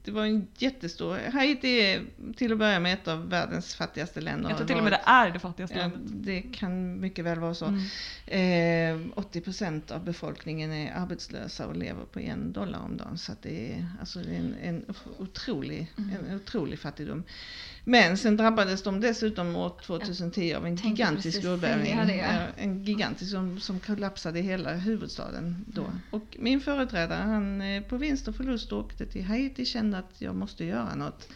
det 0.03 0.11
var 0.11 0.25
en 0.25 0.47
jättestor... 0.57 1.17
Haiti 1.31 1.79
är 1.81 2.01
till 2.35 2.51
att 2.51 2.57
börja 2.57 2.79
med 2.79 2.93
ett 2.93 3.07
av 3.07 3.29
världens 3.29 3.75
fattigaste 3.75 4.21
länder. 4.21 4.49
Jag 4.49 4.57
tror 4.57 4.67
till 4.67 4.77
och 4.77 4.83
med 4.83 4.91
det 4.91 5.01
är 5.05 5.29
det 5.29 5.39
fattigaste 5.39 5.75
Ja, 5.75 5.81
landet. 5.81 6.01
det 6.05 6.41
kan 6.41 6.99
mycket 6.99 7.25
väl 7.25 7.39
vara 7.39 7.53
så. 7.53 7.65
Mm. 7.65 7.81
Eh, 8.25 9.15
80% 9.15 9.91
av 9.91 10.03
befolkningen 10.03 10.71
är 10.71 10.93
arbetslösa 10.95 11.67
och 11.67 11.75
lever 11.75 12.05
på 12.05 12.19
en 12.19 12.53
dollar 12.53 12.79
om 12.79 12.97
dagen. 12.97 13.17
Så 13.17 13.31
det 13.41 13.73
är, 13.73 13.85
alltså 13.99 14.19
det 14.19 14.35
är 14.35 14.39
en, 14.39 14.55
en, 14.63 14.85
otrolig, 15.17 15.87
en 15.97 16.35
otrolig 16.35 16.48
fattigdom. 16.77 17.23
Men 17.83 18.17
sen 18.17 18.37
drabbades 18.37 18.83
de 18.83 19.01
dessutom 19.01 19.55
år 19.55 19.73
2010 19.85 20.53
av 20.53 20.65
en 20.65 20.77
tänkte 20.77 20.89
gigantisk 20.89 21.43
jordbävning. 21.43 21.91
En 22.57 22.83
gigantisk 22.83 23.31
som, 23.31 23.59
som 23.59 23.79
kollapsade 23.79 24.39
hela 24.39 24.73
huvudstaden 24.73 25.65
då. 25.67 25.81
Mm. 25.81 25.99
Och 26.11 26.37
min 26.39 26.61
företrädare 26.61 27.23
han 27.23 27.61
eh, 27.61 27.83
på 27.83 27.97
vinst 27.97 28.27
och 28.27 28.35
förlust 28.35 28.71
åkte 28.71 29.05
till 29.05 29.23
Haiti 29.23 29.65
kände 29.65 29.97
att 29.97 30.21
jag 30.21 30.35
måste 30.35 30.65
göra 30.65 30.95
något. 30.95 31.29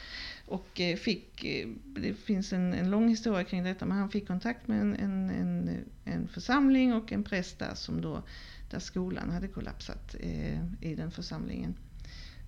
Och 0.45 0.81
eh, 0.81 0.95
fick, 0.95 1.45
eh, 1.45 1.67
det 1.85 2.13
finns 2.13 2.53
en, 2.53 2.73
en 2.73 2.89
lång 2.89 3.09
historia 3.09 3.43
kring 3.43 3.63
detta, 3.63 3.85
men 3.85 3.97
han 3.97 4.09
fick 4.09 4.27
kontakt 4.27 4.67
med 4.67 4.81
en, 4.81 4.95
en, 4.95 5.29
en, 5.29 5.85
en 6.05 6.27
församling 6.27 6.93
och 6.93 7.11
en 7.11 7.23
präst 7.23 7.59
där 7.59 7.75
som 7.75 8.01
då, 8.01 8.23
där 8.71 8.79
skolan 8.79 9.31
hade 9.31 9.47
kollapsat 9.47 10.15
eh, 10.19 10.59
i 10.81 10.95
den 10.95 11.11
församlingen. 11.11 11.75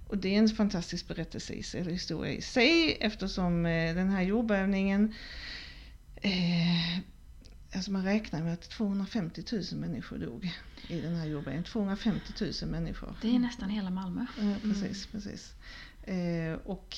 Och 0.07 0.17
det 0.17 0.35
är 0.35 0.39
en 0.39 0.49
fantastisk 0.49 1.07
berättelse 1.07 1.53
i 1.53 1.63
sig, 1.63 1.81
eller 1.81 1.91
historia 1.91 2.33
i 2.33 2.41
sig 2.41 2.97
eftersom 3.01 3.65
eh, 3.65 3.95
den 3.95 4.09
här 4.09 4.21
jordbävningen 4.21 5.13
eh, 6.15 6.99
Alltså 7.75 7.91
man 7.91 8.03
räknar 8.03 8.43
med 8.43 8.53
att 8.53 8.69
250 8.69 9.43
000 9.51 9.63
människor 9.79 10.17
dog 10.17 10.51
i 10.87 11.01
den 11.01 11.15
här 11.15 11.25
jordbävningen. 11.25 11.63
250 11.63 12.33
000 12.61 12.71
människor. 12.71 13.15
Det 13.21 13.35
är 13.35 13.39
nästan 13.39 13.69
hela 13.69 13.89
Malmö. 13.89 14.25
Ja, 14.39 14.55
precis, 14.61 15.07
precis. 15.07 15.53
Eh, 16.03 16.53
och 16.65 16.97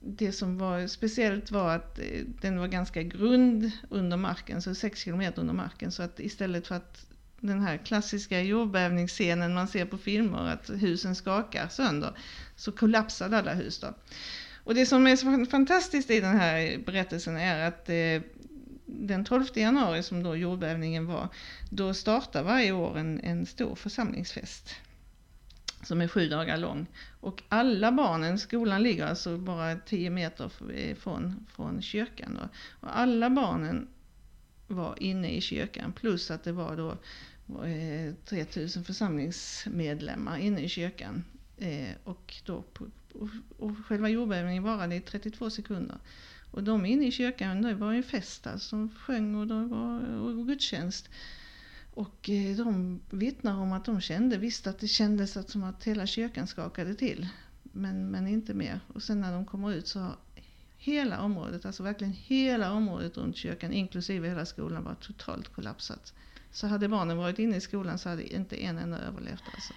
det 0.00 0.32
som 0.32 0.58
var 0.58 0.86
speciellt 0.86 1.50
var 1.50 1.76
att 1.76 1.98
eh, 1.98 2.04
den 2.40 2.58
var 2.58 2.68
ganska 2.68 3.02
grund 3.02 3.70
under 3.90 4.16
marken, 4.16 4.62
så 4.62 4.74
6 4.74 5.00
kilometer 5.00 5.40
under 5.40 5.54
marken. 5.54 5.92
Så 5.92 6.02
att 6.02 6.20
istället 6.20 6.66
för 6.66 6.74
att 6.74 7.06
den 7.40 7.60
här 7.60 7.76
klassiska 7.76 8.42
jordbävningsscenen 8.42 9.54
man 9.54 9.68
ser 9.68 9.84
på 9.84 9.98
filmer, 9.98 10.52
att 10.52 10.70
husen 10.70 11.14
skakar 11.14 11.68
sönder, 11.68 12.12
så 12.56 12.72
kollapsade 12.72 13.38
alla 13.38 13.54
hus 13.54 13.80
då. 13.80 13.94
Och 14.64 14.74
det 14.74 14.86
som 14.86 15.06
är 15.06 15.16
så 15.16 15.46
fantastiskt 15.50 16.10
i 16.10 16.20
den 16.20 16.36
här 16.36 16.78
berättelsen 16.86 17.36
är 17.36 17.68
att 17.68 17.88
eh, 17.88 18.22
den 18.86 19.24
12 19.24 19.44
januari 19.54 20.02
som 20.02 20.22
då 20.22 20.36
jordbävningen 20.36 21.06
var, 21.06 21.28
då 21.70 21.94
startar 21.94 22.42
varje 22.42 22.72
år 22.72 22.98
en, 22.98 23.20
en 23.20 23.46
stor 23.46 23.74
församlingsfest 23.74 24.74
som 25.82 26.00
är 26.00 26.08
sju 26.08 26.28
dagar 26.28 26.56
lång. 26.56 26.86
Och 27.20 27.42
alla 27.48 27.92
barnen, 27.92 28.38
skolan 28.38 28.82
ligger 28.82 29.06
alltså 29.06 29.38
bara 29.38 29.76
10 29.76 30.10
meter 30.10 30.50
eh, 30.74 30.96
från, 30.96 31.46
från 31.56 31.82
kyrkan 31.82 32.38
då. 32.40 32.48
Och 32.80 32.98
alla 32.98 33.30
barnen 33.30 33.88
var 34.68 35.02
inne 35.02 35.36
i 35.36 35.40
kyrkan 35.40 35.92
plus 35.92 36.30
att 36.30 36.44
det 36.44 36.52
var 36.52 36.76
då 36.76 36.90
eh, 37.64 38.14
3000 38.24 38.84
församlingsmedlemmar 38.84 40.38
inne 40.38 40.60
i 40.60 40.68
kyrkan. 40.68 41.24
Eh, 41.56 41.94
och, 42.04 42.34
då 42.44 42.64
och, 43.12 43.28
och 43.58 43.76
själva 43.86 44.08
jordbävningen 44.08 44.62
varade 44.62 44.94
i 44.94 45.00
32 45.00 45.50
sekunder. 45.50 45.98
Och 46.50 46.62
de 46.62 46.86
inne 46.86 47.06
i 47.06 47.12
kyrkan, 47.12 47.62
det 47.62 47.74
var 47.74 47.92
ju 47.92 47.96
en 47.96 48.02
fest 48.02 48.46
alltså, 48.46 48.76
de 48.76 48.90
sjöng 48.90 49.34
och 49.34 49.46
det 49.46 49.64
var 49.64 50.18
och 50.18 50.46
gudstjänst. 50.46 51.08
Och 51.94 52.30
eh, 52.30 52.56
de 52.56 53.00
vittnar 53.10 53.56
om 53.56 53.72
att 53.72 53.84
de 53.84 54.00
kände, 54.00 54.38
visst 54.38 54.66
att 54.66 54.78
det 54.78 54.88
kändes 54.88 55.36
att, 55.36 55.50
som 55.50 55.64
att 55.64 55.84
hela 55.84 56.06
kyrkan 56.06 56.46
skakade 56.46 56.94
till. 56.94 57.28
Men, 57.62 58.10
men 58.10 58.26
inte 58.26 58.54
mer. 58.54 58.80
Och 58.94 59.02
sen 59.02 59.20
när 59.20 59.32
de 59.32 59.46
kommer 59.46 59.72
ut 59.72 59.86
så 59.88 60.06
hela 60.88 61.22
området, 61.22 61.66
alltså 61.66 61.82
verkligen 61.82 62.12
hela 62.12 62.72
området 62.72 63.16
runt 63.16 63.36
kyrkan, 63.36 63.72
inklusive 63.72 64.28
hela 64.28 64.46
skolan, 64.46 64.84
var 64.84 64.94
totalt 64.94 65.48
kollapsat. 65.48 66.14
Så 66.50 66.66
hade 66.66 66.88
barnen 66.88 67.16
varit 67.16 67.38
inne 67.38 67.56
i 67.56 67.60
skolan 67.60 67.98
så 67.98 68.08
hade 68.08 68.34
inte 68.34 68.56
en 68.56 68.78
enda 68.78 68.98
överlevt. 68.98 69.42
Alltså. 69.54 69.74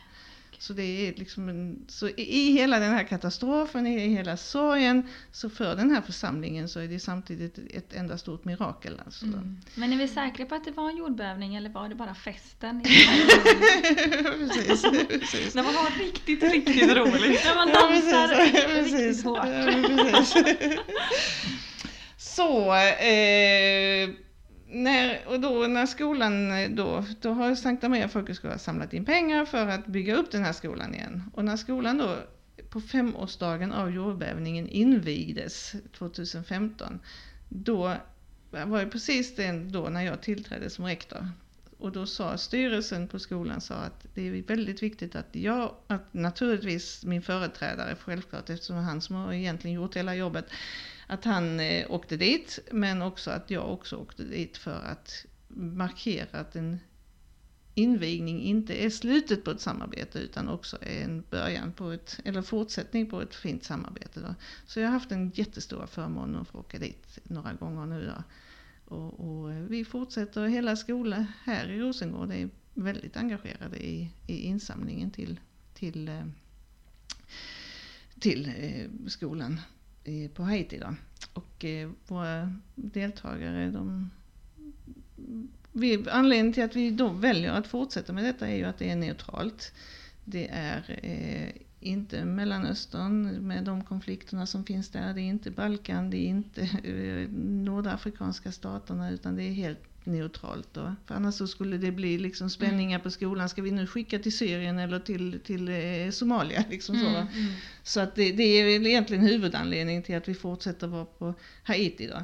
Så 0.62 0.74
det 0.74 1.08
är 1.08 1.14
liksom 1.14 1.50
en, 1.50 1.86
så 1.88 2.10
i 2.10 2.52
hela 2.52 2.80
den 2.80 2.94
här 2.94 3.04
katastrofen, 3.04 3.88
i 3.88 4.08
hela 4.08 4.38
sorgen, 4.38 5.08
så 5.32 5.50
för 5.50 5.76
den 5.76 5.92
här 5.92 6.02
församlingen 6.02 6.70
så 6.70 6.80
är 6.80 6.88
det 6.88 7.00
samtidigt 7.00 7.60
ett 7.74 7.94
enda 7.94 8.18
stort 8.18 8.46
mirakel. 8.46 9.02
Alltså. 9.06 9.26
Mm. 9.26 9.58
Men 9.76 9.94
är 9.94 9.98
vi 9.98 10.08
säkra 10.08 10.46
på 10.46 10.56
att 10.56 10.66
det 10.66 10.72
var 10.72 10.90
en 10.90 10.98
jordbävning 10.98 11.56
eller 11.56 11.70
var 11.70 11.90
det 11.90 11.96
bara 11.96 12.16
festen? 12.16 12.82
precis, 14.40 14.82
precis. 15.10 15.56
När 15.56 15.64
man 15.64 15.76
har 15.76 16.00
riktigt, 16.00 16.44
riktigt 16.44 16.92
roligt. 16.92 17.46
När 17.46 17.56
man 17.56 17.70
Ja, 17.70 17.82
dansar 17.82 18.28
precis, 18.68 18.94
riktigt 18.94 19.26
hårt. 19.26 19.48
Ja. 19.48 20.26
Så, 22.18 22.74
eh, 22.76 24.10
när, 24.72 25.28
och 25.28 25.40
då 25.40 25.68
när 25.68 25.86
skolan 25.86 26.52
eh, 26.52 26.70
då, 26.70 27.06
då 27.22 27.30
har 27.34 27.56
Sankta 27.56 27.90
Maria 27.90 28.08
folkhögskola 28.08 28.58
samlat 28.58 28.94
in 28.94 29.06
pengar 29.06 29.46
för 29.46 29.68
att 29.68 29.88
bygga 29.88 30.16
upp 30.16 30.32
den 30.32 30.44
här 30.44 30.54
skolan 30.54 30.96
igen. 30.96 31.24
Och 31.34 31.46
när 31.46 31.58
skolan 31.58 31.98
då 31.98 32.18
på 32.70 32.82
femårsdagen 32.82 33.72
av 33.72 33.92
jordbävningen 33.92 34.68
invigdes 34.68 35.76
2015, 35.98 37.00
då 37.50 37.96
var 38.52 38.80
det 38.80 38.92
precis 38.92 39.36
den 39.36 39.72
då 39.72 39.90
när 39.90 40.02
jag 40.02 40.22
tillträdde 40.22 40.70
som 40.70 40.86
rektor. 40.86 41.30
Och 41.78 41.92
då 41.92 42.06
sa 42.06 42.38
styrelsen 42.38 43.08
på 43.08 43.20
skolan 43.20 43.62
sa 43.62 43.76
att 43.76 44.06
det 44.14 44.28
är 44.28 44.44
väldigt 44.44 44.84
viktigt 44.84 45.16
att 45.16 45.28
jag, 45.32 45.76
att 45.88 46.14
naturligtvis 46.14 47.06
min 47.06 47.22
företrädare 47.22 47.96
självklart 48.00 48.50
eftersom 48.50 48.76
det 48.76 48.82
är 48.82 48.86
han 48.86 49.02
som 49.02 49.16
har 49.16 49.34
egentligen 49.34 49.76
gjort 49.76 49.96
hela 49.96 50.16
jobbet, 50.16 50.46
att 51.12 51.26
han 51.26 51.60
eh, 51.60 51.92
åkte 51.92 52.18
dit, 52.18 52.60
men 52.72 53.02
också 53.02 53.32
att 53.32 53.52
jag 53.52 53.74
också 53.74 53.96
åkte 53.96 54.24
dit 54.24 54.58
för 54.58 54.82
att 54.82 55.26
markera 55.48 56.40
att 56.40 56.56
en 56.56 56.80
invigning 57.76 58.42
inte 58.42 58.86
är 58.86 58.90
slutet 58.90 59.44
på 59.44 59.52
ett 59.52 59.62
samarbete 59.62 60.20
utan 60.20 60.50
också 60.50 60.78
är 60.82 61.04
en 61.04 61.24
början 61.30 61.74
på 61.74 61.92
ett, 61.92 62.20
eller 62.26 62.42
fortsättning 62.42 63.10
på 63.10 63.22
ett 63.22 63.36
fint 63.36 63.64
samarbete. 63.64 64.20
Då. 64.20 64.36
Så 64.68 64.80
jag 64.80 64.88
har 64.88 64.94
haft 64.94 65.12
en 65.12 65.32
jättestor 65.36 65.86
förmån 65.86 66.36
att 66.36 66.48
få 66.48 66.60
åka 66.60 66.80
dit 66.80 67.20
några 67.24 67.54
gånger 67.54 67.86
nu. 67.86 68.06
Då. 68.16 68.24
Och, 68.96 69.20
och 69.20 69.52
eh, 69.52 69.64
vi 69.64 69.86
fortsätter, 69.86 70.48
hela 70.48 70.76
skolan 70.76 71.26
här 71.44 71.70
i 71.70 71.80
Rosengård 71.80 72.32
är 72.32 72.50
väldigt 72.74 73.18
engagerade 73.18 73.86
i, 73.86 74.12
i 74.28 74.38
insamlingen 74.38 75.12
till, 75.12 75.40
till, 75.74 76.08
eh, 76.08 76.26
till, 78.20 78.46
till 78.46 78.90
skolan 79.08 79.60
på 80.34 80.44
Haiti. 80.44 80.80
Då. 80.80 80.96
Och 81.34 81.66
eh, 81.66 81.90
våra 82.08 82.54
deltagare 82.76 83.72
de 83.72 84.10
vi, 85.72 86.10
anledningen 86.10 86.54
till 86.54 86.64
att 86.64 86.76
vi 86.76 86.92
då 86.92 87.10
väljer 87.10 87.52
att 87.52 87.68
fortsätta 87.68 88.14
med 88.14 88.24
detta 88.24 88.48
är 88.48 88.56
ju 88.56 88.64
att 88.64 88.78
det 88.78 88.90
är 88.90 88.96
neutralt. 88.96 89.74
Det 90.24 90.48
är 90.52 91.00
eh, 91.04 91.62
inte 91.80 92.26
Mellanöstern 92.26 93.48
med 93.48 93.64
de 93.64 93.84
konflikterna 93.84 94.46
som 94.46 94.64
finns 94.64 94.90
där. 94.90 95.14
Det 95.14 95.22
är 95.22 95.24
inte 95.24 95.52
Balkan, 95.52 96.10
det 96.10 96.18
är 96.18 96.28
inte 96.28 96.62
eh, 96.62 97.30
nordafrikanska 97.40 98.52
staterna 98.52 99.12
utan 99.12 99.36
det 99.36 99.44
är 99.44 99.54
helt 99.54 99.91
neutralt. 100.04 100.74
Då. 100.74 100.96
För 101.06 101.16
annars 101.16 101.36
så 101.36 101.48
skulle 101.48 101.78
det 101.78 101.92
bli 101.92 102.18
liksom 102.18 102.50
spänningar 102.50 103.00
på 103.00 103.12
skolan. 103.12 103.50
Ska 103.50 103.62
vi 103.62 103.72
nu 103.72 103.88
skicka 103.88 104.20
till 104.20 104.38
Syrien 104.38 104.80
eller 104.80 105.00
till, 105.00 105.40
till 105.44 105.70
eh, 105.70 106.12
Somalia? 106.12 106.64
Liksom 106.70 106.96
så, 106.96 107.08
mm, 107.08 107.28
mm. 107.28 107.54
så 107.84 108.00
att 108.00 108.16
det, 108.16 108.32
det 108.32 108.44
är 108.44 108.64
väl 108.64 108.88
egentligen 108.88 109.24
huvudanledningen 109.24 110.04
till 110.04 110.16
att 110.16 110.28
vi 110.28 110.34
fortsätter 110.34 110.88
vara 110.88 111.06
på 111.06 111.34
Haiti. 111.64 112.08
Då. 112.08 112.24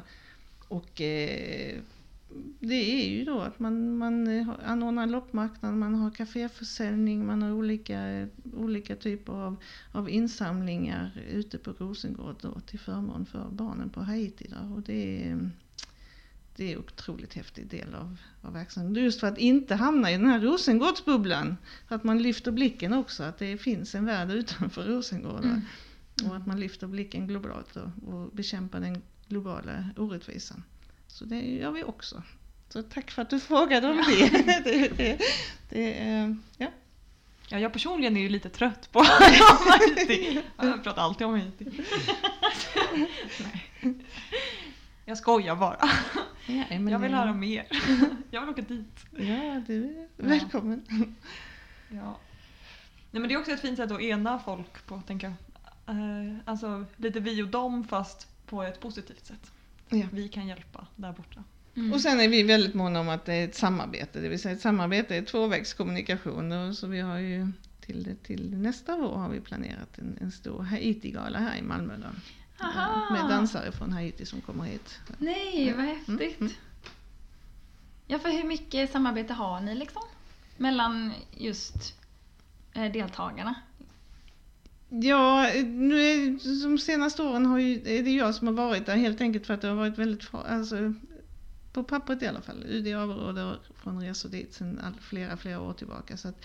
Och 0.68 1.00
eh, 1.00 1.78
det 2.60 3.04
är 3.04 3.10
ju 3.10 3.24
då 3.24 3.40
att 3.40 3.58
man, 3.58 3.98
man 3.98 4.28
anordnar 4.64 5.06
loppmarknad, 5.06 5.74
man 5.74 5.94
har 5.94 6.10
kaféförsäljning, 6.10 7.26
man 7.26 7.42
har 7.42 7.52
olika, 7.52 8.28
olika 8.54 8.96
typer 8.96 9.32
av, 9.32 9.56
av 9.92 10.10
insamlingar 10.10 11.22
ute 11.30 11.58
på 11.58 11.72
Rosengård 11.72 12.36
då, 12.40 12.60
till 12.60 12.78
förmån 12.78 13.26
för 13.26 13.48
barnen 13.50 13.90
på 13.90 14.00
Haiti. 14.00 14.46
Då. 14.48 14.74
Och 14.74 14.82
det 14.82 15.28
är, 15.28 15.50
det 16.58 16.72
är 16.72 16.72
en 16.72 16.78
otroligt 16.78 17.34
häftig 17.34 17.66
del 17.66 17.94
av, 17.94 18.16
av 18.42 18.52
verksamheten. 18.52 19.04
Just 19.04 19.20
för 19.20 19.26
att 19.26 19.38
inte 19.38 19.74
hamna 19.74 20.10
i 20.10 20.16
den 20.16 20.26
här 20.26 20.40
Rosengårdsbubblan. 20.40 21.56
Att 21.88 22.04
man 22.04 22.22
lyfter 22.22 22.52
blicken 22.52 22.92
också, 22.92 23.22
att 23.22 23.38
det 23.38 23.58
finns 23.58 23.94
en 23.94 24.06
värld 24.06 24.30
utanför 24.30 24.84
Rosengård. 24.84 25.44
Mm. 25.44 25.60
Och 26.24 26.36
att 26.36 26.46
man 26.46 26.60
lyfter 26.60 26.86
blicken 26.86 27.26
globalt 27.26 27.76
och, 27.76 28.14
och 28.14 28.30
bekämpar 28.32 28.80
den 28.80 29.02
globala 29.28 29.90
orättvisan. 29.96 30.64
Så 31.06 31.24
det 31.24 31.40
gör 31.40 31.70
vi 31.70 31.84
också. 31.84 32.22
Så 32.68 32.82
tack 32.82 33.10
för 33.10 33.22
att 33.22 33.30
du 33.30 33.40
frågade 33.40 33.88
om 33.88 33.96
det. 34.06 34.44
det, 34.64 34.88
det, 34.96 35.18
det 35.68 36.36
ja. 36.56 36.66
Ja, 37.48 37.58
jag 37.58 37.72
personligen 37.72 38.16
är 38.16 38.20
ju 38.20 38.28
lite 38.28 38.48
trött 38.48 38.92
på 38.92 39.02
Haiti. 39.04 40.42
Jag 40.56 40.84
pratar 40.84 41.02
alltid 41.02 41.26
om 41.26 41.32
Haiti. 41.32 41.84
Jag 45.04 45.18
skojar 45.18 45.56
bara. 45.56 45.90
Ja, 46.48 46.64
jag 46.70 46.98
vill 46.98 47.14
höra 47.14 47.32
mer. 47.32 47.66
Jag 48.30 48.40
vill 48.40 48.50
åka 48.50 48.62
dit. 48.62 49.06
Ja, 49.10 49.62
du 49.66 49.84
är 49.84 50.06
välkommen. 50.16 50.84
Ja. 51.90 52.18
Nej, 53.10 53.20
men 53.20 53.28
det 53.28 53.34
är 53.34 53.38
också 53.38 53.50
ett 53.50 53.60
fint 53.60 53.76
sätt 53.76 53.90
att 53.90 54.00
ena 54.00 54.38
folk 54.38 54.86
på, 54.86 55.02
tänker 55.06 55.26
jag. 55.26 55.96
Eh, 55.96 56.36
alltså 56.44 56.84
lite 56.96 57.20
vi 57.20 57.42
och 57.42 57.48
dem 57.48 57.84
fast 57.84 58.46
på 58.46 58.62
ett 58.62 58.80
positivt 58.80 59.26
sätt. 59.26 59.52
Ja. 59.88 60.06
Vi 60.12 60.28
kan 60.28 60.46
hjälpa 60.46 60.86
där 60.96 61.12
borta. 61.12 61.44
Mm. 61.76 61.92
Och 61.92 62.00
sen 62.00 62.20
är 62.20 62.28
vi 62.28 62.42
väldigt 62.42 62.74
måna 62.74 63.00
om 63.00 63.08
att 63.08 63.24
det 63.24 63.34
är 63.34 63.44
ett 63.44 63.54
samarbete, 63.54 64.20
det 64.20 64.28
vill 64.28 64.40
säga 64.40 64.54
ett 64.54 64.60
samarbete 64.60 65.16
är 65.16 65.22
tvåvägskommunikation. 65.22 66.74
Så 66.74 66.86
vi 66.86 67.00
har 67.00 67.18
ju 67.18 67.52
till, 67.80 68.16
till 68.22 68.56
nästa 68.56 68.94
år 68.94 69.16
har 69.16 69.28
vi 69.28 69.40
planerat 69.40 69.98
en, 69.98 70.18
en 70.20 70.32
stor 70.32 70.62
Haiti-gala 70.62 71.38
här 71.38 71.58
i 71.58 71.62
Malmö. 71.62 71.96
Då. 71.96 72.08
Med 73.10 73.28
dansare 73.28 73.72
från 73.72 73.92
Haiti 73.92 74.26
som 74.26 74.40
kommer 74.40 74.64
hit. 74.64 74.98
Nej, 75.18 75.74
vad 75.76 75.84
häftigt. 75.84 76.40
Mm. 76.40 76.52
Mm. 76.52 76.52
Ja, 78.06 78.18
för 78.18 78.28
hur 78.28 78.44
mycket 78.44 78.92
samarbete 78.92 79.34
har 79.34 79.60
ni 79.60 79.74
liksom? 79.74 80.02
Mellan 80.56 81.12
just 81.36 81.94
eh, 82.72 82.92
deltagarna? 82.92 83.54
Ja, 84.88 85.50
nu 85.64 86.38
de 86.62 86.78
senaste 86.78 87.22
åren 87.22 87.46
har 87.46 87.58
ju, 87.58 87.74
är 87.74 88.02
det 88.02 88.10
jag 88.10 88.34
som 88.34 88.46
har 88.46 88.54
varit 88.54 88.86
där 88.86 88.96
helt 88.96 89.20
enkelt 89.20 89.46
för 89.46 89.54
att 89.54 89.60
det 89.60 89.68
har 89.68 89.74
varit 89.74 89.98
väldigt, 89.98 90.34
alltså, 90.34 90.94
på 91.72 91.82
pappret 91.82 92.22
i 92.22 92.26
alla 92.26 92.40
fall. 92.40 92.64
UD 92.68 92.94
avråder 92.94 93.58
från 93.82 94.02
resor 94.02 94.28
dit 94.28 94.54
sedan 94.54 94.96
flera, 95.00 95.36
flera 95.36 95.60
år 95.60 95.72
tillbaka. 95.72 96.16
Så, 96.16 96.28
att, 96.28 96.44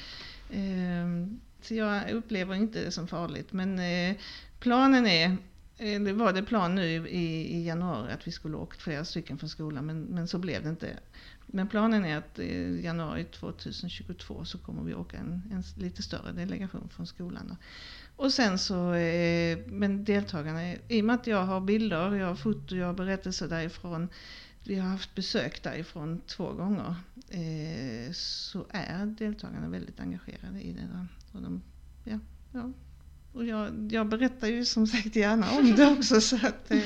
eh, 0.49 1.28
så 1.61 1.74
jag 1.74 2.11
upplever 2.11 2.55
inte 2.55 2.84
det 2.84 2.91
som 2.91 3.07
farligt. 3.07 3.53
Men 3.53 3.80
eh, 3.80 4.16
planen 4.59 5.07
är, 5.07 5.26
eh, 5.26 5.36
Eh, 5.78 6.02
det 6.02 6.14
var 6.14 6.34
det 6.34 6.44
plan 6.44 6.76
nu 6.76 7.08
i, 7.08 7.56
i 7.56 7.66
januari 7.66 8.12
att 8.12 8.28
vi 8.28 8.32
skulle 8.32 8.58
åkt 8.58 8.82
flera 8.82 9.06
stycken 9.06 9.38
från 9.38 9.50
skolan 9.50 9.86
men, 9.86 10.02
men 10.02 10.28
så 10.28 10.38
blev 10.38 10.64
det 10.64 10.70
inte. 10.70 11.00
Men 11.46 11.68
planen 11.68 12.06
är 12.06 12.18
att 12.18 12.40
i 12.40 12.82
januari 12.84 13.24
2022 13.24 14.46
så 14.46 14.58
kommer 14.58 14.84
vi 14.84 14.94
åka 14.94 15.18
en, 15.18 15.42
en 15.52 15.64
lite 15.84 16.04
större 16.04 16.32
delegation 16.32 16.90
från 16.90 17.08
skolan. 17.08 17.48
Då. 17.48 17.56
Och 18.16 18.34
sen 18.34 18.60
så, 18.60 18.94
eh, 18.94 19.58
men 19.68 20.04
deltagarna, 20.04 20.74
i 20.74 21.02
och 21.02 21.06
med 21.06 21.16
att 21.16 21.28
jag 21.28 21.44
har 21.44 21.62
bilder, 21.62 22.16
jag 22.16 22.28
har 22.28 22.36
foto, 22.36 22.76
jag 22.76 22.86
har 22.86 22.94
berättelser 22.94 23.48
därifrån. 23.48 24.10
Vi 24.64 24.76
har 24.76 24.90
haft 24.90 25.16
besök 25.16 25.64
därifrån 25.64 26.22
två 26.28 26.52
gånger. 26.54 26.96
Eh, 27.30 28.12
så 28.14 28.66
är 28.70 29.06
deltagarna 29.06 29.70
väldigt 29.70 30.00
engagerade 30.00 30.62
i 30.62 30.74
det. 30.74 31.08
Och, 31.32 31.42
de, 31.42 31.62
ja, 32.04 32.20
ja 32.52 32.74
och 33.34 33.46
jag, 33.46 33.90
jag 33.92 34.08
berättar 34.08 34.48
ju 34.48 34.66
som 34.66 34.88
sagt 34.88 35.16
gärna 35.16 35.52
om 35.52 35.76
det 35.76 35.88
också. 35.88 36.22
så 36.22 36.36
att, 36.36 36.72
eh, 36.72 36.80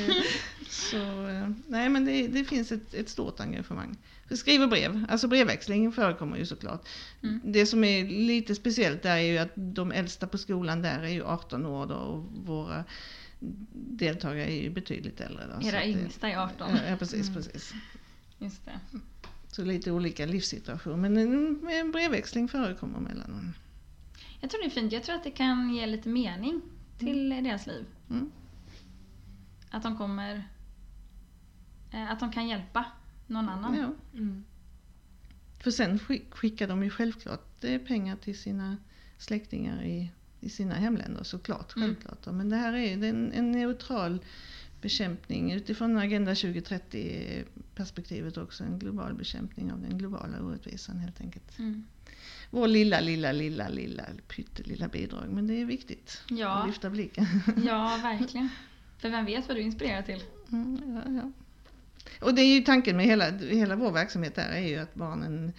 så, 0.70 1.28
eh, 1.28 1.50
nej 1.68 1.90
men 1.90 2.06
det, 2.06 2.28
det 2.28 2.46
finns 2.46 2.72
ett, 2.72 2.94
ett 2.94 3.10
stort 3.10 3.40
engagemang. 3.40 3.98
Vi 4.28 4.38
skriver 4.38 4.68
brev, 4.68 5.06
alltså 5.10 5.28
brevväxling 5.28 5.92
förekommer 5.92 6.38
ju 6.38 6.46
såklart. 6.46 6.88
Mm. 7.24 7.40
Det 7.44 7.66
som 7.66 7.84
är 7.84 8.06
lite 8.06 8.56
speciellt 8.56 9.04
där 9.04 9.18
är 9.18 9.22
ju 9.22 9.38
att 9.38 9.52
de 9.56 9.92
äldsta 9.92 10.28
på 10.28 10.38
skolan 10.38 10.82
där 10.82 11.04
är 11.04 11.10
ju 11.10 11.24
18 11.24 11.66
år 11.66 11.86
då 11.86 11.96
och 11.96 12.24
våra 12.46 12.84
deltagare 13.74 14.52
är 14.52 14.62
ju 14.64 14.70
betydligt 14.70 15.22
äldre. 15.22 15.44
Då, 15.56 15.68
Era 15.68 15.86
yngsta 15.86 16.30
är 16.30 16.38
18? 16.38 16.70
Ja, 16.90 16.96
precis, 16.98 17.30
mm. 17.30 17.34
precis. 17.34 17.74
Just 18.40 18.66
det. 18.66 18.80
Så 19.48 19.64
lite 19.64 19.92
olika 19.92 20.26
livssituationer, 20.26 20.98
men 20.98 21.18
en, 21.18 21.68
en 21.68 21.92
brevväxling 21.92 22.48
förekommer 22.48 23.00
mellan 23.00 23.32
dem. 23.32 23.54
Jag 24.42 24.50
tror 24.50 24.62
det 24.62 24.68
är 24.68 24.70
fint, 24.70 24.92
jag 24.92 25.04
tror 25.04 25.16
att 25.16 25.24
det 25.24 25.32
kan 25.32 25.74
ge 25.74 25.86
lite 25.86 26.10
mening 26.10 26.62
till 26.98 27.32
mm. 27.32 27.44
deras 27.44 27.68
liv. 27.68 27.86
Mm. 28.10 28.32
Att 29.70 29.84
de 29.84 29.98
kommer, 29.98 30.44
eh, 31.92 32.12
att 32.12 32.20
de 32.20 32.32
kan 32.32 32.48
hjälpa 32.48 32.86
någon 33.28 33.50
annan. 33.50 33.76
Ja. 33.76 34.18
Mm. 34.20 34.44
För 35.60 35.72
sen 35.72 36.00
skickar 36.32 36.68
de 36.68 36.84
ju 36.84 36.90
självklart 36.90 37.64
eh, 37.64 37.82
pengar 37.82 38.16
till 38.16 38.38
sina 38.38 38.78
släktingar 39.18 39.84
i, 39.84 40.12
i 40.40 40.50
sina 40.50 40.76
hemländer 40.76 41.24
såklart. 41.24 41.76
Mm. 41.76 41.88
Självklart. 41.88 42.28
Mm. 42.28 42.38
Men 42.38 42.50
det 42.50 42.56
här 42.56 42.74
är 42.74 43.04
en, 43.04 43.32
en 43.32 43.52
neutral 43.52 44.20
bekämpning 44.82 45.52
utifrån 45.52 45.98
Agenda 45.98 46.36
2030 46.36 47.46
perspektivet 47.76 48.38
också. 48.38 48.64
En 48.64 48.80
global 48.80 49.14
bekämpning 49.14 49.72
av 49.72 49.82
den 49.82 49.98
globala 49.98 50.42
orättvisan 50.42 50.98
helt 50.98 51.22
enkelt. 51.22 51.60
Mm. 51.60 51.86
Vår 52.50 52.68
lilla, 52.68 53.00
lilla, 53.00 53.32
lilla, 53.32 53.70
lilla 53.70 54.04
pyttelilla 54.28 54.88
bidrag. 54.88 55.30
Men 55.30 55.48
det 55.48 55.62
är 55.62 55.66
viktigt 55.66 56.22
ja. 56.30 56.50
att 56.50 56.68
lyfta 56.68 56.90
blicken. 56.90 57.26
Ja, 57.66 58.00
verkligen. 58.04 58.50
För 58.98 59.10
vem 59.10 59.26
vet 59.26 59.48
vad 59.48 59.58
du 59.58 59.62
inspirerar 59.62 60.02
till? 60.02 60.24
Mm, 60.52 61.02
ja, 61.06 61.12
ja. 61.22 61.32
Och 62.22 62.36
det 62.36 62.42
är 62.42 62.56
ju 62.56 62.62
tanken 62.62 62.98
med 62.98 63.06
hela, 63.06 63.32
hela 63.32 63.76
vår 63.76 63.92
verksamhet 63.92 64.36
där 64.36 64.50
är 64.50 64.68
ju 64.68 64.78
att 64.78 64.96
barnen, 64.96 65.54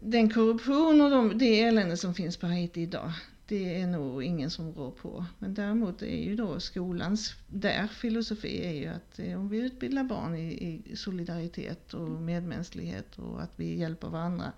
den 0.00 0.30
korruption 0.30 1.00
och 1.00 1.10
de, 1.10 1.38
det 1.38 1.62
elände 1.62 1.96
som 1.96 2.14
finns 2.14 2.36
på 2.36 2.46
Haiti 2.46 2.80
idag, 2.80 3.12
det 3.46 3.80
är 3.80 3.86
nog 3.86 4.22
ingen 4.22 4.50
som 4.50 4.72
rår 4.72 4.90
på. 4.90 5.24
Men 5.38 5.54
däremot 5.54 6.02
är 6.02 6.24
ju 6.24 6.36
då 6.36 6.60
skolans 6.60 7.34
där 7.46 7.86
filosofi 7.86 8.66
är 8.66 8.72
ju 8.72 8.86
att 8.86 9.18
eh, 9.18 9.40
om 9.40 9.48
vi 9.48 9.58
utbildar 9.58 10.04
barn 10.04 10.34
i, 10.34 10.82
i 10.86 10.96
solidaritet 10.96 11.94
och 11.94 12.08
medmänsklighet 12.08 13.18
och 13.18 13.42
att 13.42 13.52
vi 13.56 13.78
hjälper 13.78 14.08
varandra 14.08 14.52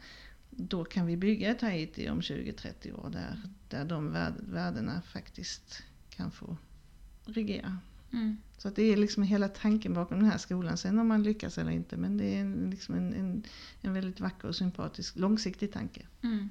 då 0.68 0.84
kan 0.84 1.06
vi 1.06 1.16
bygga 1.16 1.50
ett 1.50 1.61
Haiti 1.61 2.08
om 2.08 2.20
20-30 2.20 3.04
år 3.04 3.11
där, 3.11 3.40
där 3.68 3.84
de 3.84 4.12
värdena 4.38 5.02
faktiskt 5.02 5.82
kan 6.11 6.30
få 6.30 6.56
regera. 7.24 7.78
Mm. 8.12 8.36
Så 8.58 8.68
att 8.68 8.76
det 8.76 8.82
är 8.82 8.96
liksom 8.96 9.22
hela 9.22 9.48
tanken 9.48 9.94
bakom 9.94 10.18
den 10.18 10.30
här 10.30 10.38
skolan. 10.38 10.76
Sen 10.76 10.98
om 10.98 11.08
man 11.08 11.22
lyckas 11.22 11.58
eller 11.58 11.70
inte. 11.70 11.96
Men 11.96 12.16
det 12.16 12.38
är 12.38 12.70
liksom 12.70 12.94
en, 12.94 13.14
en, 13.14 13.42
en 13.80 13.94
väldigt 13.94 14.20
vacker 14.20 14.48
och 14.48 14.56
sympatisk 14.56 15.16
långsiktig 15.16 15.72
tanke. 15.72 16.06
Mm. 16.22 16.48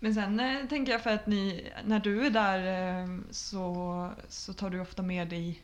Men 0.00 0.14
sen 0.14 0.40
eh, 0.40 0.68
tänker 0.68 0.92
jag 0.92 1.02
för 1.02 1.10
att 1.10 1.26
ni, 1.26 1.70
när 1.84 2.00
du 2.00 2.26
är 2.26 2.30
där 2.30 3.02
eh, 3.02 3.20
så, 3.30 4.12
så 4.28 4.52
tar 4.52 4.70
du 4.70 4.80
ofta 4.80 5.02
med 5.02 5.28
dig 5.28 5.62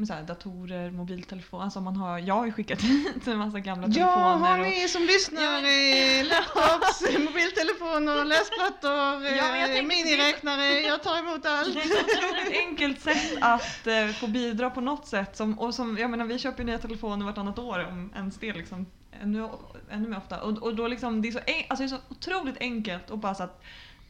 med 0.00 0.08
så 0.08 0.14
här 0.14 0.22
datorer, 0.22 0.90
mobiltelefon. 0.90 1.60
Alltså 1.60 1.80
man 1.80 1.96
har, 1.96 2.18
jag 2.18 2.34
har 2.34 2.46
ju 2.46 2.52
skickat 2.52 2.82
hit 2.82 3.26
en 3.26 3.38
massa 3.38 3.60
gamla 3.60 3.86
Ja, 3.86 3.92
telefoner. 3.92 4.48
har 4.48 4.58
och, 4.58 4.66
ni 4.66 4.88
som 4.88 5.02
lyssnar 5.02 5.58
eh, 5.58 6.26
laptops, 6.28 7.00
mobiltelefoner, 7.18 8.24
läsplattor, 8.24 9.24
Ja, 9.36 9.56
eh, 9.56 9.82
miniräknare, 9.82 10.64
jag 10.80 11.02
tar 11.02 11.18
emot 11.18 11.46
allt. 11.46 11.74
Det 11.74 11.80
är 11.80 11.84
ett 11.84 12.04
otroligt 12.04 12.66
enkelt 12.68 13.00
sätt 13.00 13.38
att 13.40 13.86
eh, 13.86 14.08
få 14.08 14.26
bidra 14.26 14.70
på 14.70 14.80
något 14.80 15.06
sätt. 15.06 15.36
Som, 15.36 15.58
och 15.58 15.74
som, 15.74 15.98
jag 15.98 16.10
menar, 16.10 16.24
vi 16.24 16.38
köper 16.38 16.58
ju 16.58 16.66
nya 16.66 16.78
telefoner 16.78 17.26
vartannat 17.26 17.58
år 17.58 17.86
om 17.88 18.12
ens 18.16 18.36
det 18.36 18.52
liksom. 18.52 18.86
Ännu, 19.22 19.48
ännu 19.90 20.08
mer 20.08 20.16
ofta. 20.16 20.42
Och, 20.42 20.58
och 20.62 20.74
då 20.74 20.88
liksom, 20.88 21.22
det, 21.22 21.28
är 21.28 21.32
så, 21.32 21.38
alltså 21.68 21.76
det 21.76 21.84
är 21.84 21.88
så 21.88 21.98
otroligt 22.08 22.56
enkelt 22.60 23.10
och 23.10 23.18
bara 23.18 23.34
så 23.34 23.42
att 23.42 23.62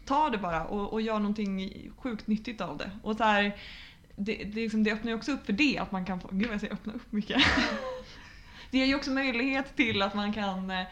ta 0.06 0.30
det 0.30 0.38
bara 0.38 0.64
och, 0.64 0.92
och 0.92 1.00
gör 1.02 1.18
någonting 1.18 1.72
sjukt 1.98 2.26
nyttigt 2.26 2.60
av 2.60 2.76
det. 2.76 2.90
Och 3.02 3.16
så 3.16 3.24
här, 3.24 3.56
det, 4.16 4.34
det, 4.36 4.60
liksom, 4.60 4.84
det 4.84 4.92
öppnar 4.92 5.10
ju 5.10 5.16
också 5.16 5.32
upp 5.32 5.46
för 5.46 5.52
det, 5.52 5.78
att 5.78 5.92
man 5.92 6.04
kan 6.04 6.20
få, 6.20 6.28
gud 6.32 6.46
vad 6.46 6.54
jag 6.54 6.60
säger 6.60 6.74
öppna 6.74 6.92
upp 6.92 7.12
mycket. 7.12 7.42
det 8.70 8.78
ger 8.78 8.86
ju 8.86 8.94
också 8.94 9.10
möjlighet 9.10 9.76
till 9.76 10.02
att 10.02 10.14
man 10.14 10.32
kan 10.32 10.70
eh, 10.70 10.86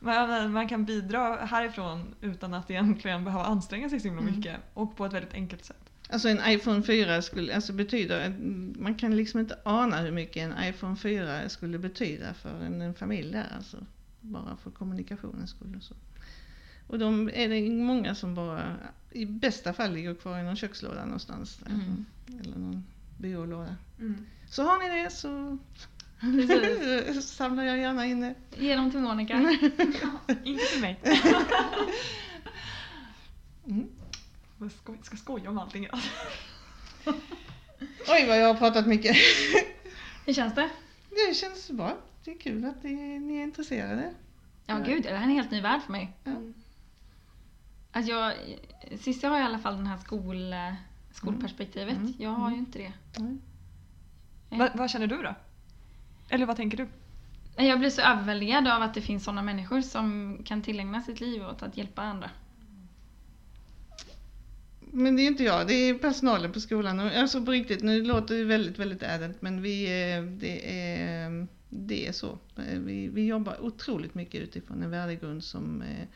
man, 0.00 0.52
man 0.52 0.68
kan 0.68 0.84
bidra 0.84 1.36
härifrån 1.36 2.14
utan 2.20 2.54
att 2.54 2.70
egentligen 2.70 3.24
behöva 3.24 3.44
anstränga 3.44 3.88
sig 3.88 4.00
så 4.00 4.08
himla 4.08 4.22
Mm. 4.22 4.34
mycket 4.34 4.56
och 4.74 4.96
på 4.96 5.06
ett 5.06 5.12
väldigt 5.12 5.34
enkelt 5.34 5.64
sätt. 5.64 5.90
Alltså 6.08 6.28
en 6.28 6.40
iPhone 6.46 6.82
4 6.82 7.22
skulle, 7.22 7.54
alltså 7.54 7.72
betyder, 7.72 8.36
man 8.78 8.94
kan 8.94 9.16
liksom 9.16 9.40
inte 9.40 9.58
ana 9.64 9.96
hur 10.00 10.10
mycket 10.12 10.42
en 10.42 10.64
iPhone 10.68 10.96
4 10.96 11.48
skulle 11.48 11.78
betyda 11.78 12.34
för 12.34 12.60
en, 12.62 12.80
en 12.80 12.94
familj 12.94 13.32
där 13.32 13.46
alltså. 13.56 13.76
Bara 14.20 14.56
för 14.56 14.70
kommunikationens 14.70 15.50
skull 15.50 15.74
och 15.76 15.82
så. 15.82 15.94
Och 16.90 16.98
de 16.98 17.30
är 17.34 17.48
det 17.48 17.70
många 17.70 18.14
som 18.14 18.34
bara, 18.34 18.76
i 19.10 19.26
bästa 19.26 19.72
fall 19.72 19.92
ligger 19.92 20.14
kvar 20.14 20.38
i 20.38 20.42
någon 20.42 20.56
kökslåda 20.56 21.04
någonstans. 21.04 21.58
Mm. 21.66 22.04
Eller 22.40 22.56
någon 22.58 22.84
byrålåda. 23.18 23.76
Mm. 23.98 24.26
Så 24.48 24.62
har 24.62 24.78
ni 24.78 25.02
det 25.02 25.10
så 25.10 25.58
samlar 27.22 27.64
jag 27.64 27.78
gärna 27.78 28.06
in 28.06 28.20
det. 28.20 28.34
Ge 28.58 28.76
dem 28.76 28.90
till 28.90 29.00
Monica. 29.00 29.34
Inte 30.44 30.64
till 30.72 30.80
mig. 30.80 31.00
Mm. 33.66 33.88
Jag 34.60 34.72
ska, 34.72 34.94
ska 35.02 35.16
skoja 35.16 35.50
om 35.50 35.58
allting 35.58 35.84
idag. 35.84 36.00
Oj 38.08 38.26
vad 38.28 38.40
jag 38.40 38.46
har 38.46 38.54
pratat 38.54 38.86
mycket. 38.86 39.16
Hur 40.26 40.32
känns 40.32 40.54
det? 40.54 40.70
Det 41.10 41.34
känns 41.34 41.70
bra. 41.70 41.96
Det 42.24 42.30
är 42.30 42.38
kul 42.38 42.64
att 42.64 42.82
ni 42.82 43.36
är 43.38 43.42
intresserade. 43.42 44.14
Ja 44.66 44.78
Ja. 44.78 44.84
gud, 44.86 45.02
det 45.02 45.08
här 45.08 45.16
är 45.16 45.22
en 45.22 45.30
helt 45.30 45.50
ny 45.50 45.60
värld 45.60 45.80
för 45.82 45.92
mig. 45.92 46.12
Ja. 46.24 46.32
Alltså 47.92 48.12
jag, 48.12 48.34
Cissi 48.98 49.26
har 49.26 49.38
i 49.38 49.42
alla 49.42 49.58
fall 49.58 49.76
den 49.76 49.86
här 49.86 49.98
skol, 49.98 50.54
skolperspektivet. 51.12 51.96
Mm. 51.96 52.14
Jag 52.18 52.30
har 52.30 52.48
ju 52.50 52.54
Mm. 52.54 52.66
inte 52.66 52.78
det. 52.78 52.92
Nej. 53.18 53.38
Va, 54.58 54.68
vad 54.74 54.90
känner 54.90 55.06
du 55.06 55.22
då? 55.22 55.34
Eller 56.28 56.46
vad 56.46 56.56
tänker 56.56 56.76
du? 56.76 56.86
Jag 57.64 57.78
blir 57.78 57.90
så 57.90 58.02
överväldigad 58.02 58.68
av 58.68 58.82
att 58.82 58.94
det 58.94 59.00
finns 59.00 59.24
sådana 59.24 59.42
människor 59.42 59.80
som 59.80 60.38
kan 60.44 60.62
tillägna 60.62 61.02
sitt 61.02 61.20
liv 61.20 61.42
åt 61.42 61.62
att 61.62 61.76
hjälpa 61.76 62.02
andra. 62.02 62.30
Men 64.92 65.16
det 65.16 65.22
är 65.22 65.26
inte 65.26 65.44
jag, 65.44 65.66
det 65.66 65.74
är 65.74 65.94
personalen 65.94 66.52
på 66.52 66.60
skolan. 66.60 67.00
Och 67.00 67.12
Alltså 67.16 67.44
på 67.44 67.50
riktigt, 67.50 67.82
nu 67.82 68.04
låter 68.04 68.34
det 68.34 68.44
väldigt, 68.44 68.78
väldigt 68.78 69.02
ädelt 69.02 69.42
men 69.42 69.62
vi, 69.62 69.84
eh, 69.84 70.22
det, 70.22 70.82
är, 70.92 71.46
det 71.68 72.06
är 72.06 72.12
så. 72.12 72.38
Eh, 72.56 72.78
Vi, 72.78 73.08
vi 73.08 73.26
jobbar 73.26 73.60
otroligt 73.64 74.14
mycket 74.14 74.40
utifrån 74.40 74.82
en 74.82 74.90
värdegrund 74.90 75.44
som, 75.44 75.82
eh, 75.82 76.06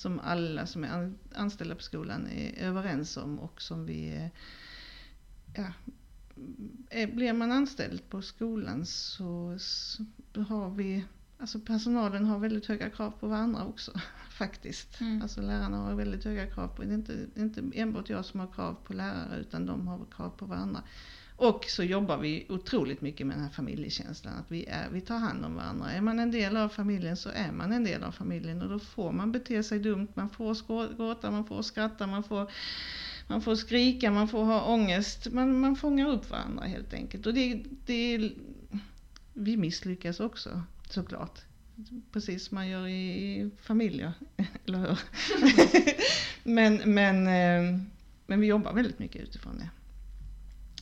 som 0.00 0.20
alla 0.20 0.66
som 0.66 0.84
är 0.84 0.88
an- 0.88 1.18
anställda 1.34 1.74
på 1.74 1.82
skolan 1.82 2.26
är 2.26 2.64
överens 2.64 3.16
om 3.16 3.38
och 3.38 3.62
som 3.62 3.86
vi... 3.86 4.30
Ja, 5.54 5.72
blir 7.06 7.32
man 7.32 7.52
anställd 7.52 8.08
på 8.08 8.22
skolan 8.22 8.86
så, 8.86 9.58
så 9.58 10.04
har 10.42 10.70
vi... 10.70 11.04
Alltså 11.38 11.60
personalen 11.60 12.24
har 12.24 12.38
väldigt 12.38 12.66
höga 12.66 12.90
krav 12.90 13.10
på 13.10 13.28
varandra 13.28 13.64
också 13.64 13.92
faktiskt. 14.30 15.00
Mm. 15.00 15.22
Alltså 15.22 15.40
lärarna 15.40 15.76
har 15.76 15.94
väldigt 15.94 16.24
höga 16.24 16.46
krav 16.46 16.68
på, 16.68 16.82
det 16.82 16.90
är 16.90 16.94
inte, 16.94 17.26
inte 17.36 17.62
enbart 17.74 18.10
jag 18.10 18.24
som 18.24 18.40
har 18.40 18.52
krav 18.52 18.76
på 18.84 18.92
lärare 18.92 19.40
utan 19.40 19.66
de 19.66 19.88
har 19.88 20.06
krav 20.16 20.30
på 20.30 20.46
varandra. 20.46 20.82
Och 21.40 21.64
så 21.68 21.82
jobbar 21.82 22.16
vi 22.16 22.46
otroligt 22.48 23.00
mycket 23.00 23.26
med 23.26 23.36
den 23.36 23.42
här 23.42 23.50
familjekänslan, 23.50 24.34
att 24.34 24.50
vi, 24.50 24.64
är, 24.64 24.88
vi 24.90 25.00
tar 25.00 25.18
hand 25.18 25.44
om 25.44 25.54
varandra. 25.54 25.90
Är 25.90 26.00
man 26.00 26.18
en 26.18 26.30
del 26.30 26.56
av 26.56 26.68
familjen 26.68 27.16
så 27.16 27.28
är 27.28 27.52
man 27.52 27.72
en 27.72 27.84
del 27.84 28.02
av 28.02 28.12
familjen 28.12 28.62
och 28.62 28.68
då 28.68 28.78
får 28.78 29.12
man 29.12 29.32
bete 29.32 29.62
sig 29.62 29.78
dumt, 29.78 30.08
man 30.14 30.30
får 30.30 30.96
gråta, 30.96 31.30
man 31.30 31.44
får 31.44 31.62
skratta, 31.62 32.06
man 32.06 32.22
får, 32.22 32.50
man 33.26 33.42
får 33.42 33.54
skrika, 33.54 34.10
man 34.10 34.28
får 34.28 34.44
ha 34.44 34.64
ångest. 34.64 35.32
Man, 35.32 35.60
man 35.60 35.76
fångar 35.76 36.08
upp 36.08 36.30
varandra 36.30 36.64
helt 36.64 36.94
enkelt. 36.94 37.26
Och 37.26 37.34
det, 37.34 37.62
det, 37.86 38.32
vi 39.32 39.56
misslyckas 39.56 40.20
också 40.20 40.62
såklart. 40.90 41.38
Precis 42.12 42.44
som 42.44 42.54
man 42.54 42.68
gör 42.68 42.86
i, 42.86 43.40
i 43.40 43.50
familjer, 43.62 44.12
eller 44.66 44.78
hur? 44.78 44.98
men, 46.54 46.94
men, 46.94 47.26
eh, 47.26 47.80
men 48.26 48.40
vi 48.40 48.46
jobbar 48.46 48.72
väldigt 48.72 48.98
mycket 48.98 49.22
utifrån 49.22 49.58
det. 49.58 49.70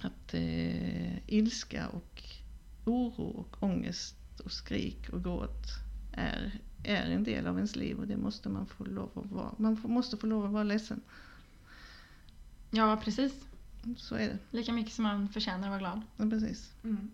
Att 0.03 0.35
eh, 0.35 1.29
ilska 1.29 1.89
och 1.89 2.23
oro 2.85 3.25
och 3.25 3.63
ångest 3.63 4.17
och 4.45 4.53
skrik 4.53 5.09
och 5.13 5.25
gråt 5.25 5.67
är, 6.13 6.61
är 6.85 7.11
en 7.11 7.25
del 7.25 7.47
av 7.47 7.57
ens 7.57 7.77
liv 7.77 7.99
och 7.99 8.07
det 8.07 8.17
måste 8.17 8.49
man 8.49 8.67
få 8.67 8.85
lov 8.85 9.11
att 9.15 9.31
vara. 9.31 9.55
Man 9.57 9.77
får, 9.77 9.89
måste 9.89 10.17
få 10.17 10.27
lov 10.27 10.45
att 10.45 10.53
vara 10.53 10.65
ledsen. 10.65 11.01
Ja, 12.71 13.01
precis. 13.05 13.33
Så 13.97 14.15
är 14.15 14.29
det. 14.29 14.39
Lika 14.51 14.73
mycket 14.73 14.93
som 14.93 15.03
man 15.03 15.29
förtjänar 15.29 15.63
att 15.63 15.69
vara 15.69 15.79
glad. 15.79 16.03
Ja, 16.17 16.31
precis. 16.31 16.73
Mm. 16.85 17.11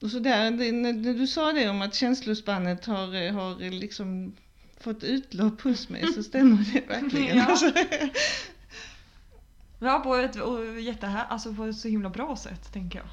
Och 0.00 0.10
så 0.10 0.18
där, 0.18 0.50
det, 0.50 0.72
när, 0.72 1.14
du 1.14 1.26
sa 1.26 1.52
det 1.52 1.68
om 1.68 1.82
att 1.82 1.94
känslospannet 1.94 2.84
har, 2.84 3.32
har 3.32 3.70
liksom 3.70 4.32
fått 4.80 5.04
utlopp 5.04 5.60
hos 5.60 5.88
mig 5.88 6.12
så 6.12 6.22
stämmer 6.22 6.72
det 6.72 6.80
verkligen. 6.88 7.36
Ja. 7.36 7.44
Alltså. 7.44 7.72
Ja, 9.84 10.00
på 10.00 10.14
ett 10.14 10.36
jättehär, 10.84 11.26
alltså 11.28 11.54
på 11.54 11.64
ett 11.64 11.76
så 11.76 11.88
himla 11.88 12.10
bra 12.10 12.36
sätt 12.36 12.72
tänker 12.72 12.98
jag. 12.98 13.08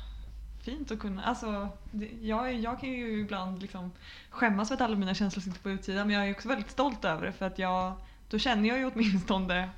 Fint 0.64 0.92
att 0.92 1.00
kunna, 1.00 1.24
alltså 1.24 1.70
det, 1.92 2.10
jag, 2.22 2.54
jag 2.54 2.80
kan 2.80 2.90
ju 2.90 3.20
ibland 3.20 3.62
liksom 3.62 3.92
skämmas 4.30 4.68
för 4.68 4.76
att 4.76 4.82
alla 4.82 4.96
mina 4.96 5.14
känslor 5.14 5.42
sitter 5.42 5.60
på 5.60 5.70
utsidan 5.70 6.08
men 6.08 6.16
jag 6.16 6.28
är 6.28 6.34
också 6.34 6.48
väldigt 6.48 6.72
stolt 6.72 7.06
över 7.06 7.26
det 7.26 7.32
för 7.32 7.46
att 7.46 7.60
jag, 7.60 7.94
då 8.30 8.40
känner 8.40 8.70
jag 8.70 8.78
ju 8.78 8.86
åtminstone 8.86 9.70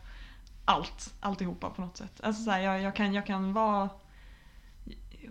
allt, 0.66 1.14
alltihopa 1.20 1.70
på 1.70 1.82
något 1.82 1.98
sätt. 1.98 2.22
Alltså 2.24 2.44
så 2.44 2.52
här, 2.52 2.60
jag, 2.60 2.82
jag, 2.82 2.96
kan, 2.96 3.14
jag 3.14 3.26
kan 3.26 3.54
vara 3.54 3.90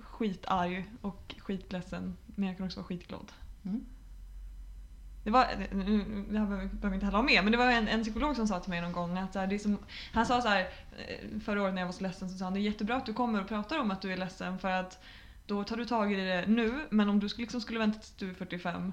skitarg 0.02 0.84
och 1.00 1.34
skitledsen 1.38 2.16
men 2.26 2.48
jag 2.48 2.56
kan 2.56 2.66
också 2.66 2.80
vara 2.80 2.86
skitglad. 2.86 3.32
Mm. 3.64 3.84
Det, 5.24 5.30
var, 5.30 5.46
det 6.32 6.38
här 6.38 6.46
behöver 6.46 6.88
vi 6.88 6.94
inte 6.94 7.06
heller 7.06 7.18
ha 7.18 7.22
med, 7.22 7.42
men 7.44 7.52
det 7.52 7.58
var 7.58 7.70
en, 7.70 7.88
en 7.88 8.02
psykolog 8.02 8.36
som 8.36 8.48
sa 8.48 8.60
till 8.60 8.70
mig 8.70 8.80
någon 8.80 8.92
gång 8.92 9.18
att 9.18 9.34
här, 9.34 9.46
det 9.46 9.54
är 9.54 9.58
som, 9.58 9.78
han 10.12 10.26
sa 10.26 10.40
så 10.42 10.48
här, 10.48 10.60
eh, 11.08 11.40
förra 11.40 11.62
året 11.62 11.74
när 11.74 11.80
jag 11.82 11.86
var 11.86 11.92
så 11.92 12.02
ledsen 12.02 12.30
så 12.30 12.38
sa 12.38 12.44
han 12.44 12.54
det 12.54 12.60
är 12.60 12.62
jättebra 12.62 12.96
att 12.96 13.06
du 13.06 13.12
kommer 13.12 13.40
och 13.42 13.48
pratar 13.48 13.78
om 13.78 13.90
att 13.90 14.02
du 14.02 14.12
är 14.12 14.16
ledsen 14.16 14.58
för 14.58 14.68
att 14.70 15.02
då 15.46 15.64
tar 15.64 15.76
du 15.76 15.84
tag 15.84 16.12
i 16.12 16.16
det 16.16 16.44
nu 16.46 16.86
men 16.90 17.08
om 17.08 17.20
du 17.20 17.28
skulle- 17.28 17.44
liksom 17.44 17.60
skulle 17.60 17.78
vänta 17.78 17.98
tills 17.98 18.14
du 18.16 18.30
är 18.30 18.34
45 18.34 18.92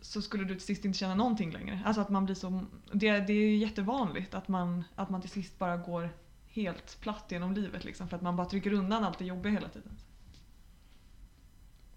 så 0.00 0.22
skulle 0.22 0.44
du 0.44 0.54
till 0.54 0.66
sist 0.66 0.84
inte 0.84 0.98
känna 0.98 1.14
någonting 1.14 1.52
längre. 1.52 1.80
Alltså 1.84 2.02
att 2.02 2.08
man 2.08 2.24
blir 2.24 2.34
så, 2.34 2.64
det, 2.92 3.20
det 3.20 3.32
är 3.32 3.56
jättevanligt 3.56 4.34
att 4.34 4.48
man, 4.48 4.84
att 4.96 5.10
man 5.10 5.20
till 5.20 5.30
sist 5.30 5.58
bara 5.58 5.76
går 5.76 6.10
helt 6.48 7.00
platt 7.00 7.24
genom 7.28 7.52
livet 7.52 7.84
liksom 7.84 8.08
för 8.08 8.16
att 8.16 8.22
man 8.22 8.36
bara 8.36 8.48
trycker 8.48 8.72
undan 8.72 9.04
allt 9.04 9.18
det 9.18 9.24
jobbiga 9.24 9.52
hela 9.52 9.68
tiden. 9.68 9.92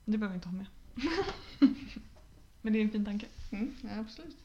Det 0.06 0.18
behöver 0.18 0.34
vi 0.34 0.36
inte 0.36 0.48
ha 0.50 0.56
med. 0.56 0.66
men 2.66 2.74
det 2.74 2.80
är 2.80 2.84
en 2.84 2.90
fin 2.92 3.06
tanke. 3.06 3.26
Mm, 3.52 3.76
ja, 3.82 3.90
absolut. 4.00 4.38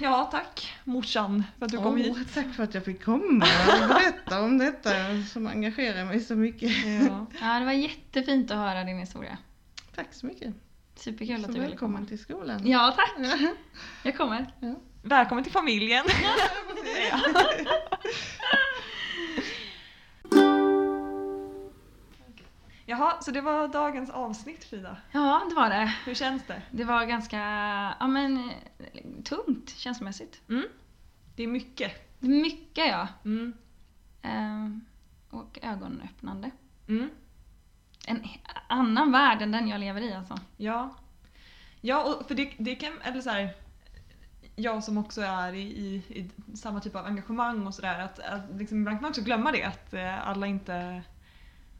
Ja, 0.00 0.28
tack 0.32 0.72
morsan 0.84 1.44
för 1.58 1.66
att 1.66 1.72
du 1.72 1.78
kom 1.78 1.96
hit. 1.96 2.34
Tack 2.34 2.54
för 2.54 2.62
att 2.62 2.74
jag 2.74 2.84
fick 2.84 3.04
komma 3.04 3.46
och 3.82 3.88
berätta 3.88 4.40
om 4.42 4.58
detta 4.58 4.90
som 5.32 5.46
engagerar 5.46 6.04
mig 6.04 6.20
så 6.20 6.36
mycket. 6.36 6.70
Ja. 7.08 7.26
Ja, 7.40 7.58
det 7.58 7.64
var 7.64 7.72
jättefint 7.72 8.50
att 8.50 8.56
höra 8.56 8.84
din 8.84 8.98
historia. 8.98 9.38
Tack 9.94 10.06
så 10.10 10.26
mycket. 10.26 10.54
Superkul 10.96 11.34
att 11.36 11.40
Så 11.40 11.46
du 11.46 11.52
ville 11.52 11.66
välkommen 11.66 11.96
komma. 11.96 12.08
till 12.08 12.18
skolan. 12.18 12.66
Ja, 12.66 12.94
tack. 12.96 13.40
Jag 14.02 14.16
kommer. 14.16 14.52
Välkommen 15.02 15.44
till 15.44 15.52
familjen. 15.52 16.04
Ja. 17.10 17.28
Jaha, 22.90 23.20
så 23.20 23.30
det 23.30 23.40
var 23.40 23.68
dagens 23.68 24.10
avsnitt 24.10 24.64
Frida. 24.64 24.96
Ja, 25.12 25.42
det 25.48 25.54
var 25.54 25.70
det. 25.70 25.94
Hur 26.04 26.14
känns 26.14 26.46
det? 26.46 26.62
Det 26.70 26.84
var 26.84 27.04
ganska, 27.04 27.38
ja 28.00 28.06
men, 28.06 28.50
tungt 29.24 29.70
känslomässigt. 29.76 30.40
Mm? 30.48 30.64
Det 31.36 31.42
är 31.42 31.46
mycket. 31.46 32.18
Det 32.18 32.26
är 32.26 32.30
Mycket 32.30 32.86
ja. 32.86 33.08
Mm. 33.24 33.52
Ehm, 34.22 34.84
och 35.30 35.58
ögonöppnande. 35.62 36.50
Mm. 36.88 37.10
En 38.06 38.22
annan 38.66 39.12
värld 39.12 39.42
än 39.42 39.52
den 39.52 39.68
jag 39.68 39.80
lever 39.80 40.00
i 40.00 40.14
alltså. 40.14 40.38
Ja. 40.56 40.94
Ja, 41.80 42.04
och 42.04 42.28
för 42.28 42.34
det, 42.34 42.52
det 42.58 42.74
kan, 42.74 42.92
eller 43.02 43.20
så 43.20 43.30
här, 43.30 43.54
jag 44.56 44.84
som 44.84 44.98
också 44.98 45.20
är 45.20 45.52
i, 45.52 45.62
i, 45.62 45.94
i 45.94 46.30
samma 46.56 46.80
typ 46.80 46.96
av 46.96 47.06
engagemang 47.06 47.66
och 47.66 47.74
sådär, 47.74 48.00
att, 48.00 48.18
att 48.18 48.56
liksom, 48.58 48.78
ibland 48.78 48.96
kan 48.96 49.02
man 49.02 49.10
också 49.10 49.22
glömma 49.22 49.52
det 49.52 49.62
att 49.62 49.94
eh, 49.94 50.28
alla 50.28 50.46
inte, 50.46 51.02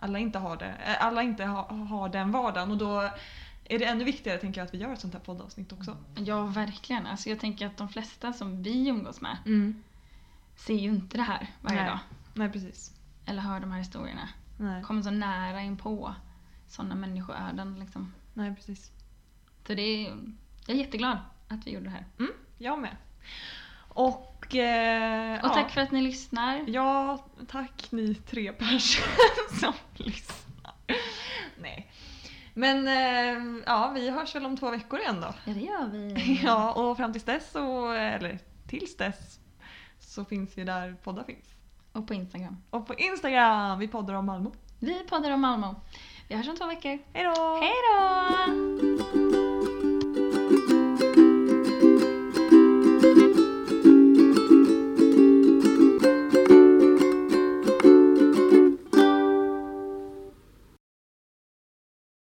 alla 0.01 0.19
inte 0.19 0.39
har 0.39 0.57
det, 0.57 0.67
eh, 0.87 1.05
alla 1.07 1.23
inte 1.23 1.45
ha, 1.45 1.73
har 1.73 2.09
den 2.09 2.33
vardagen 2.33 2.71
och 2.71 2.79
då 2.79 3.11
är 3.65 3.79
det 3.79 3.85
ännu 3.85 4.05
viktigare 4.05 4.39
tänker 4.39 4.61
jag 4.61 4.67
att 4.67 4.75
vi 4.75 4.79
gör 4.79 4.93
ett 4.93 5.01
sånt 5.01 5.15
här 5.15 5.21
poddavsnitt 5.21 5.73
också. 5.73 5.97
Ja, 6.15 6.43
verkligen. 6.43 7.07
Alltså 7.07 7.29
jag 7.29 7.41
tänker 7.41 7.67
att 7.67 7.77
de 7.77 7.89
flesta 7.89 8.33
som 8.33 8.63
vi 8.63 8.89
umgås 8.89 9.21
med 9.21 9.37
Mm. 9.47 9.83
ser 10.57 10.75
ju 10.75 10.89
inte 10.89 11.17
det 11.17 11.23
här 11.23 11.47
varje 11.61 11.81
Nej. 11.81 11.91
dag. 11.91 11.99
Nej 12.35 12.53
precis. 12.53 12.93
Eller 13.27 13.43
hör 13.43 13.61
de 13.61 13.71
här 13.71 13.79
historierna. 13.79 14.29
Nej. 14.59 14.83
Kommer 14.83 15.03
så 15.03 15.11
nära 15.11 15.61
in 15.63 15.77
på 15.77 16.15
sådana 16.69 16.95
människoöden 16.95 17.79
liksom. 17.81 18.13
Nej 18.35 18.55
precis. 18.55 18.91
Så 19.67 19.75
det 19.75 19.83
är, 19.83 20.11
jag 20.67 20.77
är 20.77 20.81
jätteglad 20.81 21.19
att 21.49 21.67
vi 21.67 21.71
gjorde 21.71 21.85
det 21.85 21.91
här. 21.91 22.07
Mm, 22.19 22.33
jag 22.59 22.79
med. 22.79 22.97
Och, 23.89 24.40
eh, 24.55 25.33
Och 25.45 25.51
ja. 25.51 25.55
tack 25.55 25.71
för 25.71 25.81
att 25.81 25.91
ni 25.93 26.01
lyssnar. 26.01 26.65
Ja, 26.67 27.25
tack 27.49 27.87
ni 27.91 28.15
tre 28.15 28.53
personer 28.53 29.59
som 29.61 29.73
lyssnar. 29.95 30.75
Nej. 31.59 31.91
Men 32.55 32.89
eh, 32.89 33.63
ja, 33.67 33.93
vi 33.95 34.11
hörs 34.11 34.35
väl 34.35 34.47
om 34.47 34.57
två 34.57 34.71
veckor 34.71 35.01
igen 35.01 35.21
då. 35.21 35.35
Ja, 35.45 35.53
det 35.53 35.61
gör 35.61 35.89
vi. 35.93 36.41
Ja, 36.45 36.73
och 36.73 36.97
fram 36.97 37.13
tills 37.13 37.25
dess, 37.25 37.51
så, 37.53 37.93
eller 37.93 38.39
tills 38.69 38.97
dess, 38.97 39.39
så 40.01 40.25
finns 40.25 40.59
vi 40.59 40.65
där 40.65 40.97
poddar 41.03 41.25
finns. 41.25 41.47
Och 41.93 42.07
på 42.07 42.15
Instagram. 42.15 42.57
Och 42.71 42.87
på 42.87 42.95
Instagram, 42.95 43.79
vi 43.79 43.89
poddar 43.89 44.15
om 44.15 44.27
Malmö. 44.27 44.51
Vi 44.79 45.05
poddar 45.09 45.31
om 45.31 45.41
Malmö. 45.41 45.75
Vi 46.29 46.35
hörs 46.35 46.49
om 46.49 46.57
två 46.57 46.67
veckor. 46.67 46.99
Hej 47.13 47.25
då! 47.25 47.61
Hej 47.61 47.75
då! 47.95 49.50